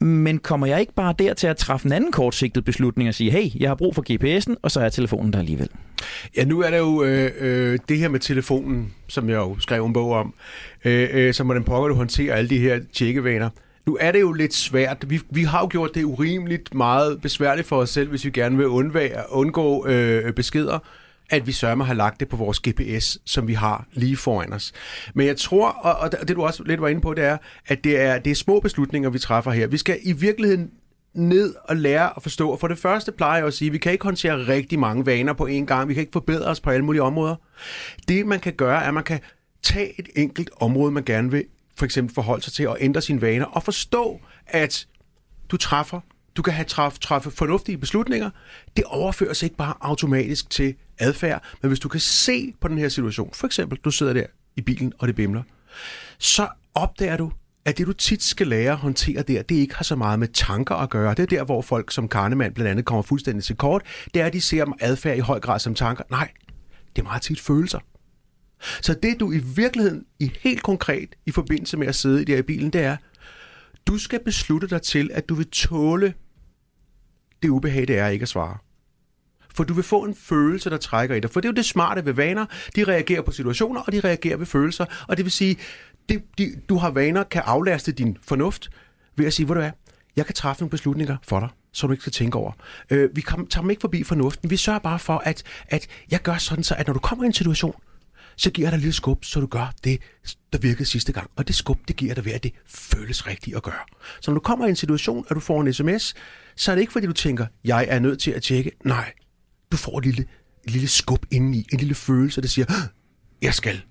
men 0.01 0.39
kommer 0.39 0.67
jeg 0.67 0.81
ikke 0.81 0.95
bare 0.95 1.15
der 1.19 1.35
til 1.35 1.47
at 1.47 1.57
træffe 1.57 1.87
en 1.87 1.93
anden 1.93 2.13
kortsigtet 2.13 2.65
beslutning 2.65 3.09
og 3.09 3.15
sige, 3.15 3.31
hey, 3.31 3.61
jeg 3.61 3.71
har 3.71 3.75
brug 3.75 3.95
for 3.95 4.05
GPS'en, 4.13 4.55
og 4.63 4.71
så 4.71 4.81
er 4.81 4.89
telefonen 4.89 5.33
der 5.33 5.39
alligevel? 5.39 5.69
Ja, 6.37 6.45
nu 6.45 6.61
er 6.61 6.71
det 6.71 6.79
jo 6.79 7.05
øh, 7.05 7.31
øh, 7.41 7.79
det 7.89 7.99
her 7.99 8.09
med 8.09 8.21
telefonen, 8.21 8.93
som 9.09 9.29
jeg 9.29 9.37
jo 9.37 9.57
skrev 9.59 9.87
en 9.87 9.93
bog 9.93 10.13
om, 10.13 10.35
øh, 10.85 11.09
øh, 11.13 11.35
som 11.35 11.47
hvordan 11.47 11.65
pokker 11.65 11.89
du 11.89 11.95
håndterer 11.95 12.35
alle 12.35 12.51
de 12.51 12.59
her 12.59 12.81
tjekkevaner. 12.93 13.51
Nu 13.87 13.97
er 14.01 14.13
det 14.13 14.21
jo 14.21 14.33
lidt 14.33 14.55
svært. 14.55 15.05
Vi, 15.09 15.21
vi 15.31 15.43
har 15.43 15.61
jo 15.61 15.69
gjort 15.71 15.95
det 15.95 16.05
urimeligt 16.05 16.75
meget 16.75 17.21
besværligt 17.23 17.69
for 17.69 17.77
os 17.77 17.91
selv, 17.91 18.09
hvis 18.09 18.25
vi 18.25 18.31
gerne 18.31 18.57
vil 18.57 18.67
undvære, 18.67 19.23
undgå 19.31 19.87
øh, 19.87 20.33
beskeder, 20.33 20.79
at 21.31 21.47
vi 21.47 21.53
sørger 21.53 21.85
har 21.85 21.95
lagt 21.95 22.21
det 22.21 22.29
på 22.29 22.37
vores 22.37 22.61
GPS, 22.61 23.19
som 23.25 23.49
vi 23.49 23.55
har 23.55 23.87
lige 23.93 24.17
foran 24.17 24.53
os. 24.53 24.73
Men 25.15 25.27
jeg 25.27 25.37
tror, 25.37 25.69
og, 25.69 25.97
og 25.97 26.29
det 26.29 26.37
du 26.37 26.43
også 26.43 26.63
lidt 26.63 26.81
var 26.81 26.89
inde 26.89 27.01
på, 27.01 27.15
det 27.15 27.25
er, 27.25 27.39
at 27.67 27.85
det 27.85 28.01
er, 28.01 28.19
det 28.19 28.31
er 28.31 28.35
små 28.35 28.61
beslutninger, 28.61 29.11
vi 29.11 29.19
træffer 29.19 29.51
her. 29.51 29.67
Vi 29.67 29.77
skal 29.77 29.99
i 30.03 30.13
virkeligheden 30.13 30.71
ned 31.15 31.55
og 31.65 31.77
lære 31.77 32.13
at 32.17 32.23
forstå. 32.23 32.57
For 32.57 32.69
det 32.69 32.79
første 32.79 33.13
plejer 33.13 33.39
jeg 33.39 33.47
at 33.47 33.55
sige, 33.55 33.67
at 33.67 33.73
vi 33.73 33.79
kan 33.79 33.93
ikke 33.93 34.05
håndtere 34.05 34.49
rigtig 34.49 34.79
mange 34.79 35.07
vaner 35.07 35.33
på 35.33 35.47
én 35.47 35.65
gang. 35.65 35.89
Vi 35.89 35.95
kan 35.95 36.01
ikke 36.01 36.13
forbedre 36.13 36.47
os 36.47 36.61
på 36.61 36.71
alle 36.71 36.85
mulige 36.85 37.03
områder. 37.03 37.37
Det 38.09 38.27
man 38.27 38.41
kan 38.41 38.53
gøre, 38.53 38.83
er, 38.83 38.89
at 38.89 38.95
man 38.95 39.05
kan 39.05 39.21
tage 39.63 40.01
et 40.01 40.09
enkelt 40.17 40.51
område, 40.61 40.93
man 40.93 41.05
gerne 41.05 41.31
vil 41.31 41.45
for 41.77 41.85
eksempel 41.85 42.15
forholde 42.15 42.43
sig 42.43 42.53
til 42.53 42.69
og 42.69 42.77
ændre 42.81 43.01
sine 43.01 43.21
vaner 43.21 43.47
og 43.47 43.63
forstå, 43.63 44.21
at 44.47 44.87
du 45.49 45.57
træffer, 45.57 46.01
du 46.37 46.43
kan 46.43 46.53
have 46.53 46.65
træf, 46.65 46.99
træffe 46.99 47.31
fornuftige 47.31 47.79
beslutninger. 47.79 48.31
Det 48.77 48.85
overføres 48.85 49.43
ikke 49.43 49.57
bare 49.57 49.75
automatisk 49.81 50.51
til 50.51 50.75
adfærd, 51.01 51.45
men 51.63 51.69
hvis 51.69 51.81
du 51.81 51.89
kan 51.89 52.01
se 52.01 52.53
på 52.61 52.69
den 52.69 52.79
her 52.79 52.89
situation, 52.89 53.31
for 53.35 53.47
eksempel 53.47 53.79
du 53.85 53.91
sidder 53.91 54.13
der 54.13 54.27
i 54.57 54.61
bilen, 54.61 54.93
og 54.99 55.09
det 55.09 55.17
bimler, 55.17 55.43
så 56.19 56.49
opdager 56.75 57.17
du, 57.17 57.33
at 57.65 57.79
det 57.79 57.87
du 57.87 57.93
tit 57.93 58.23
skal 58.23 58.47
lære 58.47 58.73
at 58.73 58.79
håndtere 58.79 59.23
der, 59.23 59.43
det 59.43 59.55
ikke 59.55 59.75
har 59.75 59.85
så 59.85 59.97
meget 59.97 60.19
med 60.19 60.29
tanker 60.29 60.75
at 60.75 60.91
gøre. 60.91 61.15
Det 61.15 61.23
er 61.23 61.27
der, 61.27 61.45
hvor 61.45 61.63
folk 61.63 61.93
som 61.93 62.09
Karnemann 62.09 62.55
blandt 62.55 62.71
andet 62.71 62.85
kommer 62.85 63.03
fuldstændig 63.03 63.45
til 63.45 63.57
kort. 63.57 63.83
Det 64.15 64.23
er, 64.23 64.27
at 64.27 64.33
de 64.33 64.41
ser 64.41 64.77
adfærd 64.81 65.17
i 65.17 65.21
høj 65.21 65.41
grad 65.41 65.59
som 65.59 65.75
tanker. 65.75 66.05
Nej, 66.11 66.29
det 66.97 67.03
er 67.03 67.07
meget 67.07 67.23
tit 67.23 67.41
følelser. 67.41 67.79
Så 68.83 68.95
det 69.03 69.21
du 69.21 69.33
i 69.33 69.39
virkeligheden, 69.39 70.05
i 70.19 70.33
helt 70.41 70.63
konkret, 70.63 71.09
i 71.27 71.31
forbindelse 71.31 71.77
med 71.77 71.87
at 71.87 71.95
sidde 71.95 72.23
i 72.23 72.25
der 72.25 72.37
i 72.37 72.43
bilen, 72.43 72.71
det 72.71 72.81
er, 72.81 72.97
du 73.87 73.99
skal 73.99 74.21
beslutte 74.25 74.69
dig 74.69 74.83
til, 74.83 75.11
at 75.13 75.29
du 75.29 75.35
vil 75.35 75.51
tåle 75.51 76.15
det 77.43 77.49
ubehag, 77.49 77.89
det 77.89 77.99
er 77.99 78.09
ikke 78.09 78.23
at 78.23 78.29
svare. 78.29 78.59
For 79.55 79.65
du 79.65 79.75
vil 79.75 79.85
få 79.85 80.05
en 80.05 80.15
følelse, 80.15 80.71
der 80.71 80.77
trækker 80.77 81.17
i 81.17 81.21
dig. 81.21 81.31
For 81.31 81.41
det 81.41 81.49
er 81.49 81.53
jo 81.53 81.57
det 81.57 81.65
smarte 81.65 82.05
ved 82.05 82.13
vaner. 82.13 82.47
De 82.77 82.85
reagerer 82.85 83.23
på 83.23 83.33
situationer, 83.33 83.81
og 83.81 83.93
de 83.93 84.01
reagerer 84.01 84.37
ved 84.37 84.47
følelser. 84.47 84.85
Og 85.09 85.17
det 85.17 85.25
vil 85.25 85.33
sige, 85.33 85.57
det, 86.09 86.23
de, 86.39 86.55
du 86.69 86.77
har 86.77 86.91
vaner, 86.91 87.23
kan 87.23 87.43
aflaste 87.45 87.93
din 87.93 88.17
fornuft 88.23 88.71
ved 89.17 89.27
at 89.27 89.33
sige, 89.33 89.47
hvor 89.47 89.55
du 89.55 89.61
er, 89.61 89.71
jeg 90.17 90.27
kan 90.27 90.35
træffe 90.35 90.63
nogle 90.63 90.71
beslutninger 90.71 91.17
for 91.23 91.41
dig, 91.41 91.49
som 91.73 91.89
du 91.89 91.93
ikke 91.93 92.03
skal 92.03 92.13
tænke 92.13 92.39
over. 92.39 92.53
Øh, 92.91 93.17
vi 93.17 93.21
kom, 93.21 93.47
tager 93.47 93.63
dem 93.63 93.71
ikke 93.71 93.81
forbi 93.81 94.03
fornuften. 94.03 94.51
Vi 94.51 94.57
sørger 94.57 94.79
bare 94.79 94.99
for, 94.99 95.19
at, 95.25 95.43
at 95.69 95.87
jeg 96.11 96.23
gør 96.23 96.37
sådan 96.37 96.65
så, 96.65 96.75
at 96.75 96.87
når 96.87 96.95
du 96.95 97.01
kommer 97.01 97.25
i 97.25 97.27
en 97.27 97.33
situation, 97.33 97.75
så 98.37 98.51
giver 98.51 98.67
jeg 98.67 98.73
dig 98.73 98.77
et 98.77 98.81
lille 98.81 98.93
skub, 98.93 99.25
så 99.25 99.41
du 99.41 99.47
gør 99.47 99.73
det, 99.85 100.01
der 100.53 100.59
virkede 100.59 100.85
sidste 100.85 101.13
gang. 101.13 101.31
Og 101.37 101.49
det 101.49 101.55
skub, 101.57 101.79
det 101.89 101.97
giver 101.97 102.15
dig 102.15 102.25
ved, 102.25 102.33
at 102.33 102.43
det 102.43 102.53
føles 102.67 103.27
rigtigt 103.27 103.57
at 103.57 103.63
gøre. 103.63 103.85
Så 104.21 104.31
når 104.31 104.35
du 104.35 104.41
kommer 104.41 104.67
i 104.67 104.69
en 104.69 104.77
situation, 104.77 105.25
og 105.29 105.35
du 105.35 105.41
får 105.41 105.61
en 105.61 105.73
sms, 105.73 106.15
så 106.57 106.71
er 106.71 106.75
det 106.75 106.81
ikke 106.81 106.93
fordi, 106.93 107.07
du 107.07 107.13
tænker, 107.13 107.47
jeg 107.65 107.87
er 107.89 107.99
nødt 107.99 108.21
til 108.21 108.31
at 108.31 108.43
tjekke. 108.43 108.71
Nej, 108.85 109.13
du 109.73 109.77
får 109.77 109.99
et 109.99 110.05
lille, 110.05 110.25
et 110.65 110.71
lille 110.71 110.89
skub 110.89 111.27
indeni, 111.31 111.67
en 111.73 111.79
lille 111.79 111.95
følelse, 111.95 112.41
der 112.41 112.49
siger, 112.49 112.67
jeg 113.43 113.55
skal. 113.55 113.83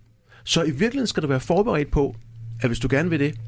Så 0.44 0.64
i 0.64 0.72
virkeligheden 0.72 1.08
skal 1.08 1.24
du 1.24 1.28
være 1.28 1.40
forberedt 1.40 1.92
på, 1.92 2.16
at 2.62 2.70
hvis 2.70 2.80
du 2.80 2.88
gerne 2.92 3.10
vil 3.10 3.20
det, 3.20 3.40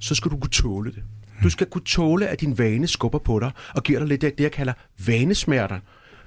så 0.00 0.14
skal 0.14 0.30
du 0.30 0.36
kunne 0.36 0.50
tåle 0.50 0.92
det. 0.92 1.02
Du 1.42 1.50
skal 1.50 1.66
kunne 1.66 1.84
tåle, 1.84 2.28
at 2.28 2.40
din 2.40 2.58
vane 2.58 2.86
skubber 2.86 3.18
på 3.18 3.38
dig, 3.38 3.50
og 3.74 3.82
giver 3.82 3.98
dig 3.98 4.08
lidt 4.08 4.24
af 4.24 4.32
det, 4.32 4.44
jeg 4.44 4.52
kalder 4.52 4.72
vanesmerter, 5.06 5.80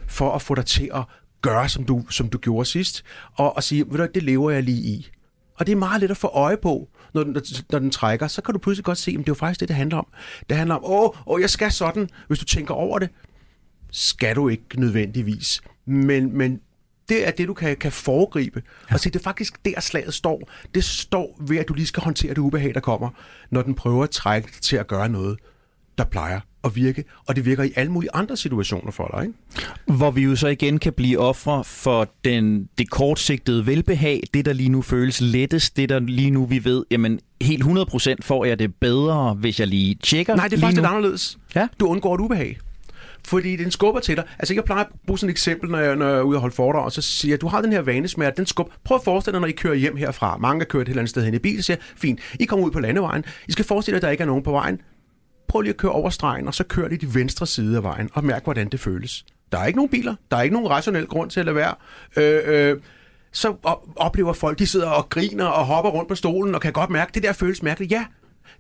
for 0.08 0.36
at 0.36 0.42
få 0.42 0.56
dig 0.56 0.66
til 0.66 0.90
at 0.94 1.04
gøre, 1.42 1.70
som 1.70 1.84
du, 1.84 2.06
som 2.10 2.30
du 2.30 2.38
gjorde 2.38 2.66
sidst, 2.66 3.04
og, 3.34 3.56
og 3.56 3.64
sige, 3.64 3.86
ved 3.90 3.98
du, 3.98 4.08
det 4.14 4.24
lever 4.24 4.52
jeg 4.52 4.64
lige 4.64 4.82
i. 4.82 5.10
Og 5.56 5.68
det 5.68 5.72
er 5.72 5.78
meget 5.78 6.02
let 6.02 6.12
at 6.12 6.18
få 6.18 6.28
øje 6.28 6.58
på, 6.58 6.90
når 7.14 7.24
den, 7.24 7.38
når 7.72 7.80
den 7.80 7.92
trækker, 7.92 8.28
så 8.28 8.42
kan 8.42 8.54
du 8.54 8.60
pludselig 8.60 8.86
godt 8.86 8.98
se, 8.98 9.12
at 9.12 9.18
det 9.18 9.24
er 9.24 9.24
jo 9.28 9.34
faktisk 9.34 9.60
det, 9.60 9.68
det 9.68 9.76
handler 9.76 9.98
om. 9.98 10.08
Det 10.50 10.58
handler 10.58 10.76
om, 10.76 10.82
åh, 10.86 11.10
åh, 11.28 11.42
jeg 11.42 11.50
skal 11.50 11.72
sådan. 11.72 12.10
Hvis 12.28 12.40
du 12.40 12.46
tænker 12.46 12.74
over 12.74 13.00
det, 13.00 13.10
skal 13.92 14.36
du 14.36 14.50
ikke 14.50 14.80
nødvendigvis. 14.80 15.62
Men, 15.86 16.38
men 16.38 16.60
det 17.10 17.28
er 17.28 17.32
det, 17.32 17.48
du 17.48 17.54
kan, 17.54 17.78
kan 17.78 17.92
foregribe. 17.92 18.62
Ja. 18.90 18.94
Og 18.94 19.00
se, 19.00 19.10
det 19.10 19.20
er 19.20 19.24
faktisk 19.24 19.66
der, 19.66 19.80
slaget 19.80 20.14
står. 20.14 20.50
Det 20.76 20.84
står 20.84 21.44
ved, 21.48 21.58
at 21.58 21.68
du 21.68 21.74
lige 21.74 21.86
skal 21.86 22.04
håndtere 22.04 22.30
det 22.30 22.38
ubehag, 22.38 22.74
der 22.74 22.80
kommer, 22.80 23.10
når 23.50 23.62
den 23.62 23.76
prøver 23.76 24.04
at 24.04 24.10
trække 24.10 24.50
dig 24.54 24.62
til 24.62 24.76
at 24.76 24.88
gøre 24.88 25.10
noget, 25.10 25.38
der 25.98 26.04
plejer 26.04 26.40
at 26.64 26.76
virke, 26.76 27.04
og 27.28 27.36
det 27.36 27.46
virker 27.46 27.64
i 27.64 27.72
alle 27.76 27.92
mulige 27.92 28.10
andre 28.14 28.38
situationer 28.38 28.92
for 28.92 29.12
dig. 29.14 29.26
Ikke? 29.26 29.98
Hvor 29.98 30.12
vi 30.12 30.22
jo 30.22 30.36
så 30.36 30.48
igen 30.48 30.80
kan 30.80 30.94
blive 30.94 31.20
ofre 31.20 31.64
for 31.64 32.08
den, 32.26 32.70
det 32.78 32.90
kortsigtede 32.90 33.66
velbehag, 33.66 34.24
det 34.34 34.46
der 34.46 34.54
lige 34.54 34.70
nu 34.70 34.82
føles 34.82 35.22
lettest, 35.22 35.78
det 35.78 35.90
der 35.90 36.00
lige 36.00 36.32
nu 36.32 36.46
vi 36.46 36.66
ved, 36.66 36.84
jamen 36.92 37.20
helt 37.42 37.64
100% 37.64 38.16
får 38.22 38.46
jeg 38.46 38.60
det 38.60 38.76
bedre, 38.76 39.34
hvis 39.34 39.60
jeg 39.60 39.68
lige 39.68 39.96
tjekker 40.04 40.36
Nej, 40.36 40.48
det 40.48 40.58
er 40.58 40.62
faktisk 40.62 40.78
lidt 40.78 40.88
anderledes. 40.88 41.38
Ja? 41.56 41.68
Du 41.80 41.88
undgår 41.88 42.16
et 42.16 42.22
ubehag. 42.22 42.58
Fordi 43.28 43.56
den 43.56 43.72
skubber 43.72 44.02
til 44.02 44.16
dig. 44.16 44.24
Altså, 44.40 44.54
jeg 44.54 44.64
plejer 44.64 44.84
at 44.84 44.90
bruge 45.08 45.20
sådan 45.20 45.30
et 45.30 45.34
eksempel, 45.34 45.70
når 45.70 45.80
jeg, 45.80 45.96
når 45.96 46.08
jeg 46.08 46.18
er 46.18 46.22
ude 46.22 46.38
og 46.38 46.42
holde 46.42 46.56
foredrag, 46.56 46.86
og 46.86 46.92
så 46.92 47.02
siger 47.02 47.32
jeg, 47.32 47.42
du 47.42 47.48
har 47.48 47.62
den 47.62 47.72
her 47.72 47.82
vanesmerte, 47.82 48.38
den 48.38 48.46
skub. 48.46 48.70
Prøv 48.84 48.96
at 48.96 49.04
forestille 49.04 49.34
dig, 49.34 49.42
når 49.42 49.48
I 49.48 49.52
kører 49.52 49.76
hjem 49.76 49.96
herfra. 49.96 50.38
Mange 50.38 50.60
har 50.60 50.66
kørt 50.66 50.82
et 50.82 50.90
eller 50.90 51.02
andet 51.02 51.10
sted 51.10 51.26
hen 51.26 51.34
i 51.34 51.40
bil, 51.40 51.64
siger, 51.64 51.78
fint, 51.98 52.20
I 52.40 52.46
kommer 52.46 52.66
ud 52.66 52.72
på 52.72 52.80
landevejen. 52.80 53.26
I 53.48 53.52
skal 53.52 53.66
forestille 53.66 53.96
jer, 53.96 53.98
at 53.98 54.02
der 54.02 54.10
ikke 54.10 54.22
er 54.22 54.28
nogen 54.28 54.44
på 54.44 54.52
vejen 54.52 54.82
prøv 55.52 55.62
lige 55.62 55.74
at 55.74 55.78
køre 55.78 55.92
over 55.92 56.10
stregen, 56.10 56.48
og 56.48 56.54
så 56.54 56.64
kør 56.64 56.88
lige 56.88 57.08
de 57.08 57.16
venstre 57.16 57.48
side 57.48 57.78
af 57.78 57.84
vejen, 57.84 58.10
og 58.14 58.24
mærk, 58.24 58.44
hvordan 58.44 58.70
det 58.70 58.80
føles. 58.80 59.26
Der 59.52 59.58
er 59.58 59.66
ikke 59.66 59.78
nogen 59.78 59.90
biler, 59.90 60.16
der 60.32 60.38
er 60.38 60.42
ikke 60.42 60.54
nogen 60.54 60.70
rationel 60.70 61.08
grund 61.08 61.30
til 61.30 61.40
at 61.40 61.46
lade 61.46 61.56
være. 61.56 61.76
Øh, 62.18 62.42
øh, 62.46 62.78
så 63.32 63.56
oplever 63.96 64.34
folk, 64.34 64.60
de 64.60 64.68
sidder 64.68 64.90
og 64.90 65.10
griner 65.10 65.46
og 65.46 65.66
hopper 65.66 65.92
rundt 65.92 66.10
på 66.10 66.16
stolen, 66.16 66.56
og 66.56 66.62
kan 66.62 66.74
godt 66.74 66.90
mærke, 66.90 67.10
at 67.10 67.16
det 67.16 67.24
der 67.24 67.34
føles 67.34 67.64
mærkeligt. 67.64 67.92
Ja, 67.92 68.06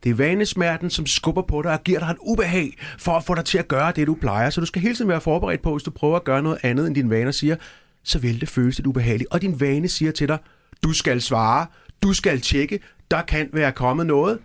det 0.03 0.09
er 0.09 0.13
vanesmerten, 0.13 0.89
som 0.89 1.05
skubber 1.05 1.41
på 1.41 1.61
dig 1.61 1.71
og 1.71 1.83
giver 1.83 1.99
dig 1.99 2.07
et 2.07 2.17
ubehag 2.21 2.77
for 2.97 3.11
at 3.11 3.23
få 3.23 3.35
dig 3.35 3.45
til 3.45 3.57
at 3.57 3.67
gøre 3.67 3.93
det, 3.95 4.07
du 4.07 4.15
plejer. 4.15 4.49
Så 4.49 4.61
du 4.61 4.65
skal 4.65 4.81
hele 4.81 4.95
tiden 4.95 5.09
være 5.09 5.21
forberedt 5.21 5.61
på, 5.61 5.71
hvis 5.71 5.83
du 5.83 5.91
prøver 5.91 6.15
at 6.15 6.23
gøre 6.23 6.41
noget 6.41 6.57
andet, 6.63 6.87
end 6.87 6.95
din 6.95 7.09
vaner 7.09 7.31
siger, 7.31 7.55
så 8.03 8.19
vil 8.19 8.41
det 8.41 8.49
føles 8.49 8.77
lidt 8.77 8.87
ubehageligt. 8.87 9.31
Og 9.31 9.41
din 9.41 9.59
vane 9.59 9.87
siger 9.87 10.11
til 10.11 10.27
dig, 10.27 10.37
du 10.83 10.93
skal 10.93 11.21
svare, 11.21 11.65
du 12.03 12.13
skal 12.13 12.41
tjekke, 12.41 12.79
der 13.11 13.21
kan 13.21 13.49
være 13.53 13.71
kommet 13.71 14.05
noget, 14.05 14.39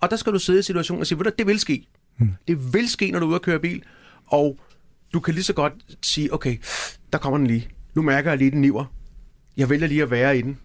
Og 0.00 0.10
der 0.10 0.16
skal 0.16 0.32
du 0.32 0.38
sidde 0.38 0.58
i 0.58 0.62
situationen 0.62 1.00
og 1.00 1.06
sige, 1.06 1.18
ved 1.18 1.24
du, 1.24 1.30
det 1.38 1.46
vil 1.46 1.60
ske. 1.60 1.86
Mm. 2.18 2.34
Det 2.48 2.74
vil 2.74 2.88
ske, 2.88 3.10
når 3.10 3.18
du 3.18 3.26
er 3.26 3.28
ude 3.28 3.36
og 3.36 3.42
køre 3.42 3.60
bil. 3.60 3.82
Og 4.26 4.58
du 5.12 5.20
kan 5.20 5.34
lige 5.34 5.44
så 5.44 5.52
godt 5.52 5.72
sige, 6.02 6.34
okay, 6.34 6.56
der 7.12 7.18
kommer 7.18 7.38
den 7.38 7.46
lige. 7.46 7.68
Nu 7.94 8.02
mærker 8.02 8.30
jeg 8.30 8.38
lige, 8.38 8.50
den 8.50 8.60
niver. 8.60 8.84
Jeg 9.56 9.70
vælger 9.70 9.86
lige 9.86 10.02
at 10.02 10.10
være 10.10 10.38
i 10.38 10.42
den. 10.42 10.58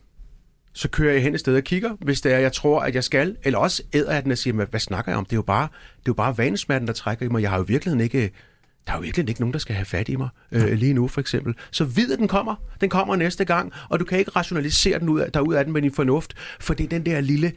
Så 0.73 0.89
kører 0.89 1.13
jeg 1.13 1.23
hen 1.23 1.33
et 1.33 1.39
sted 1.39 1.55
og 1.55 1.63
kigger, 1.63 1.95
hvis 1.99 2.21
det 2.21 2.33
er, 2.33 2.39
jeg 2.39 2.53
tror, 2.53 2.81
at 2.81 2.95
jeg 2.95 3.03
skal. 3.03 3.37
Eller 3.43 3.59
også 3.59 3.83
æder 3.93 4.13
jeg 4.13 4.23
den 4.23 4.31
og 4.31 4.37
siger, 4.37 4.65
hvad, 4.65 4.79
snakker 4.79 5.11
jeg 5.11 5.17
om? 5.17 5.25
Det 5.25 5.33
er 5.33 5.37
jo 5.37 5.41
bare, 5.41 5.67
det 5.71 5.97
er 5.97 6.03
jo 6.07 6.13
bare 6.13 6.37
vanesmerten, 6.37 6.87
der 6.87 6.93
trækker 6.93 7.25
i 7.25 7.29
mig. 7.29 7.41
Jeg 7.41 7.49
har 7.49 7.57
jo 7.57 7.63
virkelig 7.63 8.01
ikke 8.03 8.31
der 8.87 8.93
er 8.93 8.97
jo 8.97 9.01
virkelig 9.01 9.29
ikke 9.29 9.41
nogen, 9.41 9.53
der 9.53 9.59
skal 9.59 9.75
have 9.75 9.85
fat 9.85 10.09
i 10.09 10.15
mig 10.15 10.29
øh, 10.51 10.73
lige 10.73 10.93
nu, 10.93 11.07
for 11.07 11.21
eksempel. 11.21 11.55
Så 11.71 11.83
vid, 11.83 12.11
at 12.11 12.19
den 12.19 12.27
kommer. 12.27 12.55
Den 12.81 12.89
kommer 12.89 13.15
næste 13.15 13.45
gang, 13.45 13.71
og 13.89 13.99
du 13.99 14.05
kan 14.05 14.19
ikke 14.19 14.31
rationalisere 14.31 14.99
den 14.99 15.09
ud 15.09 15.19
af, 15.19 15.31
derud 15.31 15.53
af 15.53 15.63
den 15.63 15.73
med 15.73 15.81
din 15.81 15.93
fornuft, 15.93 16.33
for 16.59 16.73
det 16.73 16.83
er 16.83 16.87
den 16.87 17.05
der 17.05 17.21
lille 17.21 17.51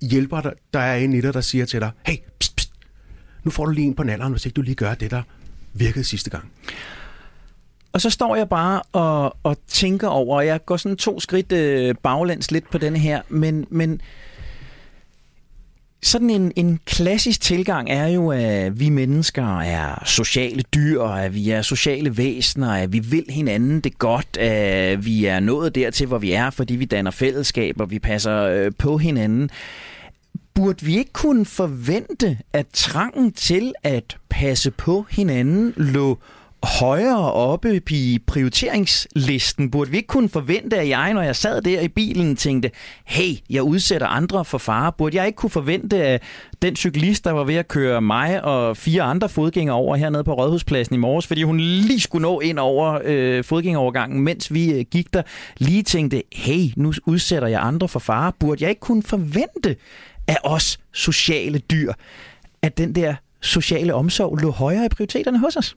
hjælper, 0.00 0.40
der, 0.40 0.52
der 0.74 0.80
er 0.80 0.96
inde 0.96 1.18
i 1.18 1.20
dig, 1.20 1.34
der 1.34 1.40
siger 1.40 1.64
til 1.64 1.80
dig, 1.80 1.90
hey, 2.06 2.16
pst, 2.40 2.56
pst, 2.56 2.72
nu 3.44 3.50
får 3.50 3.64
du 3.64 3.70
lige 3.70 3.86
en 3.86 3.94
på 3.94 4.02
nalderen, 4.02 4.32
hvis 4.32 4.46
ikke 4.46 4.56
du 4.56 4.62
lige 4.62 4.74
gør 4.74 4.94
det, 4.94 5.10
der 5.10 5.22
virkede 5.74 6.04
sidste 6.04 6.30
gang. 6.30 6.52
Og 7.92 8.00
så 8.00 8.10
står 8.10 8.36
jeg 8.36 8.48
bare 8.48 8.82
og, 8.92 9.36
og 9.42 9.56
tænker 9.68 10.08
over, 10.08 10.36
og 10.36 10.46
jeg 10.46 10.64
går 10.66 10.76
sådan 10.76 10.96
to 10.96 11.20
skridt 11.20 11.52
øh, 11.52 11.94
baglæns 12.02 12.50
lidt 12.50 12.70
på 12.70 12.78
den 12.78 12.96
her, 12.96 13.22
men, 13.28 13.66
men 13.70 14.00
sådan 16.02 16.30
en, 16.30 16.52
en 16.56 16.80
klassisk 16.84 17.40
tilgang 17.40 17.90
er 17.90 18.06
jo, 18.06 18.30
at 18.30 18.80
vi 18.80 18.88
mennesker 18.88 19.58
er 19.58 20.02
sociale 20.06 20.62
dyr, 20.74 21.02
at 21.02 21.34
vi 21.34 21.50
er 21.50 21.62
sociale 21.62 22.16
væsener, 22.16 22.72
at 22.72 22.92
vi 22.92 22.98
vil 22.98 23.24
hinanden 23.28 23.80
det 23.80 23.98
godt, 23.98 24.36
at 24.36 25.04
vi 25.04 25.24
er 25.24 25.40
nået 25.40 25.74
dertil, 25.74 26.06
hvor 26.06 26.18
vi 26.18 26.32
er, 26.32 26.50
fordi 26.50 26.76
vi 26.76 26.84
danner 26.84 27.10
fællesskaber, 27.10 27.86
vi 27.86 27.98
passer 27.98 28.42
øh, 28.42 28.72
på 28.78 28.98
hinanden. 28.98 29.50
Burde 30.54 30.84
vi 30.84 30.98
ikke 30.98 31.12
kunne 31.12 31.46
forvente, 31.46 32.38
at 32.52 32.66
trangen 32.72 33.32
til 33.32 33.72
at 33.82 34.16
passe 34.28 34.70
på 34.70 35.06
hinanden 35.10 35.74
lå 35.76 36.18
højere 36.62 37.32
oppe 37.32 37.80
i 37.90 38.18
prioriteringslisten? 38.26 39.70
Burde 39.70 39.90
vi 39.90 39.96
ikke 39.96 40.06
kunne 40.06 40.28
forvente, 40.28 40.76
at 40.76 40.88
jeg, 40.88 41.14
når 41.14 41.22
jeg 41.22 41.36
sad 41.36 41.62
der 41.62 41.80
i 41.80 41.88
bilen, 41.88 42.36
tænkte, 42.36 42.70
hey, 43.04 43.34
jeg 43.50 43.62
udsætter 43.62 44.06
andre 44.06 44.44
for 44.44 44.58
fare? 44.58 44.92
Burde 44.98 45.16
jeg 45.16 45.26
ikke 45.26 45.36
kunne 45.36 45.50
forvente, 45.50 46.02
at 46.02 46.22
den 46.62 46.76
cyklist, 46.76 47.24
der 47.24 47.30
var 47.30 47.44
ved 47.44 47.54
at 47.54 47.68
køre 47.68 48.00
mig 48.00 48.44
og 48.44 48.76
fire 48.76 49.02
andre 49.02 49.28
fodgængere 49.28 49.76
over 49.76 49.96
hernede 49.96 50.24
på 50.24 50.34
Rådhuspladsen 50.34 50.94
i 50.94 50.98
morges, 50.98 51.26
fordi 51.26 51.42
hun 51.42 51.60
lige 51.60 52.00
skulle 52.00 52.22
nå 52.22 52.40
ind 52.40 52.58
over 52.58 53.00
øh, 53.04 53.44
fodgængerovergangen, 53.44 54.20
mens 54.20 54.52
vi 54.52 54.72
øh, 54.72 54.84
gik 54.90 55.14
der, 55.14 55.22
lige 55.58 55.82
tænkte, 55.82 56.22
hey, 56.32 56.70
nu 56.76 56.92
udsætter 57.06 57.48
jeg 57.48 57.60
andre 57.62 57.88
for 57.88 57.98
fare. 57.98 58.32
Burde 58.40 58.62
jeg 58.62 58.70
ikke 58.70 58.80
kunne 58.80 59.02
forvente 59.02 59.76
af 60.28 60.36
os 60.44 60.78
sociale 60.92 61.58
dyr, 61.58 61.92
at 62.62 62.78
den 62.78 62.94
der 62.94 63.14
sociale 63.40 63.94
omsorg 63.94 64.36
lå 64.36 64.50
højere 64.50 64.84
i 64.86 64.88
prioriteterne 64.88 65.38
hos 65.38 65.56
os? 65.56 65.76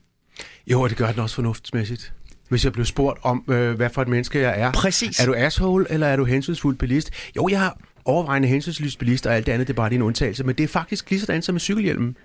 Jo, 0.66 0.80
og 0.80 0.90
det 0.90 0.98
gør 0.98 1.12
den 1.12 1.20
også 1.20 1.34
fornuftsmæssigt. 1.34 2.12
Hvis 2.48 2.64
jeg 2.64 2.72
blev 2.72 2.84
spurgt 2.84 3.18
om, 3.22 3.44
øh, 3.48 3.74
hvad 3.74 3.90
for 3.90 4.02
et 4.02 4.08
menneske 4.08 4.40
jeg 4.40 4.60
er. 4.60 4.72
Præcis. 4.72 5.20
Er 5.20 5.26
du 5.26 5.34
asshole, 5.36 5.86
eller 5.90 6.06
er 6.06 6.16
du 6.16 6.24
hensynsfuld 6.24 6.76
bilist? 6.76 7.10
Jo, 7.36 7.48
jeg 7.48 7.60
har 7.60 7.78
overvejende 8.04 8.48
hensynsløs 8.48 8.96
bilist, 8.96 9.26
og 9.26 9.34
alt 9.34 9.46
det 9.46 9.52
andet, 9.52 9.66
det 9.68 9.72
er 9.72 9.76
bare 9.76 9.90
din 9.90 10.02
undtagelse. 10.02 10.44
Men 10.44 10.54
det 10.54 10.64
er 10.64 10.68
faktisk 10.68 11.10
lige 11.10 11.20
sådan 11.20 11.42
som 11.42 11.54
med 11.54 11.60
cykelhjelmen. 11.60 12.16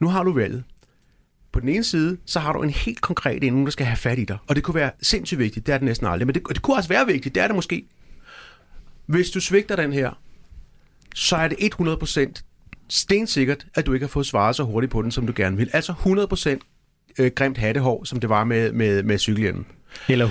Nu 0.00 0.08
har 0.08 0.22
du 0.22 0.32
valget. 0.32 0.64
På 1.52 1.60
den 1.60 1.68
ene 1.68 1.84
side, 1.84 2.18
så 2.26 2.40
har 2.40 2.52
du 2.52 2.62
en 2.62 2.70
helt 2.70 3.00
konkret 3.00 3.44
en, 3.44 3.64
der 3.64 3.70
skal 3.70 3.86
have 3.86 3.96
fat 3.96 4.18
i 4.18 4.24
dig. 4.24 4.38
Og 4.46 4.56
det 4.56 4.64
kunne 4.64 4.74
være 4.74 4.90
sindssygt 5.02 5.38
vigtigt, 5.38 5.66
det 5.66 5.72
er 5.72 5.78
det 5.78 5.84
næsten 5.84 6.06
aldrig. 6.06 6.26
Men 6.26 6.34
det, 6.34 6.42
det 6.48 6.62
kunne 6.62 6.76
også 6.76 6.88
være 6.88 7.06
vigtigt, 7.06 7.34
det 7.34 7.42
er 7.42 7.46
det 7.46 7.56
måske. 7.56 7.86
Hvis 9.06 9.30
du 9.30 9.40
svigter 9.40 9.76
den 9.76 9.92
her, 9.92 10.10
så 11.14 11.36
er 11.36 11.48
det 11.48 11.74
100% 11.80 12.42
stensikkert, 12.88 13.66
at 13.74 13.86
du 13.86 13.92
ikke 13.92 14.04
har 14.04 14.08
fået 14.08 14.26
svaret 14.26 14.56
så 14.56 14.62
hurtigt 14.62 14.92
på 14.92 15.02
den, 15.02 15.10
som 15.10 15.26
du 15.26 15.32
gerne 15.36 15.56
vil. 15.56 15.70
Altså 15.72 15.92
100% 15.92 16.79
øh, 17.18 17.30
grimt 17.34 17.58
hattehår, 17.58 18.04
som 18.04 18.20
det 18.20 18.30
var 18.30 18.44
med, 18.44 18.72
med, 18.72 19.02
med 19.02 19.18
cykelhjelmen. 19.18 19.66
Eller 20.08 20.28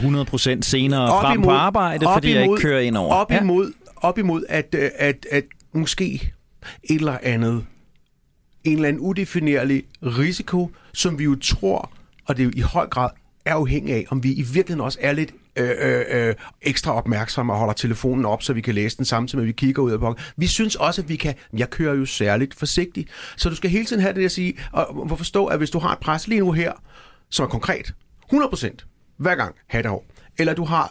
100% 0.57 0.61
senere 0.61 1.01
op 1.01 1.21
frem 1.21 1.33
imod, 1.33 1.45
på 1.45 1.51
arbejde, 1.51 2.05
fordi 2.13 2.27
imod, 2.27 2.39
jeg 2.39 2.43
ikke 2.43 2.61
kører 2.61 2.79
ind 2.79 2.97
over. 2.97 3.15
Op 3.15 3.31
imod, 3.31 3.65
ja. 3.85 4.07
op 4.07 4.17
imod 4.17 4.43
at, 4.49 4.75
øh, 4.77 4.89
at, 4.95 5.25
at 5.31 5.43
måske 5.73 6.33
et 6.83 6.95
eller 6.95 7.17
andet, 7.23 7.65
en 8.63 8.75
eller 8.75 8.87
anden 8.87 9.01
udefinerlig 9.01 9.83
risiko, 10.01 10.71
som 10.93 11.19
vi 11.19 11.23
jo 11.23 11.35
tror, 11.35 11.91
og 12.25 12.37
det 12.37 12.43
er 12.43 12.45
jo 12.45 12.51
i 12.55 12.61
høj 12.61 12.87
grad 12.87 13.09
er 13.45 13.53
afhængig 13.53 13.93
af, 13.93 14.05
om 14.09 14.23
vi 14.23 14.33
i 14.33 14.41
virkeligheden 14.41 14.81
også 14.81 14.99
er 15.01 15.11
lidt 15.11 15.33
Øh, 15.59 15.75
øh, 15.79 16.27
øh, 16.27 16.35
ekstra 16.61 16.93
opmærksomme 16.93 17.53
og 17.53 17.59
holder 17.59 17.73
telefonen 17.73 18.25
op, 18.25 18.43
så 18.43 18.53
vi 18.53 18.61
kan 18.61 18.75
læse 18.75 18.97
den 18.97 19.05
samtidig 19.05 19.37
med, 19.37 19.43
at 19.43 19.47
vi 19.47 19.51
kigger 19.51 19.81
ud 19.81 19.91
af 19.91 19.99
bokken. 19.99 20.23
Vi 20.37 20.47
synes 20.47 20.75
også, 20.75 21.01
at 21.01 21.09
vi 21.09 21.15
kan... 21.15 21.35
Jeg 21.57 21.69
kører 21.69 21.95
jo 21.95 22.05
særligt 22.05 22.55
forsigtigt. 22.55 23.09
Så 23.37 23.49
du 23.49 23.55
skal 23.55 23.69
hele 23.69 23.85
tiden 23.85 24.01
have 24.01 24.13
det 24.13 24.25
at 24.25 24.31
sige, 24.31 24.57
og 24.71 25.17
forstå, 25.17 25.45
at 25.45 25.57
hvis 25.57 25.69
du 25.69 25.79
har 25.79 25.91
et 25.93 25.99
pres 25.99 26.27
lige 26.27 26.39
nu 26.39 26.51
her, 26.51 26.73
som 27.29 27.43
er 27.43 27.49
konkret, 27.49 27.93
100% 28.33 29.15
hver 29.17 29.35
gang, 29.35 29.55
have 29.67 29.83
det 29.83 29.91
eller 30.39 30.53
du 30.53 30.65
har 30.65 30.85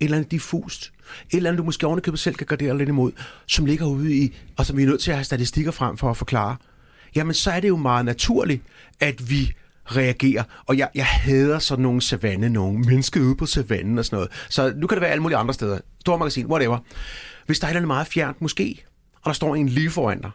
et 0.00 0.04
eller 0.04 0.16
andet 0.16 0.30
diffust, 0.30 0.92
et 1.30 1.36
eller 1.36 1.50
andet, 1.50 1.58
du 1.58 1.64
måske 1.64 1.86
ovenikøbet 1.86 2.20
selv 2.20 2.34
kan 2.34 2.46
gardere 2.46 2.78
lidt 2.78 2.88
imod, 2.88 3.12
som 3.46 3.66
ligger 3.66 3.86
ude 3.86 4.16
i, 4.16 4.36
og 4.56 4.66
som 4.66 4.76
vi 4.76 4.82
er 4.82 4.86
nødt 4.86 5.00
til 5.00 5.10
at 5.10 5.16
have 5.16 5.24
statistikker 5.24 5.70
frem 5.70 5.96
for 5.96 6.10
at 6.10 6.16
forklare, 6.16 6.56
jamen 7.16 7.34
så 7.34 7.50
er 7.50 7.60
det 7.60 7.68
jo 7.68 7.76
meget 7.76 8.04
naturligt, 8.04 8.62
at 9.00 9.30
vi 9.30 9.52
reagere. 9.86 10.44
Og 10.66 10.78
jeg, 10.78 10.88
jeg 10.94 11.06
hader 11.06 11.58
sådan 11.58 11.82
nogle 11.82 12.00
savanne, 12.00 12.48
nogle 12.48 12.78
mennesker 12.78 13.20
ude 13.20 13.36
på 13.36 13.46
savannen 13.46 13.98
og 13.98 14.04
sådan 14.04 14.16
noget. 14.16 14.30
Så 14.48 14.72
nu 14.76 14.86
kan 14.86 14.96
det 14.96 15.00
være 15.00 15.10
alle 15.10 15.22
mulige 15.22 15.38
andre 15.38 15.54
steder. 15.54 15.78
Stormagasin, 16.00 16.46
whatever. 16.46 16.78
Hvis 17.46 17.58
der 17.58 17.66
er 17.66 17.72
noget 17.72 17.86
meget 17.86 18.06
fjernt, 18.06 18.40
måske, 18.40 18.84
og 19.14 19.26
der 19.26 19.32
står 19.32 19.54
en 19.54 19.68
lige 19.68 19.90
foran 19.90 20.20
dig, 20.20 20.30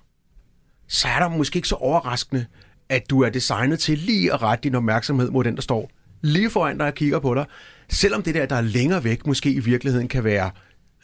så 0.88 1.07
er 1.07 1.19
der 1.19 1.29
måske 1.29 1.57
ikke 1.57 1.67
så 1.67 1.75
overraskende, 1.75 2.45
at 2.89 3.09
du 3.09 3.21
er 3.21 3.29
designet 3.29 3.79
til 3.79 3.97
lige 3.97 4.33
at 4.33 4.41
rette 4.41 4.63
din 4.63 4.75
opmærksomhed 4.75 5.29
mod 5.29 5.43
den, 5.43 5.55
der 5.55 5.62
står 5.62 5.91
lige 6.21 6.49
foran 6.49 6.77
dig 6.77 6.88
og 6.88 6.93
kigger 6.93 7.19
på 7.19 7.35
dig. 7.35 7.45
Selvom 7.89 8.23
det 8.23 8.35
der, 8.35 8.45
der 8.45 8.55
er 8.55 8.62
længere 8.62 9.03
væk, 9.03 9.27
måske 9.27 9.51
i 9.51 9.59
virkeligheden 9.59 10.07
kan 10.07 10.23
være 10.23 10.51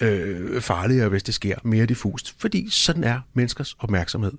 øh, 0.01 0.61
farligere, 0.61 1.09
hvis 1.09 1.23
det 1.23 1.33
sker 1.33 1.55
mere 1.63 1.85
diffust. 1.85 2.35
Fordi 2.37 2.69
sådan 2.69 3.03
er 3.03 3.19
menneskers 3.33 3.75
opmærksomhed. 3.79 4.31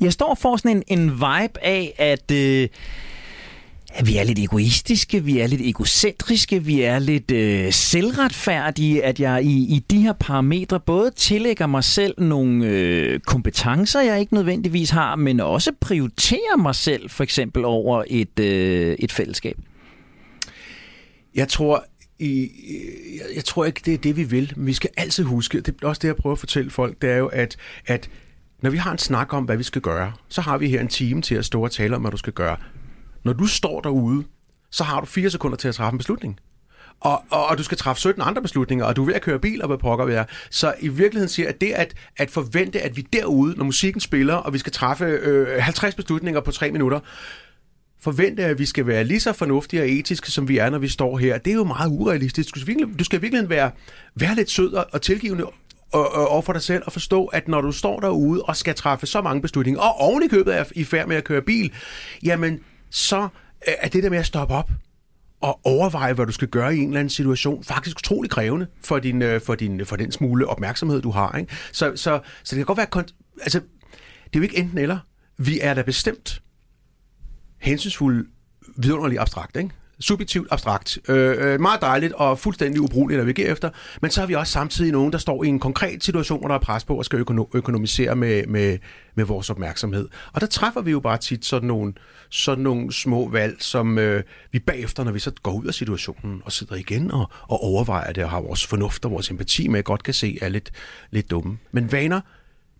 Jeg 0.00 0.12
står 0.12 0.34
for 0.34 0.56
sådan 0.56 0.76
en, 0.76 1.00
en 1.00 1.10
vibe 1.10 1.64
af, 1.64 1.94
at... 1.98 2.30
Øh 2.30 2.68
vi 4.04 4.16
er 4.16 4.24
lidt 4.24 4.38
egoistiske, 4.38 5.24
vi 5.24 5.38
er 5.38 5.46
lidt 5.46 5.60
egocentriske, 5.60 6.64
vi 6.64 6.82
er 6.82 6.98
lidt 6.98 7.30
øh, 7.30 7.72
selvretfærdige, 7.72 9.04
at 9.04 9.20
jeg 9.20 9.44
i, 9.44 9.74
i 9.76 9.84
de 9.90 10.00
her 10.00 10.12
parametre 10.12 10.80
både 10.80 11.10
tillægger 11.10 11.66
mig 11.66 11.84
selv 11.84 12.14
nogle 12.18 12.66
øh, 12.66 13.20
kompetencer, 13.20 14.00
jeg 14.00 14.20
ikke 14.20 14.34
nødvendigvis 14.34 14.90
har, 14.90 15.16
men 15.16 15.40
også 15.40 15.72
prioriterer 15.80 16.56
mig 16.56 16.74
selv 16.74 17.10
for 17.10 17.22
eksempel 17.22 17.64
over 17.64 18.04
et, 18.06 18.38
øh, 18.40 18.96
et 18.98 19.12
fællesskab. 19.12 19.56
Jeg 21.34 21.48
tror, 21.48 21.84
i, 22.18 22.50
jeg, 23.16 23.36
jeg 23.36 23.44
tror 23.44 23.64
ikke, 23.64 23.80
det 23.84 23.94
er 23.94 23.98
det, 23.98 24.16
vi 24.16 24.24
vil. 24.24 24.52
Men 24.56 24.66
vi 24.66 24.72
skal 24.72 24.90
altid 24.96 25.24
huske, 25.24 25.60
det 25.60 25.74
er 25.82 25.86
også 25.86 26.00
det, 26.00 26.08
jeg 26.08 26.16
prøver 26.16 26.34
at 26.34 26.38
fortælle 26.40 26.70
folk, 26.70 27.02
det 27.02 27.10
er 27.10 27.16
jo, 27.16 27.26
at, 27.26 27.56
at 27.86 28.10
når 28.62 28.70
vi 28.70 28.76
har 28.76 28.92
en 28.92 28.98
snak 28.98 29.32
om, 29.32 29.44
hvad 29.44 29.56
vi 29.56 29.62
skal 29.62 29.82
gøre, 29.82 30.12
så 30.28 30.40
har 30.40 30.58
vi 30.58 30.68
her 30.68 30.80
en 30.80 30.88
time 30.88 31.22
til 31.22 31.34
at 31.34 31.44
stå 31.44 31.64
og 31.64 31.70
tale 31.70 31.96
om, 31.96 32.00
hvad 32.00 32.10
du 32.10 32.16
skal 32.16 32.32
gøre. 32.32 32.56
Når 33.24 33.32
du 33.32 33.46
står 33.46 33.80
derude, 33.80 34.24
så 34.70 34.84
har 34.84 35.00
du 35.00 35.06
fire 35.06 35.30
sekunder 35.30 35.56
til 35.56 35.68
at 35.68 35.74
træffe 35.74 35.94
en 35.94 35.98
beslutning. 35.98 36.38
Og, 37.00 37.22
og, 37.30 37.46
og 37.46 37.58
du 37.58 37.62
skal 37.62 37.78
træffe 37.78 38.00
17 38.00 38.22
andre 38.22 38.42
beslutninger, 38.42 38.84
og 38.84 38.96
du 38.96 39.02
er 39.02 39.06
ved 39.06 39.14
at 39.14 39.22
køre 39.22 39.38
bil, 39.38 39.62
og 39.62 39.66
hvad 39.66 39.78
pokker 39.78 40.04
vi 40.04 40.12
er. 40.12 40.24
Så 40.50 40.74
i 40.80 40.88
virkeligheden 40.88 41.28
siger 41.28 41.48
at 41.48 41.60
det 41.60 41.72
at, 41.72 41.94
at 42.16 42.30
forvente, 42.30 42.80
at 42.80 42.96
vi 42.96 43.06
derude, 43.12 43.54
når 43.56 43.64
musikken 43.64 44.00
spiller, 44.00 44.34
og 44.34 44.52
vi 44.52 44.58
skal 44.58 44.72
træffe 44.72 45.04
øh, 45.04 45.62
50 45.62 45.94
beslutninger 45.94 46.40
på 46.40 46.50
3 46.50 46.70
minutter, 46.70 47.00
forvente, 48.00 48.44
at 48.44 48.58
vi 48.58 48.66
skal 48.66 48.86
være 48.86 49.04
lige 49.04 49.20
så 49.20 49.32
fornuftige 49.32 49.82
og 49.82 49.88
etiske, 49.88 50.30
som 50.30 50.48
vi 50.48 50.58
er, 50.58 50.70
når 50.70 50.78
vi 50.78 50.88
står 50.88 51.18
her. 51.18 51.38
Det 51.38 51.50
er 51.50 51.54
jo 51.54 51.64
meget 51.64 51.90
urealistisk. 51.90 52.54
Du 52.54 52.60
skal 52.60 52.66
virkelig, 52.66 52.98
du 52.98 53.04
skal 53.04 53.22
virkelig 53.22 53.48
være, 53.48 53.70
være 54.14 54.34
lidt 54.34 54.50
sød 54.50 54.72
og 54.92 55.02
tilgivende 55.02 55.44
over 55.92 56.42
for 56.42 56.52
dig 56.52 56.62
selv 56.62 56.82
og 56.86 56.92
forstå, 56.92 57.26
at 57.26 57.48
når 57.48 57.60
du 57.60 57.72
står 57.72 58.00
derude 58.00 58.42
og 58.42 58.56
skal 58.56 58.74
træffe 58.74 59.06
så 59.06 59.22
mange 59.22 59.42
beslutninger, 59.42 59.80
og 59.80 60.00
oven 60.00 60.22
i 60.22 60.28
købet 60.28 60.56
er 60.58 60.64
i 60.72 60.84
færd 60.84 61.08
med 61.08 61.16
at 61.16 61.24
køre 61.24 61.42
bil, 61.42 61.72
jamen 62.22 62.60
så 62.92 63.22
øh, 63.68 63.74
er 63.78 63.88
det 63.88 64.02
der 64.02 64.10
med 64.10 64.18
at 64.18 64.26
stoppe 64.26 64.54
op 64.54 64.70
og 65.40 65.60
overveje, 65.64 66.12
hvad 66.12 66.26
du 66.26 66.32
skal 66.32 66.48
gøre 66.48 66.76
i 66.76 66.78
en 66.78 66.88
eller 66.88 67.00
anden 67.00 67.10
situation, 67.10 67.64
faktisk 67.64 67.96
utrolig 67.96 68.30
krævende 68.30 68.66
for, 68.84 68.98
din, 68.98 69.22
øh, 69.22 69.40
for, 69.40 69.54
din, 69.54 69.86
for 69.86 69.96
den 69.96 70.12
smule 70.12 70.46
opmærksomhed, 70.46 71.02
du 71.02 71.10
har. 71.10 71.36
Ikke? 71.36 71.52
Så, 71.72 71.92
så, 71.96 72.20
så 72.42 72.56
det 72.56 72.66
kan 72.66 72.74
godt 72.74 72.78
være... 72.78 73.04
Altså, 73.42 73.60
det 74.24 74.36
er 74.36 74.38
jo 74.38 74.42
ikke 74.42 74.58
enten 74.58 74.78
eller. 74.78 74.98
Vi 75.38 75.60
er 75.60 75.74
da 75.74 75.82
bestemt 75.82 76.42
hensynsfulde, 77.60 78.28
vidunderligt 78.76 79.20
abstrakt, 79.20 79.56
ikke? 79.56 79.70
Subjektivt 80.02 80.48
abstrakt. 80.50 80.98
Øh, 81.08 81.36
øh, 81.38 81.60
meget 81.60 81.80
dejligt 81.80 82.12
og 82.12 82.38
fuldstændig 82.38 82.80
ubrugeligt 82.80 83.18
at 83.18 83.24
navigere 83.24 83.48
efter. 83.48 83.70
Men 84.02 84.10
så 84.10 84.20
har 84.20 84.26
vi 84.26 84.34
også 84.34 84.52
samtidig 84.52 84.92
nogen, 84.92 85.12
der 85.12 85.18
står 85.18 85.44
i 85.44 85.48
en 85.48 85.58
konkret 85.58 86.04
situation, 86.04 86.38
hvor 86.38 86.48
der 86.48 86.54
er 86.54 86.58
pres 86.58 86.84
på 86.84 86.94
og 86.94 87.04
skal 87.04 87.24
økono- 87.24 87.50
økonomisere 87.54 88.16
med, 88.16 88.46
med, 88.46 88.78
med 89.14 89.24
vores 89.24 89.50
opmærksomhed. 89.50 90.08
Og 90.32 90.40
der 90.40 90.46
træffer 90.46 90.80
vi 90.80 90.90
jo 90.90 91.00
bare 91.00 91.18
tit 91.18 91.44
sådan 91.44 91.66
nogle, 91.68 91.92
sådan 92.30 92.64
nogle 92.64 92.92
små 92.92 93.28
valg, 93.28 93.56
som 93.60 93.98
øh, 93.98 94.22
vi 94.52 94.58
bagefter, 94.58 95.04
når 95.04 95.12
vi 95.12 95.18
så 95.18 95.32
går 95.42 95.52
ud 95.52 95.66
af 95.66 95.74
situationen 95.74 96.42
og 96.44 96.52
sidder 96.52 96.74
igen 96.74 97.10
og, 97.10 97.30
og 97.42 97.64
overvejer 97.64 98.12
det 98.12 98.24
og 98.24 98.30
har 98.30 98.40
vores 98.40 98.66
fornuft 98.66 99.04
og 99.04 99.10
vores 99.10 99.30
empati 99.30 99.68
med, 99.68 99.82
godt 99.82 100.02
kan 100.02 100.14
se 100.14 100.38
er 100.42 100.48
lidt, 100.48 100.70
lidt 101.10 101.30
dumme. 101.30 101.58
Men 101.72 101.92
vaner, 101.92 102.20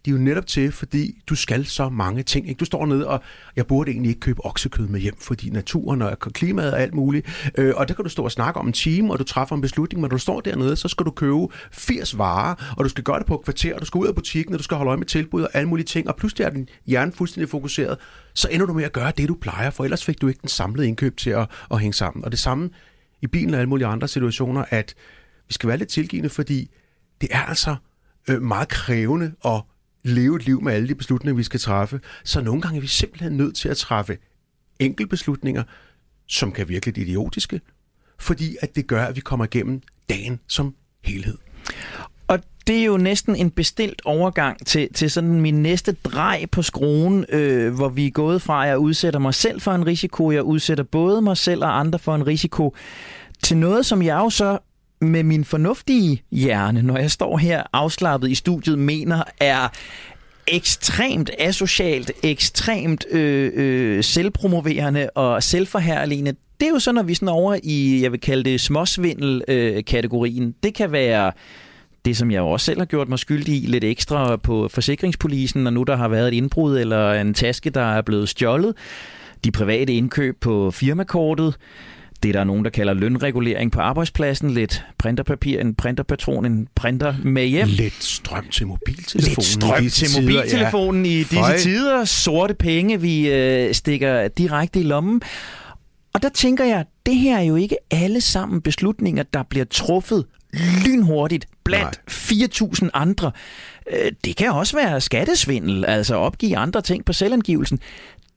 de 0.04 0.10
er 0.10 0.14
jo 0.14 0.20
netop 0.20 0.46
til, 0.46 0.72
fordi 0.72 1.22
du 1.28 1.34
skal 1.34 1.66
så 1.66 1.88
mange 1.88 2.22
ting. 2.22 2.48
Ikke? 2.48 2.58
Du 2.58 2.64
står 2.64 2.86
nede, 2.86 3.08
og 3.08 3.22
jeg 3.56 3.66
burde 3.66 3.90
egentlig 3.90 4.08
ikke 4.08 4.20
købe 4.20 4.44
oksekød 4.44 4.86
med 4.86 5.00
hjem, 5.00 5.16
fordi 5.20 5.50
naturen 5.50 6.02
og 6.02 6.18
klimaet 6.18 6.72
og 6.72 6.80
alt 6.80 6.94
muligt. 6.94 7.50
Øh, 7.58 7.74
og 7.76 7.88
der 7.88 7.94
kan 7.94 8.04
du 8.04 8.08
stå 8.08 8.24
og 8.24 8.32
snakke 8.32 8.60
om 8.60 8.66
en 8.66 8.72
time, 8.72 9.12
og 9.12 9.18
du 9.18 9.24
træffer 9.24 9.56
en 9.56 9.62
beslutning, 9.62 10.00
men 10.00 10.08
når 10.08 10.16
du 10.16 10.18
står 10.18 10.40
dernede, 10.40 10.76
så 10.76 10.88
skal 10.88 11.06
du 11.06 11.10
købe 11.10 11.48
80 11.72 12.18
varer, 12.18 12.74
og 12.76 12.84
du 12.84 12.88
skal 12.88 13.04
gøre 13.04 13.18
det 13.18 13.26
på 13.26 13.34
et 13.34 13.44
kvarter, 13.44 13.74
og 13.74 13.80
du 13.80 13.86
skal 13.86 13.98
ud 13.98 14.06
af 14.06 14.14
butikken, 14.14 14.54
og 14.54 14.58
du 14.58 14.64
skal 14.64 14.76
holde 14.76 14.88
øje 14.88 14.98
med 14.98 15.06
tilbud 15.06 15.42
og 15.42 15.50
alle 15.52 15.68
mulige 15.68 15.86
ting, 15.86 16.08
og 16.08 16.16
pludselig 16.16 16.44
er 16.44 16.50
din 16.50 16.68
hjerne 16.86 17.12
fuldstændig 17.12 17.48
fokuseret, 17.48 17.98
så 18.34 18.48
ender 18.50 18.66
du 18.66 18.72
med 18.72 18.84
at 18.84 18.92
gøre 18.92 19.12
det, 19.16 19.28
du 19.28 19.34
plejer, 19.34 19.70
for 19.70 19.84
ellers 19.84 20.04
fik 20.04 20.20
du 20.20 20.28
ikke 20.28 20.40
den 20.40 20.48
samlede 20.48 20.88
indkøb 20.88 21.16
til 21.16 21.30
at, 21.30 21.50
at 21.70 21.80
hænge 21.80 21.94
sammen. 21.94 22.24
Og 22.24 22.30
det 22.30 22.38
samme 22.38 22.70
i 23.22 23.26
bilen 23.26 23.54
og 23.54 23.60
alle 23.60 23.68
mulige 23.68 23.86
andre 23.86 24.08
situationer, 24.08 24.64
at 24.70 24.94
vi 25.48 25.54
skal 25.54 25.68
være 25.68 25.78
lidt 25.78 25.88
tilgivende, 25.88 26.30
fordi 26.30 26.70
det 27.20 27.28
er 27.32 27.42
altså 27.42 27.76
øh, 28.28 28.42
meget 28.42 28.68
krævende 28.68 29.32
at 29.44 29.62
leve 30.04 30.36
et 30.36 30.46
liv 30.46 30.62
med 30.62 30.72
alle 30.72 30.88
de 30.88 30.94
beslutninger, 30.94 31.36
vi 31.36 31.42
skal 31.42 31.60
træffe. 31.60 32.00
Så 32.24 32.40
nogle 32.40 32.60
gange 32.60 32.76
er 32.76 32.80
vi 32.80 32.86
simpelthen 32.86 33.32
nødt 33.32 33.56
til 33.56 33.68
at 33.68 33.76
træffe 33.76 34.18
enkeltbeslutninger, 34.78 35.62
som 36.28 36.52
kan 36.52 36.68
virke 36.68 36.86
lidt 36.86 36.98
idiotiske, 36.98 37.60
fordi 38.18 38.56
at 38.60 38.74
det 38.74 38.86
gør, 38.86 39.04
at 39.04 39.16
vi 39.16 39.20
kommer 39.20 39.44
igennem 39.44 39.80
dagen 40.08 40.40
som 40.48 40.74
helhed. 41.04 41.38
Og 42.28 42.38
det 42.66 42.78
er 42.78 42.84
jo 42.84 42.96
næsten 42.96 43.36
en 43.36 43.50
bestilt 43.50 44.02
overgang 44.04 44.66
til, 44.66 44.92
til 44.94 45.10
sådan 45.10 45.40
min 45.40 45.62
næste 45.62 45.92
drej 45.92 46.46
på 46.52 46.62
skruen, 46.62 47.24
øh, 47.28 47.74
hvor 47.74 47.88
vi 47.88 48.06
er 48.06 48.10
gået 48.10 48.42
fra, 48.42 48.62
at 48.64 48.68
jeg 48.68 48.78
udsætter 48.78 49.20
mig 49.20 49.34
selv 49.34 49.60
for 49.60 49.72
en 49.72 49.86
risiko, 49.86 50.30
jeg 50.30 50.42
udsætter 50.42 50.84
både 50.84 51.22
mig 51.22 51.36
selv 51.36 51.64
og 51.64 51.80
andre 51.80 51.98
for 51.98 52.14
en 52.14 52.26
risiko, 52.26 52.74
til 53.42 53.56
noget, 53.56 53.86
som 53.86 54.02
jeg 54.02 54.16
jo 54.16 54.30
så 54.30 54.58
med 55.02 55.22
min 55.22 55.44
fornuftige 55.44 56.22
hjerne, 56.32 56.82
når 56.82 56.96
jeg 56.96 57.10
står 57.10 57.38
her 57.38 57.62
afslappet 57.72 58.30
i 58.30 58.34
studiet, 58.34 58.78
mener 58.78 59.22
er 59.40 59.68
ekstremt 60.46 61.30
asocialt, 61.38 62.12
ekstremt 62.22 63.04
øh, 63.10 63.52
øh, 63.54 64.04
selvpromoverende 64.04 65.10
og 65.10 65.42
selvforherligende. 65.42 66.34
Det 66.60 66.66
er 66.66 66.70
jo 66.70 66.78
så, 66.78 66.92
når 66.92 67.02
vi 67.02 67.14
sådan 67.14 67.28
over 67.28 67.56
i, 67.62 68.02
jeg 68.02 68.12
vil 68.12 68.20
kalde 68.20 68.50
det 68.50 68.60
småsvindel-kategorien. 68.60 70.48
Øh, 70.48 70.52
det 70.62 70.74
kan 70.74 70.92
være 70.92 71.32
det, 72.04 72.16
som 72.16 72.30
jeg 72.30 72.38
jo 72.38 72.48
også 72.48 72.66
selv 72.66 72.80
har 72.80 72.86
gjort 72.86 73.08
mig 73.08 73.18
skyldig 73.18 73.64
i, 73.64 73.66
lidt 73.66 73.84
ekstra 73.84 74.36
på 74.36 74.68
forsikringspolisen, 74.68 75.62
når 75.62 75.70
nu 75.70 75.82
der 75.82 75.96
har 75.96 76.08
været 76.08 76.28
et 76.28 76.34
indbrud 76.34 76.78
eller 76.78 77.12
en 77.12 77.34
taske, 77.34 77.70
der 77.70 77.94
er 77.94 78.02
blevet 78.02 78.28
stjålet. 78.28 78.74
De 79.44 79.50
private 79.50 79.92
indkøb 79.92 80.40
på 80.40 80.70
firmakortet 80.70 81.56
det, 82.22 82.34
der 82.34 82.40
er 82.40 82.44
nogen, 82.44 82.64
der 82.64 82.70
kalder 82.70 82.94
lønregulering 82.94 83.72
på 83.72 83.80
arbejdspladsen, 83.80 84.50
lidt 84.50 84.84
printerpapir, 84.98 85.60
en 85.60 85.74
printerpatron, 85.74 86.46
en 86.46 86.68
printer 86.74 87.14
med 87.24 87.46
hjem. 87.46 87.68
Lidt 87.68 88.04
strøm 88.04 88.48
til 88.48 88.66
mobiltelefonen. 88.66 89.36
Lidt 89.36 89.44
strøm 89.44 89.82
til 89.82 89.90
tider, 89.90 90.20
mobiltelefonen 90.20 91.06
ja. 91.06 91.12
i 91.12 91.18
disse 91.18 91.36
Føj. 91.36 91.58
tider. 91.58 92.04
Sorte 92.04 92.54
penge, 92.54 93.00
vi 93.00 93.28
øh, 93.30 93.74
stikker 93.74 94.28
direkte 94.28 94.80
i 94.80 94.82
lommen. 94.82 95.22
Og 96.14 96.22
der 96.22 96.28
tænker 96.28 96.64
jeg, 96.64 96.84
det 97.06 97.16
her 97.16 97.38
er 97.38 97.42
jo 97.42 97.56
ikke 97.56 97.76
alle 97.90 98.20
sammen 98.20 98.60
beslutninger, 98.62 99.22
der 99.22 99.42
bliver 99.42 99.64
truffet 99.64 100.24
lynhurtigt 100.86 101.46
blandt 101.64 102.00
4.000 102.10 102.88
andre. 102.94 103.32
Øh, 103.92 104.12
det 104.24 104.36
kan 104.36 104.50
også 104.50 104.76
være 104.76 105.00
skattesvindel, 105.00 105.84
altså 105.84 106.14
opgive 106.14 106.56
andre 106.56 106.82
ting 106.82 107.04
på 107.04 107.12
selvangivelsen 107.12 107.78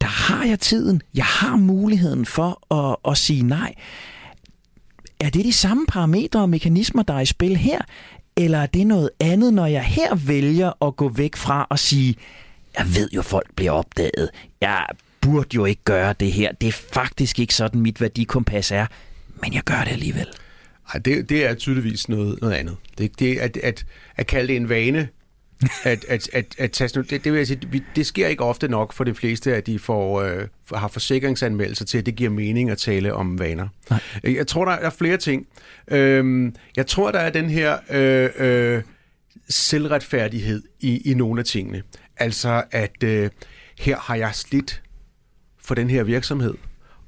der 0.02 0.08
har 0.08 0.46
jeg 0.46 0.60
tiden, 0.60 1.02
jeg 1.14 1.26
har 1.26 1.56
muligheden 1.56 2.26
for 2.26 2.74
at, 2.74 3.12
at 3.12 3.18
sige 3.18 3.44
nej. 3.44 3.74
Er 5.20 5.30
det 5.30 5.46
de 5.46 5.54
samme 5.54 5.86
parametre 5.88 6.42
og 6.42 6.50
mekanismer, 6.50 7.04
der 7.04 7.14
er 7.14 7.20
i 7.20 7.26
spil 7.26 7.58
her? 7.58 7.82
Eller 8.38 8.58
er 8.60 8.66
det 8.66 8.88
noget 8.88 9.10
andet, 9.20 9.54
når 9.54 9.66
jeg 9.66 9.84
her 9.84 10.16
vælger 10.16 10.86
at 10.86 10.96
gå 10.96 11.10
væk 11.10 11.36
fra 11.36 11.68
og 11.70 11.80
sige, 11.80 12.16
jeg 12.78 12.86
ved 12.96 13.10
jo, 13.14 13.22
folk 13.22 13.56
bliver 13.56 13.72
opdaget. 13.72 14.30
Jeg 14.62 14.86
burde 15.22 15.56
jo 15.56 15.66
ikke 15.66 15.84
gøre 15.84 16.14
det 16.20 16.32
her. 16.32 16.52
Det 16.52 16.68
er 16.68 16.72
faktisk 16.94 17.40
ikke 17.40 17.56
sådan, 17.56 17.82
mit 17.82 18.02
værdikompas 18.02 18.72
er. 18.72 18.86
Men 19.42 19.54
jeg 19.54 19.64
gør 19.64 19.84
det 19.84 19.92
alligevel. 19.92 20.28
Ej, 20.94 21.00
det, 21.00 21.30
det 21.30 21.46
er 21.46 21.54
tydeligvis 21.54 22.10
noget, 22.10 22.42
noget 22.42 22.54
andet. 22.54 22.76
Det, 22.98 23.20
det 23.20 23.38
at, 23.38 23.58
at, 23.58 23.86
at 24.16 24.28
kalde 24.28 24.48
det 24.48 24.56
en 24.56 24.70
vane, 24.70 25.08
at, 25.84 26.06
at, 26.10 26.30
at, 26.34 26.56
at 26.58 26.72
tage, 26.72 26.88
det, 26.88 27.24
det, 27.24 27.32
vil 27.32 27.38
jeg 27.38 27.48
sige, 27.48 27.84
det 27.96 28.06
sker 28.06 28.28
ikke 28.28 28.44
ofte 28.44 28.68
nok 28.68 28.94
for 28.94 29.04
de 29.04 29.16
fleste, 29.16 29.56
at 29.56 29.68
de 29.68 29.80
får, 29.80 30.22
øh, 30.22 30.48
har 30.74 30.88
forsikringsanmeldelser 30.88 31.86
til, 31.86 31.98
at 31.98 32.06
det 32.06 32.16
giver 32.16 32.30
mening 32.30 32.70
at 32.70 32.78
tale 32.78 33.14
om 33.14 33.40
vaner. 33.40 33.68
Nej. 33.90 34.00
Jeg 34.24 34.48
tror, 34.48 34.66
der 34.66 34.72
er 34.72 34.90
flere 34.90 35.18
ting. 35.18 35.48
Øhm, 35.88 36.56
jeg 36.76 36.88
tror, 36.88 37.12
der 37.12 37.20
er 37.20 37.30
den 37.30 37.50
her 37.50 37.78
øh, 37.90 38.30
øh, 38.38 38.84
selvretfærdighed 39.50 40.64
i, 40.80 41.12
i 41.12 41.14
nogle 41.14 41.40
af 41.40 41.46
tingene. 41.46 41.84
Altså, 42.18 42.64
at 42.72 43.04
øh, 43.04 43.30
her 43.80 43.98
har 43.98 44.16
jeg 44.16 44.36
slidt 44.36 44.82
for 45.62 45.76
den 45.76 45.90
her 45.90 46.04
virksomhed. 46.04 46.54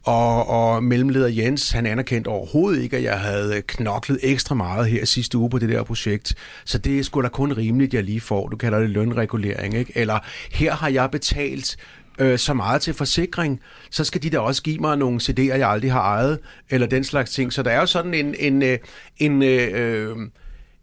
Og, 0.08 0.48
og 0.50 0.84
mellemleder 0.84 1.28
Jens, 1.28 1.72
han 1.72 1.86
anerkendte 1.86 2.28
overhovedet 2.28 2.84
ikke, 2.84 2.98
at 2.98 3.04
jeg 3.04 3.20
havde 3.20 3.62
knoklet 3.62 4.20
ekstra 4.24 4.56
meget 4.56 4.88
her 4.88 5.06
sidste 5.06 5.38
uge 5.38 5.50
på 5.50 5.60
det 5.60 5.70
der 5.70 5.84
projekt. 5.84 6.36
Så 6.66 6.78
det 6.78 7.00
er 7.00 7.04
sgu 7.04 7.22
da 7.22 7.28
kun 7.28 7.54
rimeligt, 7.54 7.94
jeg 7.94 8.04
lige 8.04 8.22
får. 8.22 8.48
Du 8.48 8.58
kalder 8.58 8.80
det 8.80 8.90
lønregulering, 8.90 9.74
ikke? 9.74 9.92
Eller 9.96 10.20
her 10.52 10.74
har 10.74 10.90
jeg 10.90 11.12
betalt 11.12 11.78
øh, 12.20 12.38
så 12.40 12.54
meget 12.54 12.82
til 12.82 12.94
forsikring, 12.94 13.62
så 13.90 14.04
skal 14.04 14.24
de 14.24 14.30
da 14.30 14.40
også 14.40 14.64
give 14.64 14.78
mig 14.78 14.98
nogle 14.98 15.20
CD'er, 15.24 15.42
jeg 15.42 15.70
aldrig 15.70 15.92
har 15.92 16.02
ejet, 16.02 16.40
eller 16.70 16.88
den 16.88 17.04
slags 17.04 17.32
ting. 17.32 17.54
Så 17.54 17.64
der 17.64 17.72
er 17.72 17.80
jo 17.80 17.86
sådan 17.86 18.14
en, 18.14 18.36
en, 18.40 18.62
en, 18.62 18.80
en 19.18 19.44
øh, 19.44 20.18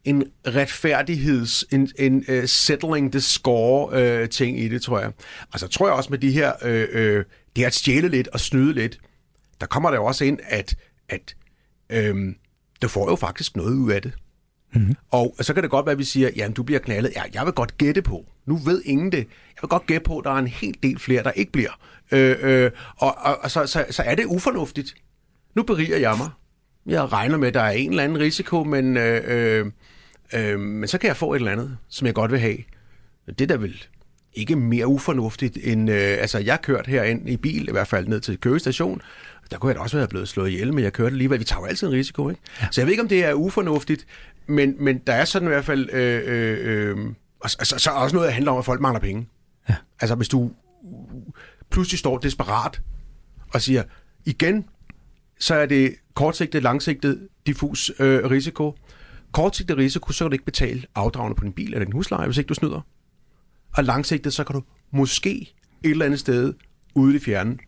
en 0.05 0.25
retfærdigheds, 0.47 1.65
en, 1.73 1.89
en 1.99 2.25
uh, 2.29 2.45
settling 2.45 3.13
the 3.13 3.21
score 3.21 4.23
uh, 4.23 4.29
ting 4.29 4.61
i 4.61 4.69
det, 4.69 4.83
tror 4.83 5.01
jeg. 5.01 5.11
Altså 5.53 5.69
tror 5.69 5.87
jeg 5.87 5.95
også 5.95 6.11
med 6.11 6.19
de 6.19 6.31
her, 6.31 6.53
uh, 6.63 6.69
uh, 6.71 7.25
det 7.57 7.63
er 7.63 7.67
at 7.67 7.75
stjæle 7.75 8.09
lidt 8.09 8.29
og 8.29 8.41
snyde 8.41 8.73
lidt, 8.73 8.99
der 9.61 9.67
kommer 9.67 9.91
der 9.91 9.97
jo 9.97 10.05
også 10.05 10.25
ind, 10.25 10.39
at, 10.45 10.75
at 11.09 11.37
øhm, 11.91 12.37
du 12.83 12.89
får 12.89 13.11
jo 13.11 13.17
faktisk 13.17 13.57
noget 13.57 13.75
ud 13.75 13.91
af 13.91 14.03
det. 14.03 14.13
Mm-hmm. 14.75 14.97
Og 15.11 15.37
så 15.41 15.55
kan 15.55 15.63
det 15.63 15.71
godt 15.71 15.87
være, 15.87 15.93
at 15.93 15.99
vi 15.99 16.05
siger, 16.05 16.31
jamen 16.37 16.55
du 16.55 16.63
bliver 16.63 16.81
knaldet. 16.81 17.13
Ja, 17.17 17.23
jeg 17.35 17.45
vil 17.45 17.53
godt 17.53 17.79
gætte 17.79 18.03
på. 18.03 18.25
Nu 18.47 18.57
ved 18.57 18.83
ingen 18.85 19.13
det. 19.13 19.19
Jeg 19.19 19.63
vil 19.63 19.69
godt 19.69 19.87
gætte 19.87 20.05
på, 20.05 20.19
at 20.19 20.25
der 20.25 20.31
er 20.31 20.39
en 20.39 20.47
hel 20.47 20.77
del 20.83 20.99
flere, 20.99 21.23
der 21.23 21.31
ikke 21.31 21.53
bliver. 21.53 21.79
Øh, 22.13 22.37
øh, 22.41 22.71
og 22.97 23.19
og, 23.19 23.39
og 23.43 23.51
så, 23.51 23.67
så, 23.67 23.85
så 23.91 24.03
er 24.03 24.15
det 24.15 24.25
ufornuftigt. 24.25 24.95
Nu 25.55 25.63
beriger 25.63 25.97
jeg 25.97 26.15
mig. 26.19 26.29
Jeg 26.87 27.13
regner 27.13 27.37
med, 27.37 27.49
at 27.49 27.55
der 27.55 27.61
er 27.61 27.71
en 27.71 27.91
eller 27.91 28.05
anden 28.05 28.19
risiko, 28.19 28.65
men, 28.65 28.97
øh, 28.97 29.23
øh, 29.27 29.67
øh, 30.35 30.61
men 30.61 30.89
så 30.89 30.99
kan 30.99 31.09
jeg 31.09 31.17
få 31.17 31.35
et 31.35 31.39
eller 31.39 31.53
andet, 31.53 31.79
som 31.89 32.07
jeg 32.07 32.15
godt 32.15 32.33
vil 32.33 32.41
have. 32.41 32.59
Det 33.39 33.49
der 33.49 33.57
vil 33.57 33.85
ikke 34.35 34.57
mere 34.57 34.87
ufornuftigt 34.87 35.59
end... 35.63 35.91
Øh, 35.91 35.97
altså, 35.97 36.39
jeg 36.39 36.63
kørt 36.63 36.87
herind 36.87 37.29
i 37.29 37.37
bil, 37.37 37.69
i 37.69 37.73
hvert 37.73 37.89
fald 37.89 38.09
ned 38.09 38.21
til 38.21 38.41
Køge 38.41 38.59
station, 38.59 39.01
der 39.51 39.59
kunne 39.59 39.69
jeg 39.69 39.77
da 39.77 39.81
også 39.81 39.97
være 39.97 40.09
blevet 40.09 40.29
slået 40.29 40.51
ihjel, 40.51 40.75
men 40.75 40.85
jeg 40.85 40.93
kørte 40.93 41.13
alligevel. 41.13 41.41
Vi 41.41 41.45
tager 41.45 41.61
jo 41.61 41.67
altid 41.67 41.87
en 41.87 41.93
risiko, 41.93 42.29
ikke? 42.29 42.41
Ja. 42.61 42.69
Så 42.71 42.81
jeg 42.81 42.87
ved 42.87 42.93
ikke, 42.93 43.03
om 43.03 43.09
det 43.09 43.25
er 43.25 43.33
ufornuftigt, 43.33 44.07
men, 44.47 44.77
men 44.79 44.99
der 44.99 45.13
er 45.13 45.25
sådan 45.25 45.49
i 45.49 45.51
hvert 45.51 45.65
fald... 45.65 45.89
Øh, 45.93 46.23
øh, 46.25 46.59
øh, 46.63 46.97
og 47.41 47.51
så, 47.51 47.57
så, 47.63 47.79
så 47.79 47.91
er 47.91 47.95
også 47.95 48.17
noget, 48.17 48.27
der 48.27 48.35
handler 48.35 48.53
om, 48.53 48.59
at 48.59 48.65
folk 48.65 48.81
mangler 48.81 49.01
penge. 49.01 49.29
Ja. 49.69 49.75
Altså, 50.01 50.15
hvis 50.15 50.29
du 50.29 50.51
pludselig 51.71 51.99
står 51.99 52.19
desperat 52.19 52.81
og 53.53 53.63
siger, 53.63 53.83
igen, 54.25 54.65
så 55.41 55.55
er 55.55 55.67
det 55.67 55.95
kortsigtet, 56.15 56.63
langsigtet, 56.63 57.29
diffus 57.47 57.93
øh, 57.99 58.31
risiko. 58.31 58.79
Kortsigtet 59.33 59.77
risiko, 59.77 60.13
så 60.13 60.25
kan 60.25 60.31
du 60.31 60.33
ikke 60.33 60.45
betale 60.45 60.83
afdragende 60.95 61.37
på 61.37 61.45
din 61.45 61.53
bil 61.53 61.67
eller 61.67 61.85
din 61.85 61.93
husleje, 61.93 62.27
hvis 62.27 62.39
ikke 62.39 62.49
du 62.49 62.55
snyder. 62.55 62.81
Og 63.77 63.85
langsigtet, 63.85 64.33
så 64.33 64.45
kan 64.45 64.55
du 64.55 64.63
måske 64.91 65.55
et 65.83 65.91
eller 65.91 66.05
andet 66.05 66.21
sted 66.21 66.55
ude 66.95 67.17
i 67.17 67.19
fjernen 67.19 67.61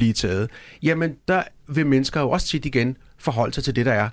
blive 0.00 0.12
taget, 0.12 0.50
jamen 0.82 1.16
der 1.28 1.42
vil 1.68 1.86
mennesker 1.86 2.20
jo 2.20 2.30
også 2.30 2.46
tit 2.46 2.64
igen 2.64 2.96
forholde 3.18 3.54
sig 3.54 3.64
til 3.64 3.76
det, 3.76 3.86
der 3.86 3.92
er 3.92 4.08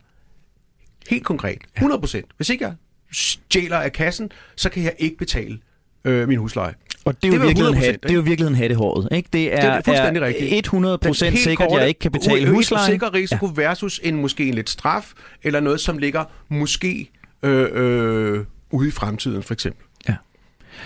helt 1.10 1.26
konkret. 1.26 1.58
100 1.76 2.00
procent. 2.00 2.26
Hvis 2.38 2.50
ikke 2.50 2.66
jeg 2.66 2.74
stjæler 3.12 3.78
af 3.78 3.92
kassen, 3.92 4.32
så 4.56 4.70
kan 4.70 4.84
jeg 4.84 4.94
ikke 4.98 5.18
betale 5.18 5.60
øh, 6.06 6.28
min 6.28 6.38
husleje. 6.38 6.74
Og 7.06 7.24
det 7.24 7.34
er, 7.34 7.36
jo 7.36 7.42
virkelig 7.42 7.78
hat, 7.78 8.04
det 8.04 8.12
er 8.12 8.16
jo 8.16 8.22
virkelig 8.22 8.48
en 8.48 8.56
hattehåret. 8.56 9.08
Ikke? 9.12 9.30
Det 9.34 9.54
er, 9.54 9.56
det 9.56 9.66
er 9.66 9.82
fuldstændig 9.82 10.22
er 10.22 10.26
rigtigt. 10.26 10.54
100 10.54 10.98
procent 10.98 11.40
sikkert, 11.40 11.72
at 11.72 11.80
jeg 11.80 11.88
ikke 11.88 12.00
kan 12.00 12.12
betale 12.12 12.50
husleje. 12.50 12.86
Sikker 12.86 13.14
risiko 13.14 13.46
ja. 13.46 13.62
versus 13.62 14.00
en 14.04 14.16
måske 14.16 14.48
en 14.48 14.54
lidt 14.54 14.70
straf, 14.70 15.14
eller 15.44 15.60
noget, 15.60 15.82
som 15.82 15.98
ligger 15.98 16.24
måske 16.50 17.10
øh, 17.44 17.68
øh, 17.72 18.46
ude 18.72 18.88
i 18.88 18.92
fremtiden, 18.92 19.44
for 19.44 19.54
eksempel. 19.54 19.87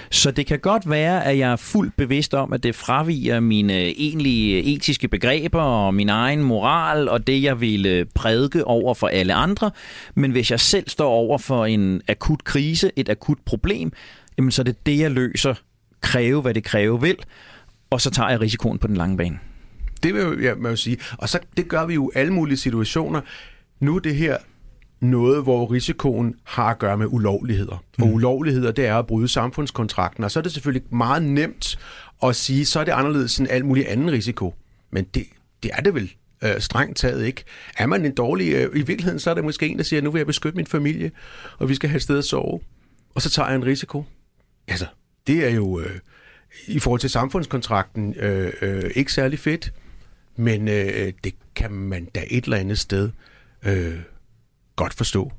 Så 0.10 0.32
det 0.32 0.46
kan 0.46 0.60
godt 0.60 0.90
være, 0.90 1.26
at 1.26 1.38
jeg 1.38 1.52
er 1.52 1.56
fuldt 1.56 1.96
bevidst 1.98 2.34
om, 2.34 2.54
at 2.54 2.64
det 2.64 2.76
fraviger 2.76 3.40
mine 3.40 3.74
øh, 3.74 3.94
egentlige 3.98 4.58
øh, 4.58 4.64
etiske 4.64 5.08
begreber 5.08 5.62
og 5.62 5.94
min 5.94 6.10
egen 6.10 6.44
moral 6.44 7.10
og 7.10 7.28
det, 7.28 7.44
jeg 7.44 7.62
ville 7.62 7.90
øh, 7.90 8.06
prædike 8.16 8.68
over 8.68 8.94
for 8.94 9.08
alle 9.08 9.34
andre. 9.34 9.72
Men 10.16 10.32
hvis 10.32 10.52
jeg 10.52 10.60
selv 10.60 10.90
står 10.90 11.10
over 11.10 11.38
for 11.38 11.66
en 11.66 12.02
akut 12.08 12.44
krise, 12.44 12.92
et 12.96 13.10
akut 13.10 13.38
problem, 13.46 13.92
jamen 14.38 14.52
så 14.52 14.62
er 14.62 14.64
det 14.64 14.86
det, 14.86 15.00
jeg 15.00 15.12
løser. 15.12 15.54
Kræve, 16.02 16.42
hvad 16.42 16.54
det 16.54 16.64
kræve 16.64 17.02
vil. 17.02 17.18
Og 17.90 18.02
så 18.02 18.10
tager 18.10 18.30
jeg 18.30 18.42
risikoen 18.42 18.78
på 18.78 18.88
den 18.88 18.98
lange 18.98 19.18
bane. 19.18 19.40
Det 20.04 20.14
vil 20.14 20.42
jeg, 20.42 20.56
jeg 20.64 20.78
sige. 20.78 20.98
Og 21.18 21.30
så 21.30 21.40
det 21.58 21.68
gør 21.68 21.86
vi 21.86 21.94
jo 21.94 22.12
i 22.16 22.18
alle 22.18 22.34
mulige 22.34 22.58
situationer. 22.58 23.22
Nu 23.80 23.98
det 23.98 24.16
her 24.16 24.38
noget, 25.02 25.44
hvor 25.44 25.72
risikoen 25.72 26.36
har 26.44 26.66
at 26.66 26.80
gøre 26.80 26.98
med 26.98 27.08
ulovligheder. 27.10 27.84
Mm. 27.98 28.04
Og 28.04 28.14
ulovligheder, 28.14 28.72
det 28.72 28.86
er 28.86 28.96
at 28.96 29.08
bryde 29.08 29.28
samfundskontrakten. 29.28 30.24
Og 30.24 30.32
så 30.32 30.40
er 30.40 30.44
det 30.44 30.52
selvfølgelig 30.52 30.94
meget 30.94 31.24
nemt 31.24 31.80
at 32.24 32.36
sige, 32.36 32.66
så 32.66 32.80
er 32.80 32.84
det 32.84 32.92
anderledes 32.92 33.40
end 33.40 33.48
al 33.50 33.66
mulig 33.66 33.92
anden 33.92 34.12
risiko. 34.12 34.54
Men 34.92 35.06
det, 35.14 35.26
det 35.64 35.72
er 35.74 35.82
det 35.82 35.94
vel 35.94 36.14
øh, 36.44 36.60
strengt 36.60 36.98
taget 36.98 37.26
ikke. 37.26 37.44
Er 37.78 37.86
man 37.86 38.06
en 38.06 38.16
dårlig... 38.16 38.54
Øh, 38.54 38.70
I 38.76 38.82
virkeligheden 38.82 39.20
så 39.20 39.30
er 39.30 39.34
det 39.34 39.44
måske 39.44 39.68
en, 39.68 39.78
der 39.78 39.84
siger, 39.84 40.02
nu 40.02 40.12
vil 40.12 40.20
jeg 40.20 40.28
beskytte 40.28 40.56
min 40.56 40.68
familie, 40.68 41.12
og 41.58 41.70
vi 41.70 41.76
skal 41.76 41.90
have 41.90 41.98
et 41.98 42.04
sted 42.04 42.18
at 42.18 42.26
sove. 42.26 42.60
Og 43.16 43.22
så 43.22 43.30
tager 43.30 43.48
jeg 43.48 43.56
en 43.56 43.66
risiko. 43.66 44.06
Altså, 44.68 44.86
det 45.28 45.46
er 45.46 45.50
jo 45.50 45.80
øh, 45.80 46.00
i 46.68 46.80
forhold 46.80 47.00
til 47.00 47.10
samfundskontrakten 47.10 48.16
øh, 48.20 48.54
øh, 48.62 48.92
ikke 48.96 49.14
særlig 49.14 49.40
fedt, 49.40 49.74
men 50.36 50.68
øh, 50.68 51.14
det 51.24 51.34
kan 51.56 51.72
man 51.72 52.06
da 52.06 52.24
et 52.30 52.44
eller 52.44 52.58
andet 52.58 52.80
sted 52.80 53.10
øh, 53.66 53.96
godt 54.76 54.94
forstå. 54.94 55.32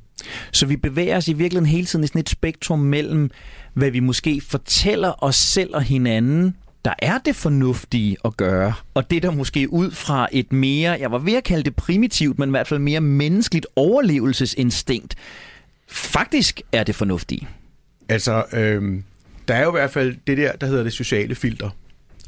Så 0.52 0.66
vi 0.66 0.76
bevæger 0.76 1.16
os 1.16 1.28
i 1.28 1.32
virkeligheden 1.32 1.70
hele 1.70 1.86
tiden 1.86 2.04
i 2.04 2.06
sådan 2.06 2.20
et 2.20 2.28
spektrum 2.28 2.78
mellem, 2.78 3.30
hvad 3.74 3.90
vi 3.90 4.00
måske 4.00 4.42
fortæller 4.48 5.24
os 5.24 5.36
selv 5.36 5.74
og 5.74 5.82
hinanden, 5.82 6.56
der 6.84 6.94
er 6.98 7.18
det 7.18 7.36
fornuftige 7.36 8.16
at 8.24 8.36
gøre, 8.36 8.74
og 8.94 9.10
det 9.10 9.22
der 9.22 9.30
måske 9.30 9.72
ud 9.72 9.90
fra 9.90 10.28
et 10.32 10.52
mere, 10.52 10.92
jeg 11.00 11.10
var 11.10 11.18
ved 11.18 11.34
at 11.34 11.44
kalde 11.44 11.62
det 11.62 11.76
primitivt, 11.76 12.38
men 12.38 12.48
i 12.48 12.50
hvert 12.50 12.68
fald 12.68 12.80
mere 12.80 13.00
menneskeligt 13.00 13.66
overlevelsesinstinkt, 13.76 15.14
faktisk 15.88 16.60
er 16.72 16.84
det 16.84 16.94
fornuftige. 16.94 17.48
Altså, 18.08 18.44
øh, 18.52 19.02
der 19.48 19.54
er 19.54 19.62
jo 19.62 19.68
i 19.68 19.78
hvert 19.78 19.90
fald 19.90 20.16
det 20.26 20.38
der, 20.38 20.52
der 20.52 20.66
hedder 20.66 20.82
det 20.82 20.92
sociale 20.92 21.34
filter, 21.34 21.70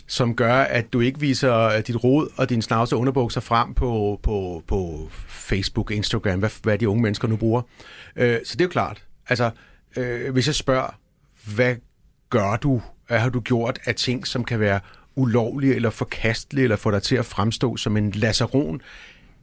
som 0.07 0.37
gør, 0.37 0.55
at 0.55 0.93
du 0.93 1.01
ikke 1.01 1.21
viser 1.21 1.55
øh, 1.55 1.83
dit 1.87 2.05
rod 2.05 2.29
og 2.37 2.51
din 2.51 2.63
snavse 2.63 2.97
underbukser 2.97 3.41
frem 3.41 3.75
på, 3.75 4.21
på, 4.23 4.63
på 4.67 5.09
Facebook, 5.29 5.91
Instagram, 5.91 6.39
hvad, 6.39 6.51
hvad 6.63 6.79
de 6.79 6.89
unge 6.89 7.03
mennesker 7.03 7.29
nu 7.29 7.37
bruger. 7.37 7.63
Øh, 8.17 8.39
så 8.45 8.53
det 8.53 8.61
er 8.61 8.65
jo 8.65 8.69
klart. 8.71 9.05
Altså, 9.29 9.51
øh, 9.97 10.33
hvis 10.33 10.47
jeg 10.47 10.55
spørger, 10.55 10.99
hvad 11.55 11.77
gør 12.31 12.57
du, 12.57 12.83
hvad 13.07 13.19
har 13.19 13.29
du 13.29 13.41
gjort 13.41 13.79
af 13.85 13.95
ting, 13.95 14.27
som 14.27 14.45
kan 14.45 14.61
være 14.61 14.81
ulovlige 15.17 15.75
eller 15.75 15.91
forkastelige, 15.91 16.63
eller 16.63 16.77
få 16.77 16.91
dig 16.91 17.03
til 17.03 17.17
at 17.17 17.27
fremstå 17.27 17.77
som 17.77 17.97
en 17.97 18.11
lasaron, 18.11 18.81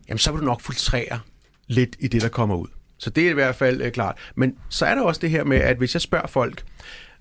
jamen 0.07 0.19
så 0.19 0.31
vil 0.31 0.41
du 0.41 0.45
nok 0.45 0.61
filtrere 0.61 1.19
lidt 1.67 1.95
i 1.99 2.07
det, 2.07 2.21
der 2.21 2.29
kommer 2.29 2.55
ud. 2.55 2.67
Så 2.97 3.09
det 3.09 3.25
er 3.25 3.29
i 3.29 3.33
hvert 3.33 3.55
fald 3.55 3.81
øh, 3.81 3.91
klart. 3.91 4.17
Men 4.35 4.55
så 4.69 4.85
er 4.85 4.95
der 4.95 5.01
også 5.01 5.21
det 5.21 5.29
her 5.29 5.43
med, 5.43 5.57
at 5.57 5.77
hvis 5.77 5.95
jeg 5.95 6.01
spørger 6.01 6.27
folk, 6.27 6.63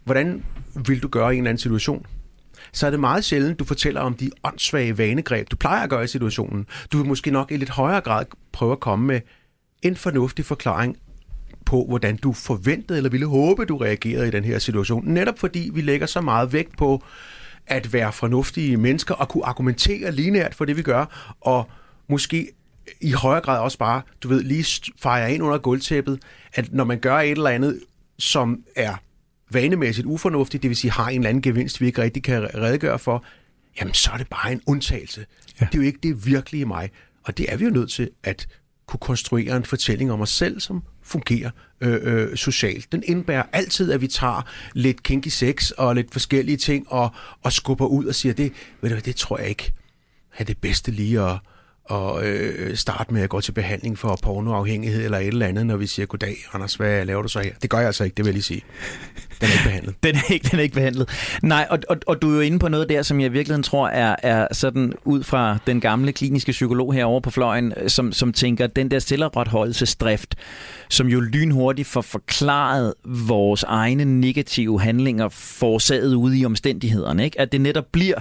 hvordan 0.05 0.45
vil 0.87 1.03
du 1.03 1.09
gøre 1.09 1.35
i 1.35 1.37
en 1.37 1.43
eller 1.43 1.51
anden 1.51 1.61
situation? 1.61 2.07
Så 2.73 2.87
er 2.87 2.91
det 2.91 3.01
meget 3.01 3.25
sjældent, 3.25 3.59
du 3.59 3.65
fortæller 3.65 4.01
om 4.01 4.15
de 4.15 4.31
åndssvage 4.45 4.99
vanegreb, 4.99 5.51
du 5.51 5.57
plejer 5.57 5.83
at 5.83 5.91
gøre 5.91 6.05
i 6.05 6.07
situationen. 6.07 6.67
Du 6.93 6.99
vil 6.99 7.07
måske 7.07 7.31
nok 7.31 7.53
i 7.53 7.57
lidt 7.57 7.71
højere 7.71 8.01
grad 8.01 8.25
prøve 8.53 8.73
at 8.73 8.81
komme 8.81 9.07
med 9.07 9.21
en 9.83 9.97
fornuftig 9.97 10.45
forklaring 10.45 10.97
på, 11.67 11.85
hvordan 11.89 12.17
du 12.17 12.33
forventede 12.33 12.97
eller 12.97 13.11
ville 13.11 13.27
håbe, 13.27 13.65
du 13.65 13.77
reagerede 13.77 14.29
i 14.29 14.31
den 14.31 14.45
her 14.45 14.59
situation. 14.59 15.09
Netop 15.09 15.39
fordi 15.39 15.71
vi 15.75 15.81
lægger 15.81 16.07
så 16.07 16.21
meget 16.21 16.53
vægt 16.53 16.79
på 16.79 17.05
at 17.67 17.93
være 17.93 18.13
fornuftige 18.13 18.77
mennesker 18.77 19.15
og 19.15 19.29
kunne 19.29 19.47
argumentere 19.47 20.13
lineært 20.13 20.55
for 20.55 20.65
det, 20.65 20.77
vi 20.77 20.83
gør, 20.83 21.35
og 21.41 21.71
måske 22.09 22.49
i 23.01 23.13
højere 23.13 23.41
grad 23.41 23.59
også 23.59 23.79
bare, 23.79 24.03
du 24.23 24.29
ved, 24.29 24.43
lige 24.43 24.93
fejre 24.99 25.35
ind 25.35 25.43
under 25.43 25.59
gulvtæppet, 25.59 26.23
at 26.55 26.73
når 26.73 26.85
man 26.85 26.99
gør 26.99 27.17
et 27.19 27.31
eller 27.31 27.51
andet, 27.51 27.81
som 28.19 28.65
er 28.77 28.95
vanemæssigt 29.51 30.07
ufornuftigt, 30.07 30.63
det 30.63 30.69
vil 30.69 30.77
sige 30.77 30.91
har 30.91 31.09
en 31.09 31.21
eller 31.21 31.29
anden 31.29 31.43
gevinst, 31.43 31.81
vi 31.81 31.87
ikke 31.87 32.03
rigtig 32.03 32.23
kan 32.23 32.55
redegøre 32.55 32.99
for, 32.99 33.25
jamen 33.81 33.95
så 33.95 34.11
er 34.13 34.17
det 34.17 34.29
bare 34.29 34.53
en 34.53 34.61
undtagelse. 34.67 35.27
Ja. 35.61 35.67
Det 35.67 35.75
er 35.75 35.79
jo 35.79 35.87
ikke 35.87 35.99
det 36.03 36.27
virkelige 36.27 36.65
mig. 36.65 36.91
Og 37.25 37.39
det 37.39 37.53
er 37.53 37.57
vi 37.57 37.65
jo 37.65 37.71
nødt 37.71 37.91
til 37.91 38.11
at 38.23 38.49
kunne 38.87 39.01
konstruere 39.01 39.57
en 39.57 39.65
fortælling 39.65 40.13
om 40.13 40.21
os 40.21 40.31
selv, 40.31 40.61
som 40.61 40.83
fungerer 41.03 41.51
øh, 41.81 41.99
øh, 42.03 42.37
socialt. 42.37 42.93
Den 42.93 43.03
indbærer 43.07 43.43
altid, 43.53 43.93
at 43.93 44.01
vi 44.01 44.07
tager 44.07 44.43
lidt 44.75 45.03
kinky 45.03 45.29
sex 45.29 45.71
og 45.71 45.95
lidt 45.95 46.13
forskellige 46.13 46.57
ting 46.57 46.93
og, 46.93 47.11
og 47.43 47.53
skubber 47.53 47.87
ud 47.87 48.05
og 48.05 48.15
siger, 48.15 48.33
det, 48.33 48.53
ved 48.81 48.91
du, 48.91 48.97
det 49.05 49.17
tror 49.17 49.39
jeg 49.39 49.49
ikke 49.49 49.73
er 50.39 50.45
det 50.45 50.59
bedste 50.59 50.91
lige 50.91 51.21
at, 51.21 51.39
og 51.91 52.27
øh, 52.27 52.77
starte 52.77 53.15
med 53.15 53.23
at 53.23 53.29
gå 53.29 53.41
til 53.41 53.53
behandling 53.53 53.99
for 53.99 54.19
pornoafhængighed 54.23 55.05
eller 55.05 55.19
et 55.19 55.27
eller 55.27 55.47
andet, 55.47 55.67
når 55.67 55.77
vi 55.77 55.87
siger, 55.87 56.07
goddag, 56.07 56.37
Anders, 56.53 56.75
hvad 56.75 57.05
laver 57.05 57.23
du 57.23 57.29
så 57.29 57.41
her? 57.41 57.53
Det 57.63 57.71
gør 57.71 57.79
jeg 57.79 57.87
altså 57.87 58.05
ikke, 58.05 58.15
det 58.15 58.25
vil 58.25 58.31
jeg 58.31 58.35
lige 58.35 58.43
sige. 58.43 58.63
Den 59.41 59.49
er 59.49 59.53
ikke 59.53 59.65
behandlet. 59.65 59.95
den, 60.05 60.15
er 60.15 60.33
ikke, 60.33 60.49
den 60.51 60.59
er 60.59 60.63
ikke 60.63 60.75
behandlet. 60.75 61.09
Nej, 61.43 61.67
og, 61.71 61.79
og, 61.89 61.97
og 62.07 62.23
du 62.23 62.31
er 62.31 62.35
jo 62.35 62.41
inde 62.41 62.59
på 62.59 62.69
noget 62.69 62.89
der, 62.89 63.03
som 63.03 63.21
jeg 63.21 63.33
virkelig 63.33 63.65
tror 63.65 63.89
er, 63.89 64.17
er 64.23 64.49
sådan 64.53 64.93
ud 65.05 65.23
fra 65.23 65.59
den 65.67 65.81
gamle 65.81 66.13
kliniske 66.13 66.53
psykolog 66.53 66.95
herovre 66.95 67.23
på 67.23 67.31
fløjen, 67.31 67.73
øh, 67.77 67.91
som, 67.91 68.13
som 68.13 68.33
tænker, 68.33 68.67
den 68.67 68.91
der 68.91 68.99
selvopretholdelsesdrift, 68.99 70.35
som 70.89 71.07
jo 71.07 71.21
lynhurtigt 71.21 71.89
får 71.89 72.01
forklaret 72.01 72.95
vores 73.05 73.63
egne 73.63 74.05
negative 74.05 74.81
handlinger 74.81 75.29
forårsaget 75.29 76.15
ude 76.15 76.39
i 76.39 76.45
omstændighederne. 76.45 77.25
Ikke? 77.25 77.41
At 77.41 77.53
det 77.53 77.61
netop 77.61 77.87
bliver 77.93 78.21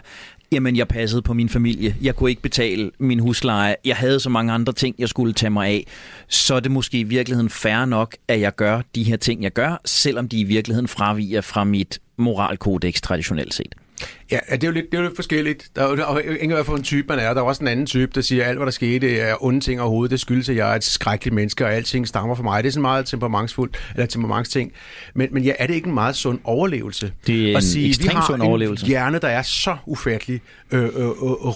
Jamen, 0.51 0.75
jeg 0.75 0.87
passede 0.87 1.21
på 1.21 1.33
min 1.33 1.49
familie. 1.49 1.95
Jeg 2.01 2.15
kunne 2.15 2.29
ikke 2.29 2.41
betale 2.41 2.91
min 2.99 3.19
husleje. 3.19 3.75
Jeg 3.85 3.95
havde 3.95 4.19
så 4.19 4.29
mange 4.29 4.53
andre 4.53 4.73
ting, 4.73 4.95
jeg 4.99 5.09
skulle 5.09 5.33
tage 5.33 5.49
mig 5.49 5.67
af. 5.67 5.87
Så 6.27 6.55
er 6.55 6.59
det 6.59 6.71
måske 6.71 6.99
i 6.99 7.03
virkeligheden 7.03 7.49
fair 7.49 7.85
nok, 7.85 8.15
at 8.27 8.39
jeg 8.39 8.55
gør 8.55 8.81
de 8.95 9.03
her 9.03 9.17
ting, 9.17 9.43
jeg 9.43 9.51
gør, 9.51 9.81
selvom 9.85 10.29
de 10.29 10.39
i 10.39 10.43
virkeligheden 10.43 10.87
fraviger 10.87 11.41
fra 11.41 11.63
mit 11.63 11.99
moralkodex 12.17 13.01
traditionelt 13.01 13.53
set. 13.53 13.75
Ja, 14.31 14.39
det 14.51 14.63
er 14.63 14.67
jo 14.67 14.73
lidt, 14.73 14.85
det 14.91 14.97
er 14.97 15.01
jo 15.01 15.07
lidt 15.07 15.15
forskelligt. 15.15 15.69
Der 15.75 15.83
er 15.83 16.13
jo 16.13 16.17
ikke 16.19 16.53
hvad 16.53 16.63
for 16.63 16.75
en 16.75 16.83
type 16.83 17.07
man 17.07 17.19
er. 17.19 17.33
Der 17.33 17.41
er 17.41 17.45
også 17.45 17.63
en 17.63 17.67
anden 17.67 17.85
type, 17.85 18.11
der 18.15 18.21
siger, 18.21 18.43
at 18.43 18.49
alt, 18.49 18.57
hvad 18.57 18.65
der 18.65 18.71
skete, 18.71 19.19
er 19.19 19.43
onde 19.43 19.59
ting 19.59 19.81
overhovedet. 19.81 20.11
Det 20.11 20.19
skyldes, 20.19 20.49
at 20.49 20.55
jeg 20.55 20.71
er 20.71 20.75
et 20.75 20.83
skrækkeligt 20.83 21.35
menneske, 21.35 21.65
og 21.65 21.73
alting 21.73 22.07
stammer 22.07 22.35
fra 22.35 22.43
mig. 22.43 22.63
Det 22.63 22.69
er 22.69 22.71
sådan 22.71 22.81
meget 22.81 23.05
temperamentsfuldt, 23.05 23.77
eller 23.95 24.05
temperamentsting. 24.05 24.71
Men, 25.15 25.27
men 25.31 25.43
ja, 25.43 25.53
er 25.59 25.67
det 25.67 25.73
ikke 25.73 25.87
en 25.87 25.93
meget 25.93 26.15
sund 26.15 26.39
overlevelse? 26.43 27.13
Det 27.27 27.45
er 27.45 27.49
en 27.49 27.55
at 27.57 27.63
sige, 27.63 27.87
ekstremt 27.87 28.09
vi 28.09 28.15
har 28.15 28.27
sund 28.27 28.41
overlevelse. 28.41 28.85
en 28.85 28.87
hjerne, 28.87 29.19
der 29.19 29.27
er 29.27 29.41
så 29.41 29.77
ufattelig 29.85 30.41
øh, 30.71 30.83
øh, 30.83 30.89
øh, 30.89 31.05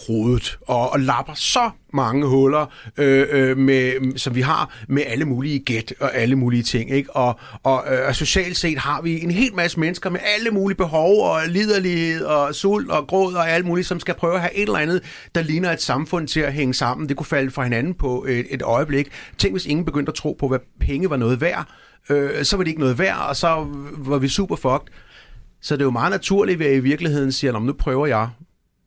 rodet, 0.10 0.58
og, 0.68 0.94
og 0.94 1.00
lapper 1.00 1.34
så 1.34 1.70
mange 1.94 2.26
huller, 2.28 2.66
øh, 2.98 3.28
øh, 3.32 3.58
med, 3.58 4.18
som 4.18 4.36
vi 4.36 4.42
har 4.42 4.76
med 4.88 5.04
alle 5.08 5.26
mulige 5.26 5.60
gæt 5.60 5.94
og 6.00 6.16
alle 6.16 6.36
mulige 6.36 6.64
ting. 6.64 6.92
Ikke? 6.92 7.16
Og, 7.16 7.40
og, 7.64 7.84
øh, 7.92 8.14
socialt 8.14 8.58
set 8.58 8.78
har 8.78 9.02
vi 9.02 9.24
en 9.24 9.32
hel 9.32 9.56
masse 9.56 9.80
mennesker 9.80 10.10
med 10.10 10.20
alle 10.36 10.52
mulige 10.52 10.78
behov 10.78 11.22
og 11.22 11.40
liderlighed 11.48 12.26
og 12.26 12.56
sult 12.56 12.92
og 12.92 13.08
gråd 13.08 13.34
og 13.34 13.50
alt 13.50 13.66
muligt, 13.66 13.88
som 13.88 14.00
skal 14.00 14.16
prøve 14.16 14.34
at 14.34 14.42
have 14.42 14.56
et 14.56 14.62
eller 14.62 14.80
andet, 14.80 15.04
der 15.36 15.42
ligner 15.42 15.72
et 15.72 15.82
samfund 15.82 16.28
til 16.28 16.40
at 16.40 16.54
hænge 16.54 16.74
sammen. 16.74 17.10
Det 17.10 17.18
kunne 17.18 17.26
falde 17.26 17.52
fra 17.52 17.64
hinanden 17.64 17.94
på 17.94 18.26
et, 18.30 18.46
et 18.50 18.62
øjeblik. 18.62 19.08
Tænk, 19.38 19.54
hvis 19.54 19.66
ingen 19.66 19.86
begyndte 19.86 20.10
at 20.10 20.16
tro 20.16 20.36
på, 20.40 20.48
hvad 20.48 20.60
penge 20.80 21.10
var 21.10 21.18
noget 21.18 21.42
værd. 21.42 21.68
Øh, 22.10 22.44
så 22.44 22.58
var 22.58 22.64
det 22.64 22.70
ikke 22.70 22.82
noget 22.82 23.00
værd, 23.00 23.30
og 23.30 23.36
så 23.36 23.68
var 23.98 24.18
vi 24.18 24.28
super 24.28 24.56
fucked. 24.56 24.88
Så 25.62 25.76
det 25.76 25.82
er 25.82 25.86
jo 25.86 25.92
meget 25.92 26.12
naturligt, 26.12 26.62
at 26.62 26.68
jeg 26.68 26.76
i 26.76 26.80
virkeligheden 26.80 27.32
siger, 27.32 27.60
nu 27.60 27.74
prøver 27.74 28.08
jeg, 28.08 28.30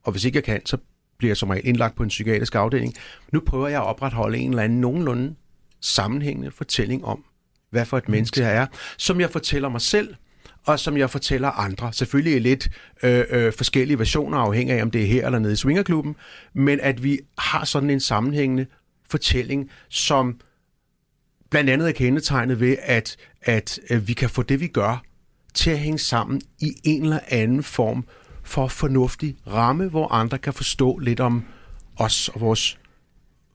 og 0.04 0.12
hvis 0.12 0.24
ikke 0.24 0.36
jeg 0.36 0.44
kan, 0.44 0.66
så 0.66 0.76
bliver 1.19 1.35
som 1.35 1.51
regel 1.51 1.67
indlagt 1.67 1.97
på 1.97 2.03
en 2.03 2.09
psykiatrisk 2.09 2.55
afdeling. 2.55 2.95
Nu 3.33 3.41
prøver 3.41 3.69
jeg 3.69 3.81
at 3.81 3.87
opretholde 3.87 4.39
en 4.39 4.51
eller 4.51 4.62
anden 4.62 4.81
nogenlunde 4.81 5.35
sammenhængende 5.81 6.51
fortælling 6.51 7.05
om, 7.05 7.25
hvad 7.71 7.85
for 7.85 7.99
et 7.99 8.09
menneske 8.09 8.41
jeg 8.41 8.57
er, 8.57 8.67
som 8.97 9.21
jeg 9.21 9.31
fortæller 9.31 9.69
mig 9.69 9.81
selv, 9.81 10.14
og 10.67 10.81
som 10.81 10.97
jeg 10.97 11.11
fortæller 11.11 11.49
andre. 11.49 11.93
Selvfølgelig 11.93 12.41
lidt 12.41 12.69
øh, 13.03 13.25
øh, 13.31 13.53
forskellige 13.53 13.99
versioner, 13.99 14.39
afhængig 14.39 14.77
af, 14.77 14.83
om 14.83 14.91
det 14.91 15.03
er 15.03 15.07
her 15.07 15.27
eller 15.27 15.39
nede 15.39 15.53
i 15.53 15.57
Swingerklubben, 15.57 16.17
men 16.55 16.81
at 16.81 17.03
vi 17.03 17.19
har 17.39 17.64
sådan 17.64 17.91
en 17.91 18.01
sammenhængende 18.01 18.67
fortælling, 19.11 19.71
som 19.89 20.41
blandt 21.51 21.71
andet 21.71 21.89
er 21.89 21.93
kendetegnet 21.93 22.61
ved, 22.61 22.77
at, 22.83 23.17
at 23.43 23.81
øh, 23.91 24.09
vi 24.09 24.12
kan 24.12 24.31
få 24.31 24.43
det, 24.43 24.61
vi 24.61 24.67
gør, 24.67 25.03
til 25.55 25.71
at 25.71 25.79
hænge 25.79 25.99
sammen 25.99 26.41
i 26.59 26.75
en 26.85 27.03
eller 27.03 27.21
anden 27.29 27.62
form 27.62 28.07
for 28.47 28.68
fornuftig 28.68 29.36
ramme, 29.47 29.88
hvor 29.88 30.12
andre 30.12 30.38
kan 30.38 30.53
forstå 30.53 30.99
lidt 30.99 31.20
om 31.20 31.44
os 31.97 32.28
og 32.28 32.40
vores 32.40 32.78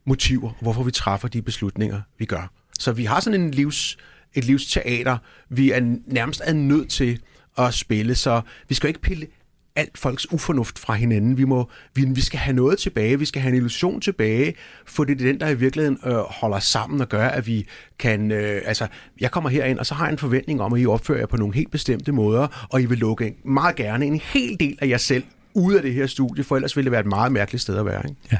motiver, 0.06 0.50
og 0.50 0.56
hvorfor 0.62 0.84
vi 0.84 0.92
træffer 0.92 1.28
de 1.28 1.42
beslutninger, 1.42 2.02
vi 2.18 2.26
gør. 2.26 2.52
Så 2.80 2.92
vi 2.92 3.06
har 3.06 3.20
sådan 3.20 3.42
en 3.42 3.52
livs, 3.52 3.98
et 4.34 4.46
livsteater, 4.46 5.18
vi 5.50 5.72
er 5.72 5.98
nærmest 6.06 6.42
er 6.44 6.54
nødt 6.54 6.90
til 6.90 7.20
at 7.58 7.74
spille, 7.74 8.16
så 8.16 8.42
vi 8.70 8.76
skal 8.76 8.88
ikke 8.88 9.02
pille 9.02 9.28
alt 9.76 9.98
folks 9.98 10.32
ufornuft 10.32 10.80
fra 10.80 10.94
hinanden. 10.94 11.38
Vi, 11.38 11.44
må, 11.44 11.70
vi, 11.94 12.06
vi 12.06 12.22
skal 12.22 12.40
have 12.40 12.56
noget 12.56 12.80
tilbage, 12.80 13.20
vi 13.20 13.26
skal 13.26 13.42
have 13.42 13.50
en 13.50 13.56
illusion 13.56 14.02
tilbage, 14.02 14.54
for 14.86 15.04
det 15.04 15.22
er 15.22 15.26
den, 15.26 15.40
der 15.40 15.50
i 15.50 15.58
virkeligheden 15.58 15.98
øh, 16.06 16.14
holder 16.14 16.60
sammen 16.60 17.02
og 17.02 17.10
gør, 17.10 17.28
at 17.28 17.48
vi 17.48 17.68
kan... 18.00 18.32
Øh, 18.32 18.62
altså, 18.66 18.88
jeg 19.20 19.32
kommer 19.32 19.50
herind, 19.50 19.80
og 19.80 19.86
så 19.86 19.94
har 19.94 20.06
jeg 20.06 20.12
en 20.12 20.18
forventning 20.18 20.62
om, 20.62 20.74
at 20.74 20.82
I 20.82 20.86
opfører 20.86 21.20
jer 21.20 21.26
på 21.26 21.38
nogle 21.38 21.54
helt 21.54 21.72
bestemte 21.72 22.12
måder, 22.12 22.68
og 22.70 22.82
I 22.82 22.86
vil 22.86 22.98
lukke 22.98 23.36
meget 23.46 23.76
gerne 23.76 24.06
en 24.06 24.22
hel 24.24 24.60
del 24.60 24.78
af 24.82 24.88
jer 24.88 24.98
selv 24.98 25.24
ud 25.54 25.74
af 25.74 25.82
det 25.82 25.94
her 25.94 26.08
studie, 26.08 26.44
for 26.44 26.56
ellers 26.56 26.76
ville 26.76 26.86
det 26.86 26.92
være 26.92 27.02
et 27.02 27.08
meget 27.08 27.32
mærkeligt 27.32 27.62
sted 27.62 27.78
at 27.78 27.86
være. 27.86 28.02
Ikke? 28.10 28.20
Ja. 28.32 28.38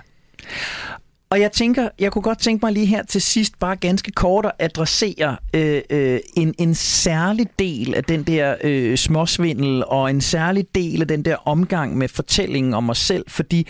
Og 1.32 1.40
jeg 1.40 1.52
tænker, 1.52 1.90
jeg 2.00 2.12
kunne 2.12 2.22
godt 2.22 2.40
tænke 2.40 2.66
mig 2.66 2.74
lige 2.74 2.86
her 2.86 3.04
til 3.04 3.22
sidst 3.22 3.60
bare 3.60 3.76
ganske 3.76 4.12
kort 4.12 4.46
at 4.46 4.52
adressere 4.60 5.38
øh, 5.54 5.82
øh, 5.90 6.20
en, 6.36 6.54
en 6.60 6.76
særlig 6.76 7.48
del 7.60 7.96
af 7.96 8.04
den 8.04 8.24
der 8.24 8.56
øh, 8.64 8.98
småsvindel 8.98 9.84
og 9.88 10.10
en 10.10 10.22
særlig 10.22 10.66
del 10.76 11.02
af 11.02 11.08
den 11.08 11.26
der 11.26 11.36
omgang 11.48 11.98
med 11.98 12.08
fortællingen 12.08 12.74
om 12.74 12.90
os 12.90 12.98
selv. 12.98 13.26
Fordi 13.28 13.68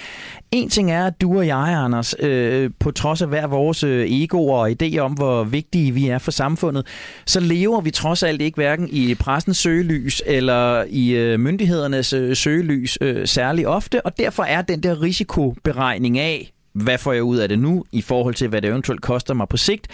en 0.51 0.69
ting 0.69 0.91
er, 0.91 1.05
at 1.05 1.21
du 1.21 1.37
og 1.37 1.47
jeg, 1.47 1.57
Anders, 1.57 2.15
øh, 2.19 2.69
på 2.79 2.91
trods 2.91 3.21
af 3.21 3.27
hver 3.27 3.47
vores 3.47 3.83
øh, 3.83 4.11
egoer 4.11 4.57
og 4.57 4.69
idéer 4.69 4.99
om, 4.99 5.13
hvor 5.13 5.43
vigtige 5.43 5.91
vi 5.91 6.07
er 6.07 6.17
for 6.17 6.31
samfundet, 6.31 6.87
så 7.25 7.39
lever 7.39 7.81
vi 7.81 7.91
trods 7.91 8.23
alt 8.23 8.41
ikke 8.41 8.55
hverken 8.55 8.89
i 8.91 9.15
pressens 9.15 9.57
søgelys 9.57 10.21
eller 10.25 10.85
i 10.89 11.09
øh, 11.09 11.39
myndighedernes 11.39 12.13
øh, 12.13 12.35
søgelys 12.35 12.97
øh, 13.01 13.27
særlig 13.27 13.67
ofte, 13.67 14.05
og 14.05 14.17
derfor 14.17 14.43
er 14.43 14.61
den 14.61 14.83
der 14.83 15.01
risikoberegning 15.01 16.19
af, 16.19 16.51
hvad 16.73 16.97
får 16.97 17.13
jeg 17.13 17.23
ud 17.23 17.37
af 17.37 17.49
det 17.49 17.59
nu, 17.59 17.85
i 17.91 18.01
forhold 18.01 18.35
til, 18.35 18.47
hvad 18.47 18.61
det 18.61 18.69
eventuelt 18.69 19.01
koster 19.01 19.33
mig 19.33 19.47
på 19.47 19.57
sigt, 19.57 19.87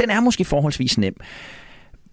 den 0.00 0.10
er 0.10 0.20
måske 0.20 0.44
forholdsvis 0.44 0.98
nem. 0.98 1.16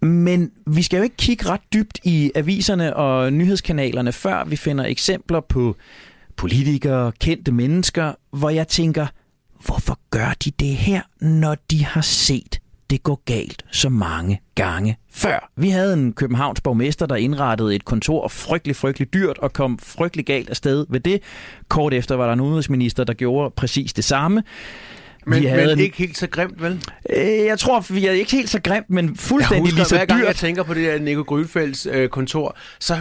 Men 0.02 0.52
vi 0.68 0.82
skal 0.82 0.98
jo 0.98 1.04
ikke 1.04 1.18
kigge 1.18 1.50
ret 1.50 1.62
dybt 1.74 2.00
i 2.04 2.32
aviserne 2.36 2.96
og 2.96 3.34
nyhedskanalerne, 3.34 4.12
før 4.12 4.44
vi 4.44 4.56
finder 4.56 4.86
eksempler 4.86 5.40
på 5.40 5.76
politikere, 6.36 7.12
kendte 7.20 7.52
mennesker, 7.52 8.14
hvor 8.32 8.50
jeg 8.50 8.68
tænker, 8.68 9.08
hvorfor 9.66 10.00
gør 10.10 10.34
de 10.46 10.52
det 10.52 10.76
her, 10.76 11.02
når 11.22 11.56
de 11.72 11.86
har 11.86 12.02
set 12.02 12.60
det 12.90 13.04
gå 13.04 13.22
galt 13.26 13.66
så 13.72 13.90
mange 13.90 14.42
gange 14.56 14.98
før. 15.12 15.52
Vi 15.56 15.70
havde 15.70 15.94
en 15.94 16.14
Københavns 16.14 16.62
borgmester, 16.62 17.06
der 17.06 17.16
indrettede 17.16 17.76
et 17.76 17.86
kontor 17.86 18.28
frygtelig, 18.28 18.76
frygtelig 18.76 19.14
dyrt 19.14 19.38
og 19.38 19.54
kom 19.54 19.80
frygtelig 19.80 20.26
galt 20.26 20.50
afsted 20.50 20.86
ved 20.90 21.00
det. 21.00 21.22
Kort 21.68 21.94
efter 21.94 22.16
var 22.16 22.26
der 22.26 22.34
en 22.34 22.40
udenrigsminister, 22.40 23.04
der 23.04 23.14
gjorde 23.14 23.54
præcis 23.56 23.94
det 23.94 24.04
samme. 24.04 24.44
Men, 25.26 25.42
vi 25.42 25.48
havde 25.48 25.66
men 25.66 25.78
en... 25.78 25.80
ikke 25.80 25.98
helt 25.98 26.18
så 26.18 26.28
grimt, 26.28 26.64
vel? 26.64 26.84
Øh, 27.18 27.26
jeg 27.26 27.60
tror, 27.60 27.94
vi 27.94 28.06
er 28.06 28.12
ikke 28.12 28.32
helt 28.32 28.50
så 28.50 28.62
grimt, 28.62 28.90
men 28.90 29.16
fuldstændig 29.16 29.56
jeg 29.56 29.62
husker, 29.62 29.78
lige 29.78 29.86
så 29.86 29.96
hver 29.96 30.06
gang 30.06 30.20
dyrt. 30.20 30.28
jeg 30.28 30.36
tænker 30.36 30.64
på 30.64 30.74
det 30.74 30.84
der 30.84 31.00
Nico 31.00 31.22
Grølfelds 31.22 31.86
øh, 31.86 32.10
kontor, 32.10 32.58
så 32.80 32.98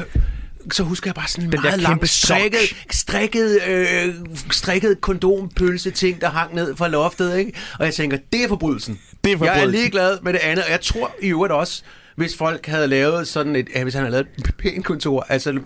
så 0.72 0.82
husker 0.82 1.08
jeg 1.10 1.14
bare 1.14 1.28
sådan 1.28 1.44
en 1.44 1.52
Den 1.52 1.60
meget 1.62 1.80
lang 1.80 2.08
strikket, 2.08 2.60
strikket, 2.90 3.58
øh, 3.68 4.14
strikket 4.50 5.00
kondompølse 5.00 5.90
ting, 5.90 6.20
der 6.20 6.28
hang 6.28 6.54
ned 6.54 6.76
fra 6.76 6.88
loftet, 6.88 7.38
ikke? 7.38 7.52
Og 7.78 7.84
jeg 7.84 7.94
tænker, 7.94 8.18
det 8.32 8.44
er 8.44 8.48
forbrydelsen. 8.48 8.98
Det 9.32 9.40
er. 9.48 9.52
Jeg 9.52 9.62
er 9.62 9.66
ligeglad 9.66 10.18
med 10.22 10.32
det 10.32 10.38
andet, 10.38 10.64
og 10.64 10.70
jeg 10.70 10.80
tror 10.80 11.14
i 11.22 11.28
øvrigt 11.28 11.52
også, 11.52 11.82
hvis 12.16 12.36
folk 12.36 12.66
havde 12.66 12.86
lavet 12.86 13.28
sådan 13.28 13.56
et, 13.56 13.68
ja, 13.74 13.82
hvis 13.82 13.94
han 13.94 14.02
havde 14.02 14.12
lavet 14.12 14.26
et 14.38 14.54
pænt 14.58 14.84
kontor, 14.84 15.26
altså, 15.28 15.60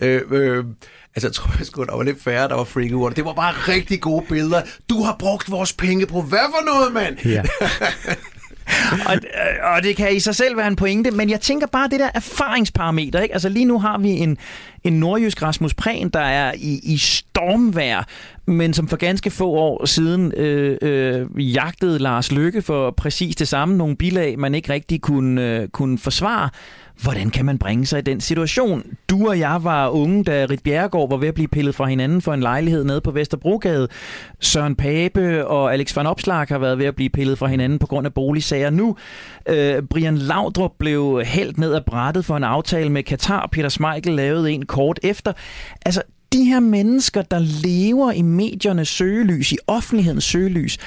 øh, 0.00 0.22
øh, 0.30 0.64
altså 1.14 1.28
jeg 1.28 1.32
tror 1.32 1.54
jeg 1.58 1.66
sgu, 1.66 1.84
der 1.84 1.96
var 1.96 2.02
lidt 2.02 2.22
færre, 2.22 2.48
der 2.48 2.54
var 2.54 2.64
freaket 2.64 2.94
over 2.94 3.08
det. 3.08 3.16
Det 3.16 3.24
var 3.24 3.32
bare 3.32 3.52
rigtig 3.52 4.00
gode 4.00 4.24
billeder. 4.28 4.62
Du 4.90 5.02
har 5.02 5.16
brugt 5.18 5.50
vores 5.50 5.72
penge 5.72 6.06
på 6.06 6.22
hvad 6.22 6.38
for 6.38 6.64
noget, 6.64 6.92
mand? 6.92 7.18
Ja. 7.24 7.42
og, 9.08 9.16
og 9.74 9.82
det 9.82 9.96
kan 9.96 10.16
i 10.16 10.20
sig 10.20 10.34
selv 10.34 10.56
være 10.56 10.66
en 10.66 10.76
pointe, 10.76 11.10
men 11.10 11.30
jeg 11.30 11.40
tænker 11.40 11.66
bare 11.66 11.88
det 11.88 12.00
der 12.00 12.10
erfaringsparameter. 12.14 13.20
Ikke? 13.20 13.32
Altså 13.34 13.48
lige 13.48 13.64
nu 13.64 13.78
har 13.78 13.98
vi 13.98 14.08
en, 14.08 14.38
en 14.84 14.92
nordjysk 14.92 15.42
Rasmus 15.42 15.74
Prehn, 15.74 16.08
der 16.08 16.20
er 16.20 16.52
i, 16.56 16.80
i 16.82 16.96
stormvær, 16.96 18.06
men 18.46 18.74
som 18.74 18.88
for 18.88 18.96
ganske 18.96 19.30
få 19.30 19.50
år 19.50 19.86
siden 19.86 20.32
øh, 20.36 20.78
øh, 20.82 21.54
jagtede 21.54 21.98
Lars 21.98 22.32
Lykke 22.32 22.62
for 22.62 22.90
præcis 22.90 23.36
det 23.36 23.48
samme. 23.48 23.76
Nogle 23.76 23.96
bilag, 23.96 24.38
man 24.38 24.54
ikke 24.54 24.72
rigtig 24.72 25.00
kunne, 25.00 25.42
øh, 25.42 25.68
kunne 25.68 25.98
forsvare. 25.98 26.50
Hvordan 27.02 27.30
kan 27.30 27.44
man 27.44 27.58
bringe 27.58 27.86
sig 27.86 27.98
i 27.98 28.02
den 28.02 28.20
situation? 28.20 28.82
Du 29.10 29.28
og 29.28 29.38
jeg 29.38 29.64
var 29.64 29.88
unge, 29.88 30.24
da 30.24 30.46
Rit 30.50 30.62
Bjerregaard 30.62 31.10
var 31.10 31.16
ved 31.16 31.28
at 31.28 31.34
blive 31.34 31.48
pillet 31.48 31.74
fra 31.74 31.86
hinanden 31.86 32.22
for 32.22 32.34
en 32.34 32.40
lejlighed 32.40 32.84
nede 32.84 33.00
på 33.00 33.10
Vesterbrogade. 33.10 33.88
Søren 34.40 34.76
Pape 34.76 35.46
og 35.46 35.72
Alex 35.72 35.96
van 35.96 36.06
Opslag 36.06 36.46
har 36.48 36.58
været 36.58 36.78
ved 36.78 36.86
at 36.86 36.96
blive 36.96 37.10
pillet 37.10 37.38
fra 37.38 37.46
hinanden 37.46 37.78
på 37.78 37.86
grund 37.86 38.06
af 38.06 38.14
boligsager 38.14 38.70
nu. 38.70 38.96
Øh, 39.48 39.82
Brian 39.82 40.18
Laudrup 40.18 40.72
blev 40.78 41.22
helt 41.24 41.58
ned 41.58 41.74
ad 41.74 41.80
brættet 41.86 42.24
for 42.24 42.36
en 42.36 42.44
aftale 42.44 42.90
med 42.90 43.02
Katar. 43.02 43.48
Peter 43.52 43.68
Smeichel 43.68 44.12
lavede 44.12 44.52
en 44.52 44.66
kort 44.74 45.00
efter. 45.02 45.32
Altså, 45.86 46.02
de 46.32 46.44
her 46.44 46.60
mennesker, 46.60 47.22
der 47.22 47.38
lever 47.38 48.12
i 48.12 48.22
mediernes 48.22 48.88
søgelys, 48.88 49.52
i 49.52 49.56
offentlighedens 49.66 50.24
søgelys, 50.24 50.78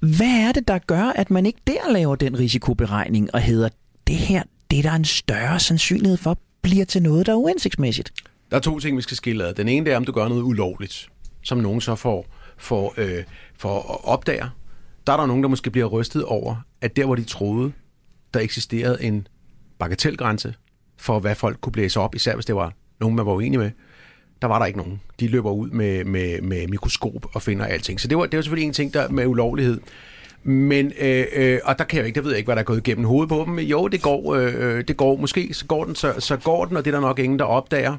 hvad 0.00 0.48
er 0.48 0.52
det, 0.52 0.68
der 0.68 0.78
gør, 0.78 1.02
at 1.02 1.30
man 1.30 1.46
ikke 1.46 1.60
der 1.66 1.92
laver 1.92 2.16
den 2.16 2.38
risikoberegning 2.38 3.34
og 3.34 3.40
hedder, 3.40 3.68
det 4.06 4.16
her, 4.16 4.42
det 4.70 4.78
er 4.78 4.82
der 4.82 4.92
en 4.92 5.04
større 5.04 5.60
sandsynlighed 5.60 6.16
for, 6.16 6.38
bliver 6.62 6.84
til 6.84 7.02
noget, 7.02 7.26
der 7.26 7.32
er 7.32 7.36
uansigtsmæssigt? 7.36 8.12
Der 8.50 8.56
er 8.56 8.60
to 8.60 8.78
ting, 8.78 8.96
vi 8.96 9.02
skal 9.02 9.16
skille 9.16 9.44
ad. 9.44 9.54
Den 9.54 9.68
ene 9.68 9.86
det 9.86 9.92
er, 9.92 9.96
om 9.96 10.04
du 10.04 10.12
gør 10.12 10.28
noget 10.28 10.42
ulovligt, 10.42 11.08
som 11.42 11.58
nogen 11.58 11.80
så 11.80 11.94
får, 11.94 12.26
får, 12.58 12.94
øh, 12.96 13.24
får 13.58 14.00
opdager. 14.04 14.48
Der 15.06 15.12
er 15.12 15.16
der 15.16 15.26
nogen, 15.26 15.42
der 15.42 15.48
måske 15.48 15.70
bliver 15.70 15.86
rystet 15.86 16.24
over, 16.24 16.56
at 16.80 16.96
der, 16.96 17.04
hvor 17.04 17.14
de 17.14 17.24
troede, 17.24 17.72
der 18.34 18.40
eksisterede 18.40 19.02
en 19.02 19.26
bagatelgrænse 19.78 20.54
for, 20.96 21.18
hvad 21.18 21.34
folk 21.34 21.60
kunne 21.60 21.72
blæse 21.72 22.00
op, 22.00 22.14
især 22.14 22.34
hvis 22.34 22.46
det 22.46 22.54
var 22.54 22.72
nogen, 23.00 23.16
man 23.16 23.26
var 23.26 23.32
uenig 23.32 23.58
med, 23.58 23.70
der 24.42 24.48
var 24.48 24.58
der 24.58 24.66
ikke 24.66 24.78
nogen. 24.78 25.00
De 25.20 25.28
løber 25.28 25.50
ud 25.50 25.70
med, 25.70 26.04
med, 26.04 26.40
med 26.40 26.68
mikroskop 26.68 27.26
og 27.34 27.42
finder 27.42 27.64
alting. 27.64 28.00
Så 28.00 28.08
det 28.08 28.18
var, 28.18 28.26
det 28.26 28.36
var 28.36 28.42
selvfølgelig 28.42 28.66
en 28.66 28.72
ting 28.72 28.94
der 28.94 29.08
med 29.08 29.26
ulovlighed. 29.26 29.80
Men, 30.42 30.92
øh, 31.00 31.24
øh, 31.36 31.58
og 31.64 31.78
der 31.78 31.84
kan 31.84 31.98
jeg 31.98 32.06
ikke, 32.06 32.16
der 32.16 32.22
ved 32.22 32.30
jeg 32.30 32.38
ikke, 32.38 32.46
hvad 32.46 32.56
der 32.56 32.62
er 32.62 32.64
gået 32.64 32.78
igennem 32.78 33.04
hovedet 33.04 33.28
på 33.28 33.44
dem. 33.46 33.58
Jo, 33.58 33.88
det 33.88 34.02
går, 34.02 34.34
øh, 34.34 34.54
øh, 34.56 34.84
det 34.88 34.96
går. 34.96 35.16
Måske 35.16 35.54
så 35.54 35.66
går 35.66 35.84
den, 35.84 35.94
så, 35.94 36.14
så 36.18 36.36
går 36.36 36.64
den, 36.64 36.76
og 36.76 36.84
det 36.84 36.94
er 36.94 36.96
der 36.96 37.06
nok 37.06 37.18
ingen, 37.18 37.38
der 37.38 37.44
opdager. 37.44 37.96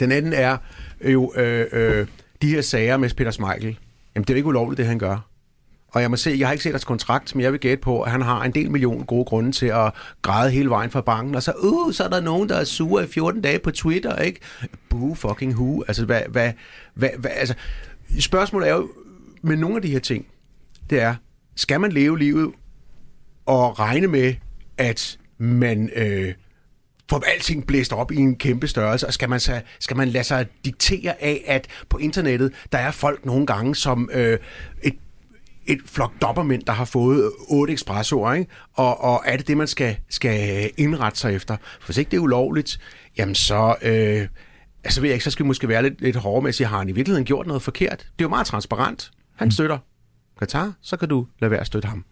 Den 0.00 0.12
anden 0.12 0.32
er 0.32 0.56
jo 1.04 1.32
øh, 1.36 1.66
øh, 1.72 2.06
de 2.42 2.48
her 2.48 2.60
sager 2.60 2.96
med 2.96 3.10
Peter 3.16 3.30
Smeichel. 3.30 3.78
Jamen, 4.14 4.24
det 4.24 4.30
er 4.30 4.34
jo 4.34 4.36
ikke 4.36 4.48
ulovligt, 4.48 4.78
det 4.78 4.86
han 4.86 4.98
gør. 4.98 5.33
Og 5.94 6.02
jeg 6.02 6.10
må 6.10 6.16
se, 6.16 6.36
jeg 6.38 6.48
har 6.48 6.52
ikke 6.52 6.62
set 6.62 6.72
hans 6.72 6.84
kontrakt, 6.84 7.34
men 7.34 7.42
jeg 7.42 7.52
vil 7.52 7.60
gætte 7.60 7.80
på, 7.80 8.02
at 8.02 8.10
han 8.10 8.22
har 8.22 8.42
en 8.42 8.52
del 8.52 8.70
million 8.70 9.04
gode 9.04 9.24
grunde 9.24 9.52
til 9.52 9.66
at 9.66 9.92
græde 10.22 10.50
hele 10.50 10.70
vejen 10.70 10.90
fra 10.90 11.00
banken. 11.00 11.34
Og 11.34 11.42
så, 11.42 11.52
uh, 11.62 11.92
så 11.92 12.04
er 12.04 12.08
der 12.08 12.20
nogen, 12.20 12.48
der 12.48 12.56
er 12.56 12.64
sure 12.64 13.04
i 13.04 13.06
14 13.06 13.42
dage 13.42 13.58
på 13.58 13.70
Twitter, 13.70 14.16
ikke? 14.16 14.40
Boo 14.88 15.14
fucking 15.14 15.54
who. 15.54 15.82
Altså, 15.88 16.04
hvad, 16.04 16.22
hvad, 16.28 16.52
hvad, 16.94 17.08
hvad, 17.18 17.30
altså, 17.34 17.54
spørgsmålet 18.20 18.68
er 18.68 18.74
jo, 18.74 18.90
med 19.42 19.56
nogle 19.56 19.76
af 19.76 19.82
de 19.82 19.88
her 19.88 19.98
ting, 19.98 20.26
det 20.90 21.00
er, 21.00 21.14
skal 21.56 21.80
man 21.80 21.92
leve 21.92 22.18
livet 22.18 22.52
og 23.46 23.78
regne 23.78 24.06
med, 24.06 24.34
at 24.78 25.18
man 25.38 25.90
øh, 25.96 26.34
får 27.10 27.22
alting 27.34 27.66
blæst 27.66 27.92
op 27.92 28.12
i 28.12 28.16
en 28.16 28.36
kæmpe 28.36 28.68
størrelse, 28.68 29.06
og 29.06 29.12
skal 29.14 29.28
man, 29.28 29.40
så, 29.40 29.60
skal 29.80 29.96
man 29.96 30.08
lade 30.08 30.24
sig 30.24 30.46
diktere 30.64 31.22
af, 31.22 31.44
at 31.46 31.66
på 31.88 31.98
internettet, 31.98 32.52
der 32.72 32.78
er 32.78 32.90
folk 32.90 33.26
nogle 33.26 33.46
gange, 33.46 33.74
som 33.74 34.10
øh, 34.12 34.38
et 34.82 34.94
et 35.66 35.78
flok 35.86 36.12
doppermænd, 36.20 36.62
der 36.62 36.72
har 36.72 36.84
fået 36.84 37.32
otte 37.48 37.72
espressoer, 37.72 38.32
ikke? 38.32 38.50
Og, 38.72 39.04
og 39.04 39.22
er 39.26 39.36
det 39.36 39.48
det, 39.48 39.56
man 39.56 39.66
skal, 39.66 39.96
skal 40.10 40.70
indrette 40.76 41.18
sig 41.18 41.34
efter? 41.34 41.56
For 41.80 41.86
hvis 41.86 41.98
ikke 41.98 42.10
det 42.10 42.16
er 42.16 42.20
ulovligt, 42.20 42.78
jamen 43.18 43.34
så... 43.34 43.74
Øh, 43.82 44.28
altså 44.84 45.00
ved 45.00 45.08
jeg 45.08 45.14
ikke, 45.14 45.24
så 45.24 45.30
skal 45.30 45.44
vi 45.44 45.46
måske 45.46 45.68
være 45.68 45.82
lidt, 45.82 46.00
lidt 46.00 46.16
hårde 46.16 46.42
med 46.42 46.48
at 46.48 46.54
sige, 46.54 46.66
har 46.66 46.78
han 46.78 46.88
i 46.88 46.92
virkeligheden 46.92 47.24
gjort 47.24 47.46
noget 47.46 47.62
forkert? 47.62 47.98
Det 47.98 48.06
er 48.06 48.24
jo 48.24 48.28
meget 48.28 48.46
transparent. 48.46 49.10
Han 49.36 49.46
mm. 49.46 49.50
støtter 49.50 49.78
Katar, 50.38 50.72
så 50.82 50.96
kan 50.96 51.08
du 51.08 51.26
lade 51.40 51.50
være 51.50 51.60
at 51.60 51.66
støtte 51.66 51.88
ham. 51.88 52.04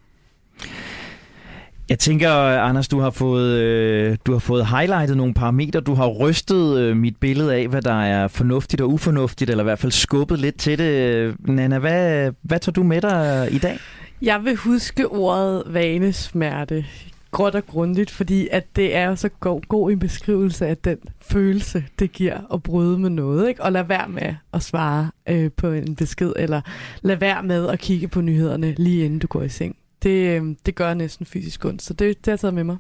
Jeg 1.89 1.99
tænker, 1.99 2.31
Anders, 2.61 2.89
du 2.89 3.01
har 3.01 3.11
fået, 3.11 3.59
øh, 3.59 4.17
du 4.27 4.33
har 4.33 4.39
fået 4.39 4.67
highlightet 4.67 5.17
nogle 5.17 5.35
parametre. 5.35 5.81
Du 5.81 5.95
har 5.95 6.07
rystet 6.07 6.79
øh, 6.79 6.97
mit 6.97 7.17
billede 7.17 7.55
af, 7.55 7.69
hvad 7.69 7.83
der 7.83 8.03
er 8.03 8.29
fornuftigt 8.29 8.83
og 8.83 8.91
ufornuftigt, 8.91 9.51
eller 9.51 9.65
i 9.65 9.67
hvert 9.67 9.79
fald 9.79 9.93
skubbet 9.93 10.39
lidt 10.39 10.59
til 10.59 10.79
det. 10.79 11.35
Nana, 11.49 11.79
hvad, 11.79 12.31
hvad 12.43 12.59
tager 12.59 12.73
du 12.73 12.83
med 12.83 13.01
dig 13.01 13.49
i 13.51 13.59
dag? 13.59 13.79
Jeg 14.23 14.45
vil 14.45 14.57
huske 14.57 15.09
ordet 15.09 15.63
vanesmerte 15.67 16.85
gråt 17.31 17.55
og 17.55 17.67
grundigt, 17.67 18.11
fordi 18.11 18.49
at 18.51 18.77
det 18.77 18.97
er 18.97 19.15
så 19.15 19.29
god, 19.29 19.61
god 19.69 19.91
en 19.91 19.99
beskrivelse 19.99 20.67
af 20.67 20.77
den 20.77 20.99
følelse, 21.21 21.85
det 21.99 22.13
giver 22.13 22.55
at 22.55 22.63
bryde 22.63 22.99
med 22.99 23.11
noget, 23.11 23.49
ikke? 23.49 23.63
og 23.63 23.73
lade 23.73 23.89
være 23.89 24.09
med 24.09 24.35
at 24.53 24.63
svare 24.63 25.11
øh, 25.29 25.51
på 25.57 25.67
en 25.67 25.97
besked, 25.97 26.33
eller 26.37 26.61
lade 27.03 27.21
være 27.21 27.43
med 27.43 27.69
at 27.69 27.79
kigge 27.79 28.09
på 28.09 28.21
nyhederne 28.21 28.75
lige 28.79 29.05
inden 29.05 29.19
du 29.19 29.27
går 29.27 29.43
i 29.43 29.49
seng 29.49 29.77
det, 30.03 30.37
øhm, 30.37 30.57
det 30.67 30.75
gør 30.75 30.95
næsten 30.95 31.27
fysisk 31.27 31.65
ondt. 31.65 31.83
Så 31.83 31.95
det, 31.95 32.17
det 32.19 32.27
har 32.27 32.33
jeg 32.33 32.41
taget 32.41 32.55
med 32.55 32.65
mig. 32.65 32.77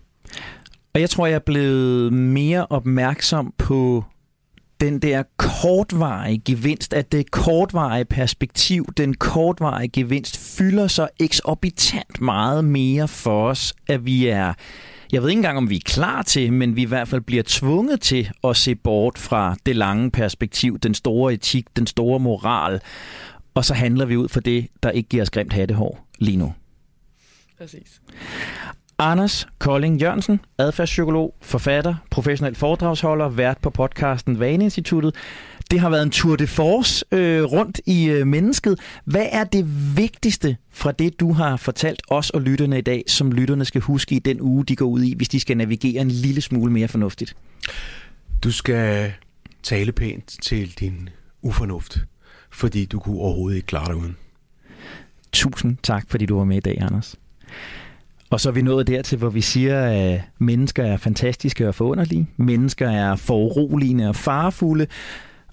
Og 0.94 1.00
jeg 1.00 1.10
tror, 1.10 1.26
jeg 1.26 1.34
er 1.34 1.38
blevet 1.38 2.12
mere 2.12 2.66
opmærksom 2.70 3.54
på 3.58 4.04
den 4.80 4.98
der 4.98 5.22
kortvarige 5.36 6.42
gevinst, 6.44 6.94
at 6.94 7.12
det 7.12 7.30
kortvarige 7.30 8.04
perspektiv, 8.04 8.86
den 8.96 9.14
kortvarige 9.14 9.88
gevinst, 9.88 10.56
fylder 10.58 10.86
så 10.86 11.08
eksorbitant 11.20 12.20
meget 12.20 12.64
mere 12.64 13.08
for 13.08 13.48
os, 13.48 13.74
at 13.86 14.06
vi 14.06 14.26
er, 14.26 14.52
jeg 15.12 15.22
ved 15.22 15.28
ikke 15.28 15.38
engang, 15.38 15.58
om 15.58 15.70
vi 15.70 15.76
er 15.76 15.80
klar 15.84 16.22
til, 16.22 16.52
men 16.52 16.76
vi 16.76 16.82
i 16.82 16.86
hvert 16.86 17.08
fald 17.08 17.20
bliver 17.20 17.42
tvunget 17.46 18.00
til 18.00 18.30
at 18.44 18.56
se 18.56 18.74
bort 18.74 19.18
fra 19.18 19.56
det 19.66 19.76
lange 19.76 20.10
perspektiv, 20.10 20.78
den 20.78 20.94
store 20.94 21.32
etik, 21.32 21.76
den 21.76 21.86
store 21.86 22.20
moral, 22.20 22.80
og 23.54 23.64
så 23.64 23.74
handler 23.74 24.04
vi 24.04 24.16
ud 24.16 24.28
for 24.28 24.40
det, 24.40 24.68
der 24.82 24.90
ikke 24.90 25.08
giver 25.08 25.22
os 25.22 25.30
grimt 25.30 25.52
hattehår 25.52 26.06
lige 26.18 26.36
nu. 26.36 26.52
Præcis. 27.62 28.00
Anders 28.98 29.46
Kolding 29.58 30.00
Jørgensen, 30.00 30.40
adfærdspsykolog, 30.58 31.34
forfatter, 31.40 31.94
professionel 32.10 32.54
foredragsholder, 32.54 33.28
vært 33.28 33.58
på 33.58 33.70
podcasten 33.70 34.40
Vaneinstituttet. 34.40 35.14
Det 35.70 35.80
har 35.80 35.90
været 35.90 36.02
en 36.02 36.10
tour 36.10 36.36
de 36.36 36.46
force 36.46 37.04
øh, 37.12 37.44
rundt 37.44 37.80
i 37.86 38.08
øh, 38.08 38.26
mennesket. 38.26 38.80
Hvad 39.04 39.26
er 39.32 39.44
det 39.44 39.96
vigtigste 39.96 40.56
fra 40.70 40.92
det, 40.92 41.20
du 41.20 41.32
har 41.32 41.56
fortalt 41.56 42.02
os 42.08 42.30
og 42.30 42.40
lytterne 42.40 42.78
i 42.78 42.80
dag, 42.80 43.04
som 43.08 43.32
lytterne 43.32 43.64
skal 43.64 43.80
huske 43.80 44.14
i 44.14 44.18
den 44.18 44.40
uge, 44.40 44.64
de 44.64 44.76
går 44.76 44.86
ud 44.86 45.02
i, 45.02 45.14
hvis 45.16 45.28
de 45.28 45.40
skal 45.40 45.56
navigere 45.56 46.00
en 46.00 46.10
lille 46.10 46.40
smule 46.40 46.72
mere 46.72 46.88
fornuftigt? 46.88 47.36
Du 48.44 48.50
skal 48.50 49.12
tale 49.62 49.92
pænt 49.92 50.36
til 50.42 50.78
din 50.78 51.08
ufornuft, 51.42 51.98
fordi 52.50 52.84
du 52.84 52.98
kunne 52.98 53.18
overhovedet 53.18 53.56
ikke 53.56 53.66
klare 53.66 53.86
dig 53.86 53.96
uden. 53.96 54.16
Tusind 55.32 55.76
tak, 55.82 56.04
fordi 56.08 56.26
du 56.26 56.36
var 56.36 56.44
med 56.44 56.56
i 56.56 56.60
dag, 56.60 56.78
Anders. 56.80 57.16
Og 58.30 58.40
så 58.40 58.48
er 58.48 58.52
vi 58.52 58.62
nået 58.62 58.86
dertil, 58.86 59.18
hvor 59.18 59.30
vi 59.30 59.40
siger, 59.40 59.80
at 59.80 60.20
mennesker 60.38 60.84
er 60.84 60.96
fantastiske 60.96 61.68
og 61.68 61.74
forunderlige. 61.74 62.28
Mennesker 62.36 62.90
er 62.90 63.16
foruroligende 63.16 64.08
og 64.08 64.16
farefulde. 64.16 64.86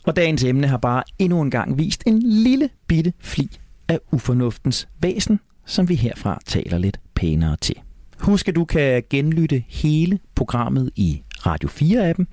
Og 0.04 0.16
dagens 0.16 0.44
emne 0.44 0.68
har 0.68 0.78
bare 0.78 1.04
endnu 1.20 1.42
en 1.42 1.52
gang 1.52 1.78
vist 1.78 2.04
en 2.06 2.22
lille 2.22 2.70
bitte 2.88 3.14
fli 3.20 3.58
af 3.88 4.00
ufornuftens 4.12 4.88
væsen, 5.02 5.40
som 5.66 5.90
vi 5.90 5.96
herfra 5.96 6.40
taler 6.46 6.78
lidt 6.78 7.00
pænere 7.16 7.56
til. 7.62 7.76
Husk, 8.20 8.48
at 8.48 8.56
du 8.56 8.66
kan 8.66 9.04
genlytte 9.10 9.64
hele 9.68 10.20
programmet 10.36 10.90
i 10.96 11.22
Radio 11.46 11.70
4-appen. 11.70 12.26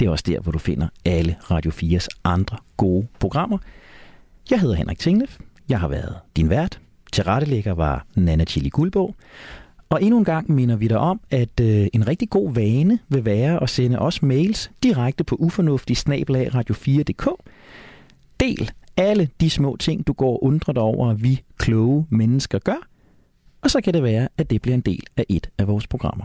Det 0.00 0.06
er 0.06 0.10
også 0.10 0.24
der, 0.26 0.40
hvor 0.40 0.52
du 0.52 0.58
finder 0.58 0.88
alle 1.04 1.36
Radio 1.50 1.70
4's 1.70 2.06
andre 2.24 2.56
gode 2.76 3.06
programmer. 3.18 3.58
Jeg 4.50 4.60
hedder 4.60 4.74
Henrik 4.74 4.98
Tinglef. 4.98 5.38
Jeg 5.68 5.80
har 5.80 5.88
været 5.88 6.14
din 6.36 6.50
vært. 6.50 6.80
Tilrettelægger 7.16 7.74
var 7.74 8.06
Nana 8.16 8.44
Chili 8.44 8.68
Guldbog. 8.68 9.14
Og 9.88 10.02
endnu 10.02 10.18
en 10.18 10.24
gang 10.24 10.52
minder 10.52 10.76
vi 10.76 10.88
dig 10.88 10.98
om, 10.98 11.20
at 11.30 11.60
øh, 11.60 11.86
en 11.92 12.08
rigtig 12.08 12.30
god 12.30 12.54
vane 12.54 12.98
vil 13.08 13.24
være 13.24 13.62
at 13.62 13.70
sende 13.70 13.98
os 13.98 14.22
mails 14.22 14.70
direkte 14.82 15.24
på 15.24 15.36
ufornuftig 15.36 15.96
radio4.dk. 15.98 17.28
Del 18.40 18.70
alle 18.96 19.28
de 19.40 19.50
små 19.50 19.76
ting, 19.76 20.06
du 20.06 20.12
går 20.12 20.32
og 20.32 20.44
undrer 20.44 20.72
dig 20.72 20.82
over, 20.82 21.10
at 21.10 21.22
vi 21.22 21.42
kloge 21.58 22.06
mennesker 22.10 22.58
gør. 22.58 22.88
Og 23.62 23.70
så 23.70 23.80
kan 23.80 23.94
det 23.94 24.02
være, 24.02 24.28
at 24.38 24.50
det 24.50 24.62
bliver 24.62 24.74
en 24.74 24.80
del 24.80 25.02
af 25.16 25.24
et 25.28 25.50
af 25.58 25.68
vores 25.68 25.86
programmer. 25.86 26.24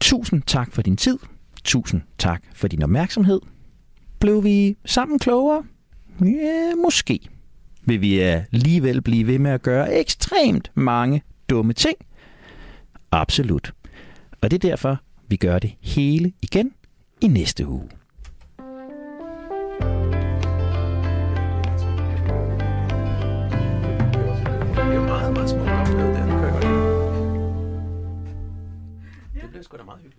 Tusind 0.00 0.42
tak 0.42 0.72
for 0.72 0.82
din 0.82 0.96
tid. 0.96 1.18
Tusind 1.64 2.00
tak 2.18 2.42
for 2.54 2.68
din 2.68 2.82
opmærksomhed. 2.82 3.40
Blev 4.20 4.44
vi 4.44 4.76
sammen 4.84 5.18
klogere? 5.18 5.62
Ja, 6.20 6.74
måske. 6.84 7.28
Vil 7.88 8.00
vi 8.00 8.18
alligevel 8.18 9.02
blive 9.02 9.26
ved 9.26 9.38
med 9.38 9.50
at 9.50 9.62
gøre 9.62 9.94
ekstremt 10.00 10.70
mange 10.74 11.22
dumme 11.50 11.72
ting? 11.72 11.96
Absolut. 13.12 13.72
Og 14.40 14.50
det 14.50 14.64
er 14.64 14.68
derfor, 14.68 14.98
vi 15.28 15.36
gør 15.36 15.58
det 15.58 15.74
hele 15.80 16.32
igen 16.42 16.72
i 17.20 17.26
næste 17.26 17.66
uge. 17.66 17.88
Det 17.88 17.96
meget, 25.06 25.32
meget 25.32 25.50
smukt. 25.50 25.68
Det 29.34 29.50
bliver 29.50 29.62
sgu 29.62 29.76
da 29.76 29.82
meget 29.84 30.00
hyggeligt. 30.02 30.17